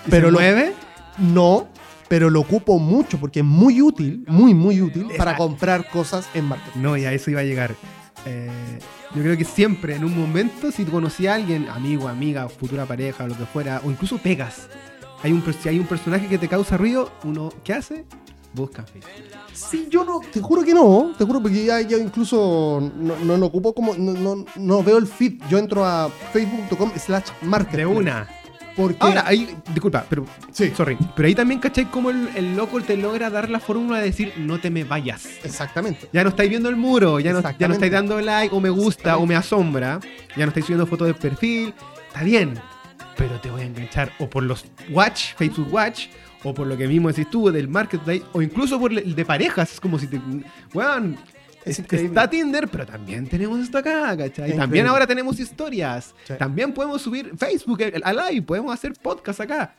[0.05, 0.39] ¿Y Pero lo-?
[1.17, 1.67] No,
[2.07, 6.45] pero lo ocupo mucho porque es muy útil, muy, muy útil para comprar cosas en
[6.45, 6.81] marketing.
[6.81, 7.75] No, y a eso iba a llegar.
[8.25, 8.79] Eh,
[9.13, 12.85] yo creo que siempre, en un momento, si tú conocías a alguien, amigo, amiga, futura
[12.85, 14.67] pareja, lo que fuera, o incluso pegas,
[15.23, 18.05] hay un, si hay un personaje que te causa ruido, uno, ¿qué hace?
[18.55, 19.11] Busca en Facebook.
[19.53, 23.37] Sí, yo no, te juro que no, te juro porque ya, ya incluso no, no
[23.37, 25.41] lo ocupo como, no, no, no veo el feed.
[25.49, 27.77] Yo entro a facebook.com slash marketing.
[27.77, 28.27] De una.
[28.75, 30.73] Porque, Ahora, ahí, disculpa, pero, Sí.
[30.75, 31.85] sorry, pero ahí también, ¿cachai?
[31.85, 35.25] Como el, el loco te logra dar la fórmula de decir, no te me vayas.
[35.45, 36.09] exactamente.
[36.11, 38.69] Ya no estáis viendo el muro, ya no, ya no estáis dando like o me
[38.69, 40.01] gusta o me asombra,
[40.35, 41.73] ya no estáis subiendo fotos de perfil,
[42.07, 42.59] está bien,
[43.15, 46.07] pero te voy a enganchar o por los Watch, Facebook Watch,
[46.45, 49.73] o por lo que mismo decís tú del Marketplace, o incluso por el de parejas,
[49.73, 50.21] es como si te...
[50.73, 51.17] Weón,
[51.65, 54.27] Es está Tinder, pero también tenemos esto acá, ¿cachai?
[54.27, 54.89] Es También increíble.
[54.89, 56.33] ahora tenemos historias, Sí.
[56.37, 59.75] también podemos subir Facebook el- a live, podemos hacer podcast acá.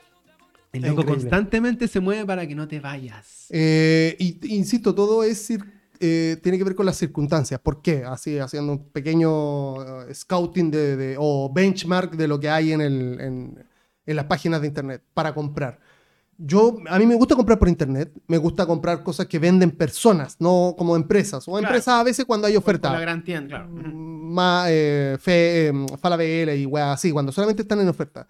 [0.73, 1.23] El loco increíble.
[1.23, 3.47] constantemente se mueve para que no te vayas.
[3.51, 5.49] Eh, y insisto, todo es
[5.99, 7.59] eh, tiene que ver con las circunstancias.
[7.61, 8.05] ¿Por qué?
[8.05, 12.81] Así, haciendo un pequeño eh, scouting de, de- o benchmark de lo que hay en,
[12.83, 13.65] el, en,
[14.05, 15.79] en las páginas de internet para comprar.
[16.39, 20.37] Yo, a mí me gusta comprar por internet, me gusta comprar cosas que venden personas,
[20.39, 21.47] no como empresas.
[21.49, 21.67] O Claro.
[21.67, 22.93] empresas a veces cuando hay oferta.
[22.93, 23.69] La gran tienda, claro.
[23.71, 28.29] más eh, fe, eh, Falabella y weas así, cuando solamente están en oferta.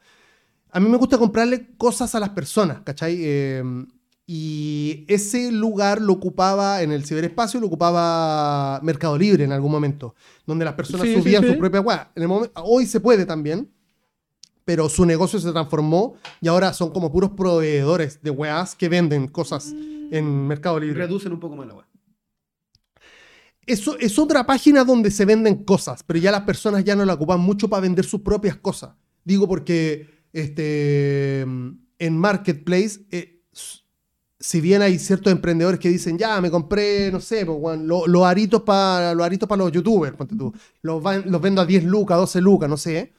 [0.71, 3.17] A mí me gusta comprarle cosas a las personas, ¿cachai?
[3.21, 3.63] Eh,
[4.29, 10.17] Y ese lugar lo ocupaba en el ciberespacio, lo ocupaba Mercado Libre en algún momento,
[10.45, 11.53] donde las personas Sí, sí, subían sí.
[11.53, 12.11] su propia weá.
[12.17, 13.69] En el momen- hoy se puede también,
[14.67, 19.29] pero su negocio se transformó y ahora son como puros proveedores de weas que venden
[19.29, 19.73] cosas
[20.11, 20.99] en Mercado Libre.
[20.99, 21.87] Reducen un poco más la web.
[23.65, 27.15] Eso es otra página donde se venden cosas, pero ya las personas ya no la
[27.15, 28.91] ocupan mucho para vender sus propias cosas.
[29.25, 33.41] Digo porque este, en Marketplace, eh,
[34.39, 38.07] si bien hay ciertos emprendedores que dicen, ya, me compré, no sé, pues, weón, lo-
[38.07, 40.53] los aritos para los aritos para los youtubers, ponte tú.
[40.83, 43.15] Los, van- los vendo a 10 lucas, 12 lucas, no sé.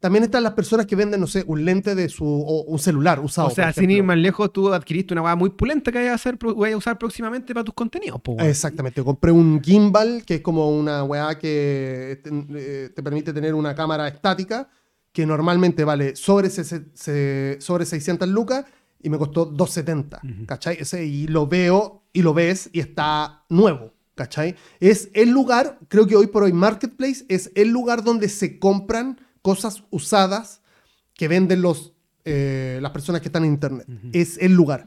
[0.00, 3.18] También están las personas que venden, no sé, un lente de su, o un celular
[3.18, 3.48] usado.
[3.48, 6.14] O sea, sin ir más lejos, tú adquiriste una weá muy pulenta que vayas a,
[6.14, 8.20] hacer, vayas a usar próximamente para tus contenidos.
[8.20, 8.36] po.
[8.38, 13.54] Exactamente, compré un gimbal, que es como una weá que te, eh, te permite tener
[13.54, 14.68] una cámara estática,
[15.12, 16.64] que normalmente vale sobre, se-
[16.94, 18.66] se- sobre 600 lucas
[19.02, 20.76] y me costó 270, ¿cachai?
[20.78, 24.54] Ese, y lo veo y lo ves y está nuevo, ¿cachai?
[24.78, 29.18] Es el lugar, creo que hoy por hoy Marketplace es el lugar donde se compran
[29.48, 30.60] cosas usadas
[31.14, 31.94] que venden los,
[32.24, 33.86] eh, las personas que están en internet.
[34.12, 34.86] Es el lugar.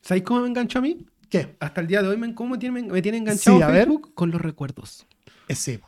[0.00, 1.04] ¿Sabéis cómo me enganchó a mí?
[1.28, 1.56] ¿Qué?
[1.60, 3.84] Hasta el día de hoy, me, ¿cómo me tiene, me tiene enganchado Sí, a ver.
[3.86, 4.14] Facebook?
[4.14, 5.06] Con los recuerdos.
[5.48, 5.78] Es sí.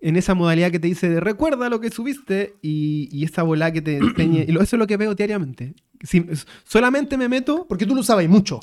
[0.00, 3.72] En esa modalidad que te dice de recuerda lo que subiste y, y esa bola
[3.72, 4.44] que te enseñe.
[4.48, 5.74] y eso es lo que veo diariamente.
[6.02, 6.26] Si-
[6.64, 8.60] solamente me meto Porque tú lo sabes mucho.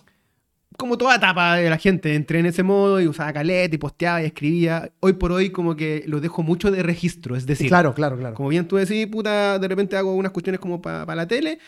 [0.77, 2.15] Como toda etapa de la gente.
[2.15, 4.91] Entré en ese modo y usaba caleta y posteaba y escribía.
[4.99, 7.35] Hoy por hoy como que lo dejo mucho de registro.
[7.35, 8.35] Es decir, claro, claro, claro.
[8.35, 11.60] como bien tú decís, puta, de repente hago unas cuestiones como para la tele.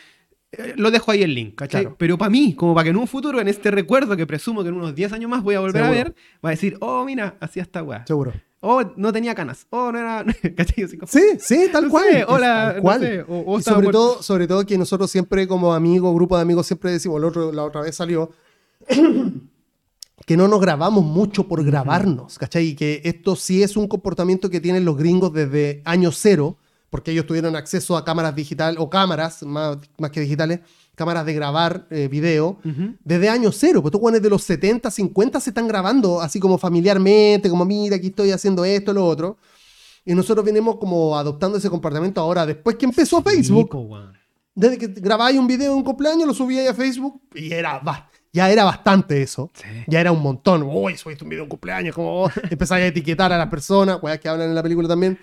[0.51, 1.81] eh, Lo dejo ahí el link, ¿cachai?
[1.83, 1.95] Claro.
[1.99, 4.69] Pero para mí, como para que en un futuro, en este recuerdo que presumo que
[4.69, 6.03] en unos 10 años más voy a volver a Seguro.
[6.05, 8.05] ver, va a decir, oh, mira, hacía esta weá.
[8.07, 8.33] Seguro.
[8.59, 9.67] Oh, no tenía canas.
[9.69, 10.25] Oh, no era.
[10.57, 10.87] ¿Cachai?
[10.97, 12.05] Como- Sí, sí, tal No cual.
[12.11, 12.99] sé, hola, tal no cual.
[13.01, 13.91] sé, o- o Y sobre muerto.
[13.99, 17.51] todo, sobre todo que nosotros siempre como amigos, grupo de amigos, siempre decimos, el otro,
[17.51, 18.31] la otra vez salió,
[20.25, 22.67] que no nos grabamos mucho por grabarnos, ¿cachai?
[22.69, 26.57] Y que esto sí es un comportamiento que tienen los gringos desde año cero,
[26.89, 30.59] porque ellos tuvieron acceso a cámaras digitales, o cámaras, más, más que digitales,
[30.95, 32.59] cámaras de grabar eh, video,
[33.03, 33.81] desde año cero.
[33.81, 37.95] Pues tú, guanes de los 70, 50 se están grabando así como familiarmente, como mira,
[37.97, 39.37] aquí estoy haciendo esto, lo otro.
[40.05, 43.69] Y nosotros venimos como adoptando ese comportamiento ahora, después que empezó Facebook.
[43.71, 43.77] Sí.
[44.55, 48.09] Desde que grabáis un video de un cumpleaños, lo subíais a Facebook y era ba-
[48.37, 49.49] ya era bastante eso.
[49.53, 49.65] Sí.
[49.87, 50.63] Ya era un montón.
[50.63, 54.19] Uy, subiste un video de cumpleaños, como oh, empezáis a etiquetar a las personas, weas
[54.19, 55.17] que hablan en la película también.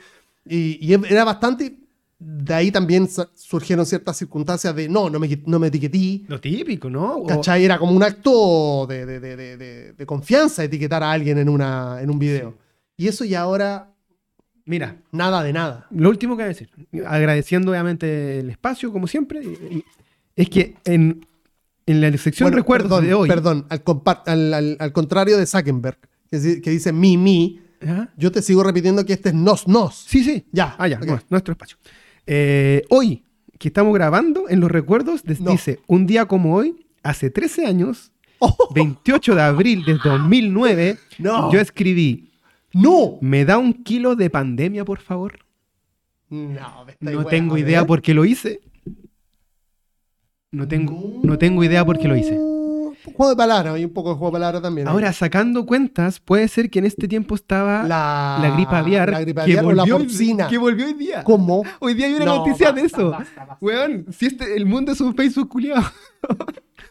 [0.47, 1.77] Y, y era bastante.
[2.19, 6.25] De ahí también surgieron ciertas circunstancias de no, no me, no me etiquetí.
[6.29, 7.23] Lo típico, ¿no?
[7.25, 7.65] ¿Cachai?
[7.65, 12.11] Era como un acto de, de- de- de- confianza etiquetar a alguien en, una, en
[12.11, 12.55] un video.
[12.97, 13.91] Y eso ya ahora,
[14.65, 15.87] Mira, nada de nada.
[15.91, 16.71] lo último que voy a decir,
[17.07, 19.43] agradeciendo obviamente el espacio, como siempre,
[20.37, 21.27] es que en,
[21.87, 23.29] en la sección Bueno, recuerdos perdón, de hoy.
[23.29, 23.83] Perdón, al,
[24.27, 25.99] al- al- al contrario de Zuckerberg,
[26.31, 28.11] que, que dice mi, mi, Ajá.
[28.17, 29.95] yo te sigo repitiendo que este es nos, nos.
[29.95, 30.47] Sí, sí.
[30.53, 31.05] Ya, Ah, ya, ok.
[31.07, 31.77] no, nuestro espacio.
[32.27, 33.23] Eh, hoy,
[33.59, 35.51] que estamos grabando, en los recuerdos, No.
[35.53, 41.53] dice, un día como hoy, hace 13 años, Oh, 28 de abril de 2009, No.
[41.53, 42.31] yo escribí,
[42.73, 43.19] ¡No!
[43.21, 45.39] ¿me da un kilo de pandemia, por favor?
[46.31, 47.85] No, me No tengo idea ¿eh?
[47.85, 48.61] por qué lo hice.
[50.55, 52.39] No tengo, no tengo idea por qué lo hice.
[53.17, 54.87] Juego de palabras, hay un poco de juego de palabras también.
[54.87, 54.91] ¿eh?
[54.91, 59.21] Ahora, sacando cuentas, puede ser que en este tiempo estaba la, la, gripe aviar, la
[59.21, 60.49] gripe que, aviar o la volvió porcina.
[60.49, 61.23] que volvió hoy día.
[61.25, 61.63] ¿Cómo?
[61.81, 63.11] Hoy día hay una No, noticia de eso.
[63.11, 63.59] basta, basta.
[63.61, 65.85] Weón, si este, el mundo es un Facebook culiado.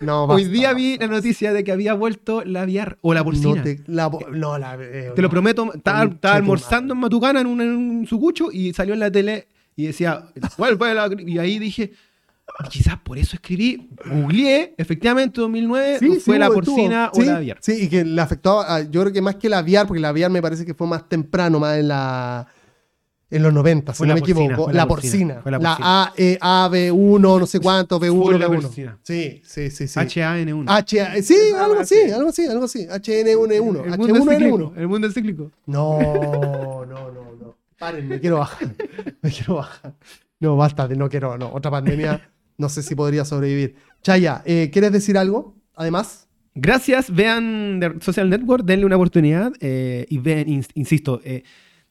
[0.01, 3.55] No, Hoy día vi la noticia de que había vuelto la aviar o la porcina.
[3.55, 5.29] No, te, te, la, no, la, eh, lo no.
[5.29, 9.47] prometo, estaba, almorzando en Matucana en un, en un sucucho y salió en la tele
[9.75, 10.25] y decía,
[10.57, 11.93] ¿cuál fue la gri-?" Y ahí dije,
[12.69, 16.75] quizás por eso escribí, googleé, efectivamente 2009 Sí, sí, fue la hubo, estuvo.
[16.75, 17.57] porcina o la aviar.
[17.61, 20.09] Sí, y que le afectó, a- yo creo que más que la aviar, porque la
[20.09, 22.47] aviar me parece que fue más temprano, más en la
[23.31, 24.71] en los 90, si Fue no la me porcina, equivoco.
[24.71, 25.33] La la porcina.
[25.41, 26.03] porcina, la porcina.
[26.03, 28.61] A, E, A, B1, no sé cuánto, B1, Fue la B1.
[28.61, 28.99] porcina.
[29.01, 29.99] Sí, sí, sí, sí.
[29.99, 30.65] H-A-N-1.
[30.67, 32.85] H, A- sí, algo así, algo así, algo así.
[32.87, 33.85] HN1N1.
[33.85, 34.37] el mundo es H1N1.
[34.37, 34.73] cíclico.
[34.77, 35.51] El mundo es cíclico.
[35.65, 37.57] No, no, no, no.
[37.79, 38.69] Paren, me quiero bajar.
[39.23, 39.95] Me quiero bajar.
[40.39, 41.51] No, basta, no quiero, no.
[41.53, 42.21] Otra pandemia,
[42.57, 43.75] no sé si podría sobrevivir.
[44.01, 45.55] Chaya, eh, ¿quieres decir algo?
[45.75, 51.41] Además, Gracias, vean Social Network, denle una oportunidad eh, y vean, ins- insisto, eh,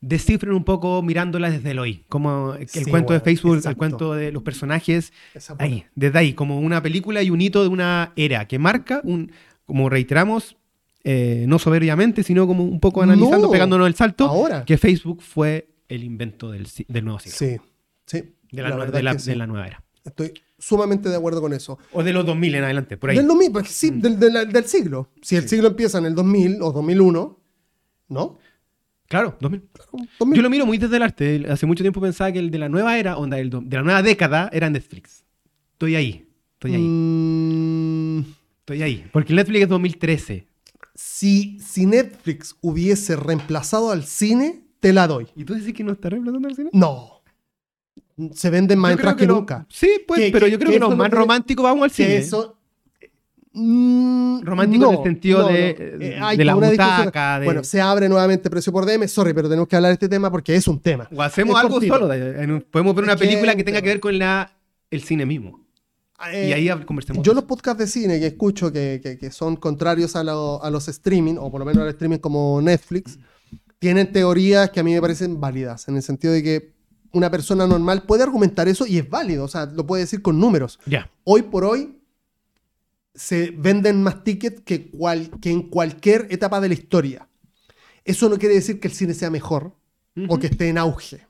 [0.00, 4.14] descifren un poco mirándola desde el hoy, como el Sí, cuento de Facebook, el cuento
[4.14, 5.12] de los personajes,
[5.58, 9.32] ahí, desde ahí, como una película y un hito de una era que marca, un,
[9.66, 10.56] como reiteramos,
[11.04, 14.64] no soberbiamente, sino como un poco analizando, No, pegándonos el salto, ahora.
[14.64, 16.68] que Facebook fue el invento del,
[17.02, 17.56] nuevo siglo, Sí,
[18.06, 18.32] sí.
[18.52, 19.34] de, la, de sí.
[19.34, 19.82] la nueva era.
[20.04, 20.32] Estoy
[20.62, 21.78] sumamente de acuerdo con eso.
[21.92, 23.16] O de los 2000 en adelante, por ahí.
[23.16, 25.10] Del 2000, pues sí, del, del- del siglo.
[25.20, 27.40] Si el siglo empieza en el 2000 o 2001,
[28.08, 28.38] ¿no?
[29.08, 29.62] Claro, 2000.
[30.18, 30.36] 2000.
[30.36, 31.44] Yo lo miro muy desde el arte.
[31.50, 34.02] Hace mucho tiempo pensaba que el de la nueva era, onda, el de la nueva
[34.02, 35.24] década, era Netflix.
[35.72, 36.28] Estoy ahí.
[36.54, 36.82] Estoy ahí.
[36.82, 38.20] Mm,
[38.60, 39.04] Estoy ahí.
[39.12, 40.46] Porque Netflix es 2013.
[40.94, 45.26] si, si Netflix hubiese reemplazado al cine, te la doy.
[45.36, 46.70] ¿Y tú dices que no está reemplazando el cine?
[46.72, 47.21] No.
[48.34, 49.66] Se venden más entradas que, lo- nunca.
[49.68, 51.90] Sí, pues, Que- pero que- yo creo que que, los no más románticos vamos al
[51.90, 52.16] Que cine.
[52.18, 52.56] eso.
[53.52, 58.08] mm, Romántico en el sentido de- Eh, de hay la butaca, de- Bueno, se abre
[58.08, 59.06] nuevamente precio por DM.
[59.08, 61.08] Sorry, pero tenemos que hablar de este tema porque es un tema.
[61.14, 61.94] O hacemos Es algo cortito.
[61.94, 62.08] solo.
[62.08, 64.52] de- en podemos ver una que- película que tenga que ver con la,
[64.90, 65.60] el cine mismo.
[66.32, 67.22] Eh, y ahí hab- conversemos.
[67.24, 70.62] Yo de los podcasts de cine que escucho que, que- que son contrarios a, lo-
[70.62, 73.18] a los streaming, o por lo menos al streaming como Netflix,
[73.80, 76.71] tienen teorías que a mí me parecen válidas, en el sentido de que
[77.12, 80.38] una persona normal puede argumentar eso y es válido, o sea, lo puede decir con
[80.40, 80.78] números.
[81.24, 81.98] Hoy por hoy
[83.14, 87.28] se venden más tickets que, cual- que en cualquier etapa de la historia.
[88.04, 89.72] Eso no quiere decir que el cine sea mejor
[90.28, 91.26] o que esté en auge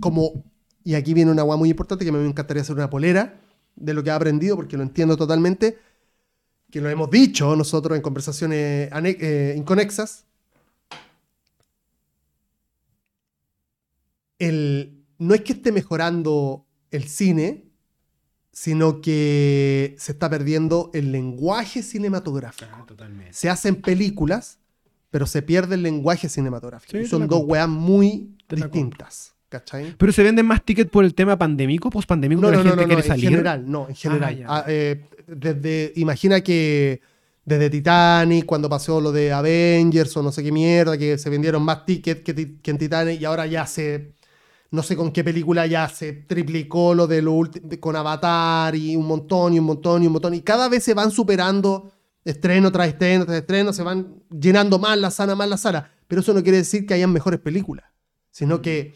[0.00, 0.44] como,
[0.84, 3.40] y aquí viene una agua muy importante que me encantaría hacer una polera
[3.76, 5.78] de lo que he aprendido, porque lo entiendo totalmente,
[6.70, 10.24] que lo hemos dicho nosotros en conversaciones eh, inconexas.
[14.38, 17.64] El, no es que esté mejorando el cine,
[18.52, 22.70] sino que se está perdiendo el lenguaje cinematográfico.
[22.74, 23.32] Ah, totalmente.
[23.32, 24.58] Se hacen películas,
[25.10, 26.92] pero se pierde el lenguaje cinematográfico.
[26.92, 29.34] Sí, Y te son dos weas muy distintas.
[29.48, 29.94] ¿Cachai?
[29.96, 32.70] Pero se venden más tickets por el tema pandémico, post-pandémico, No, que no, la no,
[32.72, 33.30] gente no, no, quiere en salir.
[33.30, 34.36] general, no, en general.
[34.38, 34.46] ya.
[34.46, 37.00] Ah, eh, desde, imagina que
[37.46, 41.62] desde Titanic, cuando pasó lo de Avengers o no sé qué mierda, que se vendieron
[41.62, 44.12] más tickets que, que en Titanic y ahora ya se,
[44.70, 47.40] no sé con qué película ya se triplicó lo de lo
[47.80, 50.34] con Avatar y un montón y un montón y un montón.
[50.34, 51.92] Y cada vez se van superando
[52.24, 55.90] estreno tras estreno tras estreno, se van llenando más la sala, más la sala.
[56.06, 57.86] Pero eso no quiere decir que hayan mejores películas,
[58.30, 58.94] sino que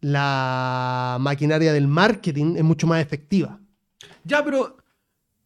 [0.00, 3.60] la maquinaria del marketing es mucho más efectiva.
[4.24, 4.76] Ya, pero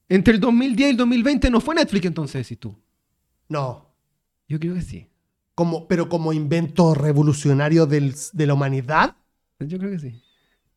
[0.09, 2.77] entre el 2010 y el 2020 no fue Netflix entonces, decís tú.
[3.48, 3.86] No,
[4.48, 5.09] Yo creo que sí.
[5.55, 9.16] como, pero como invento revolucionario del- de la humanidad.
[9.60, 10.22] Yo creo que sí.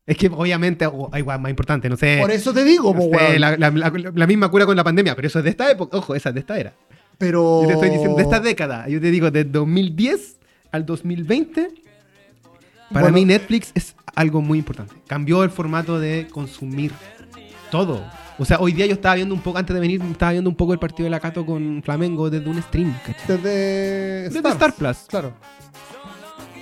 [0.06, 2.18] Es que obviamente hay igual más importante, no sé.
[2.20, 4.82] Por eso te digo, no po, sé, la, la- la- la misma cura con la
[4.82, 5.96] pandemia, pero eso es de esta época.
[5.98, 6.72] Ojo, esa es de esta era.
[7.18, 8.88] pero Yo te estoy diciendo de esta década.
[8.88, 10.38] Yo te digo, de 2010
[10.72, 11.68] al 2020,
[12.90, 14.94] para Bueno, mí Netflix es algo muy importante.
[15.06, 16.92] Cambió el formato de consumir
[17.70, 18.02] todo.
[18.38, 20.56] O sea, hoy día yo estaba viendo un poco, antes de venir, estaba viendo un
[20.56, 23.26] poco el partido de la Cato con Flamengo desde un stream, ¿cachai?
[23.36, 23.50] Desde
[24.24, 24.96] Desde Stars, Star Plus.
[25.08, 25.32] Claro.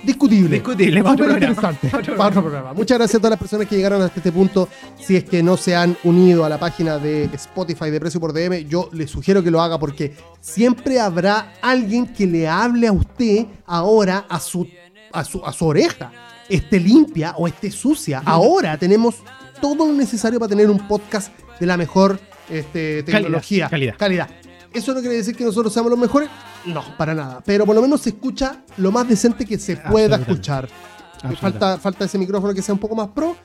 [0.03, 0.55] Discutible.
[0.55, 1.71] Discutible, para otro Súper programa.
[1.77, 2.15] interesante.
[2.17, 2.73] Para otro programa.
[2.73, 4.69] Muchas gracias a todas las personas que llegaron hasta este punto.
[4.99, 8.33] Si es que no se han unido a la página de Spotify de Precio por
[8.33, 12.91] DM, yo les sugiero que lo haga porque siempre habrá alguien que le hable a
[12.91, 14.67] usted ahora a su,
[15.11, 16.11] a su, a su oreja.
[16.47, 18.21] Esté limpia o esté sucia.
[18.25, 19.15] Ahora tenemos
[19.61, 22.19] todo lo necesario para tener un podcast de la mejor
[22.49, 23.69] este, tecnología.
[23.69, 23.95] calidad.
[23.97, 24.29] calidad.
[24.73, 26.29] ¿Eso no quiere decir que nosotros seamos los mejores?
[26.65, 27.41] No, para nada.
[27.45, 30.69] Pero por lo menos se escucha lo más decente que se pueda escuchar.
[31.13, 31.41] Absolutamente.
[31.41, 33.35] Falta, falta ese micrófono que sea un poco más pro.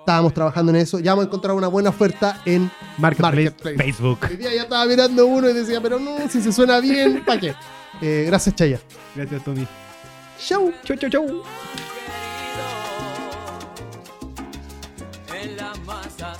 [0.00, 1.00] Estábamos trabajando en eso.
[1.00, 3.76] Ya hemos encontrado una buena oferta en Marketplace, Marketplace.
[3.76, 4.18] Facebook.
[4.30, 7.40] Hoy día ya estaba mirando uno y decía, pero no, si se suena bien, ¿para
[7.40, 7.54] qué?
[8.00, 8.80] Eh, gracias, Chaya.
[9.14, 9.66] Gracias, Tommy.
[10.38, 10.72] Chau.
[10.84, 11.42] Chau, chau, chau.
[15.34, 16.34] En la masa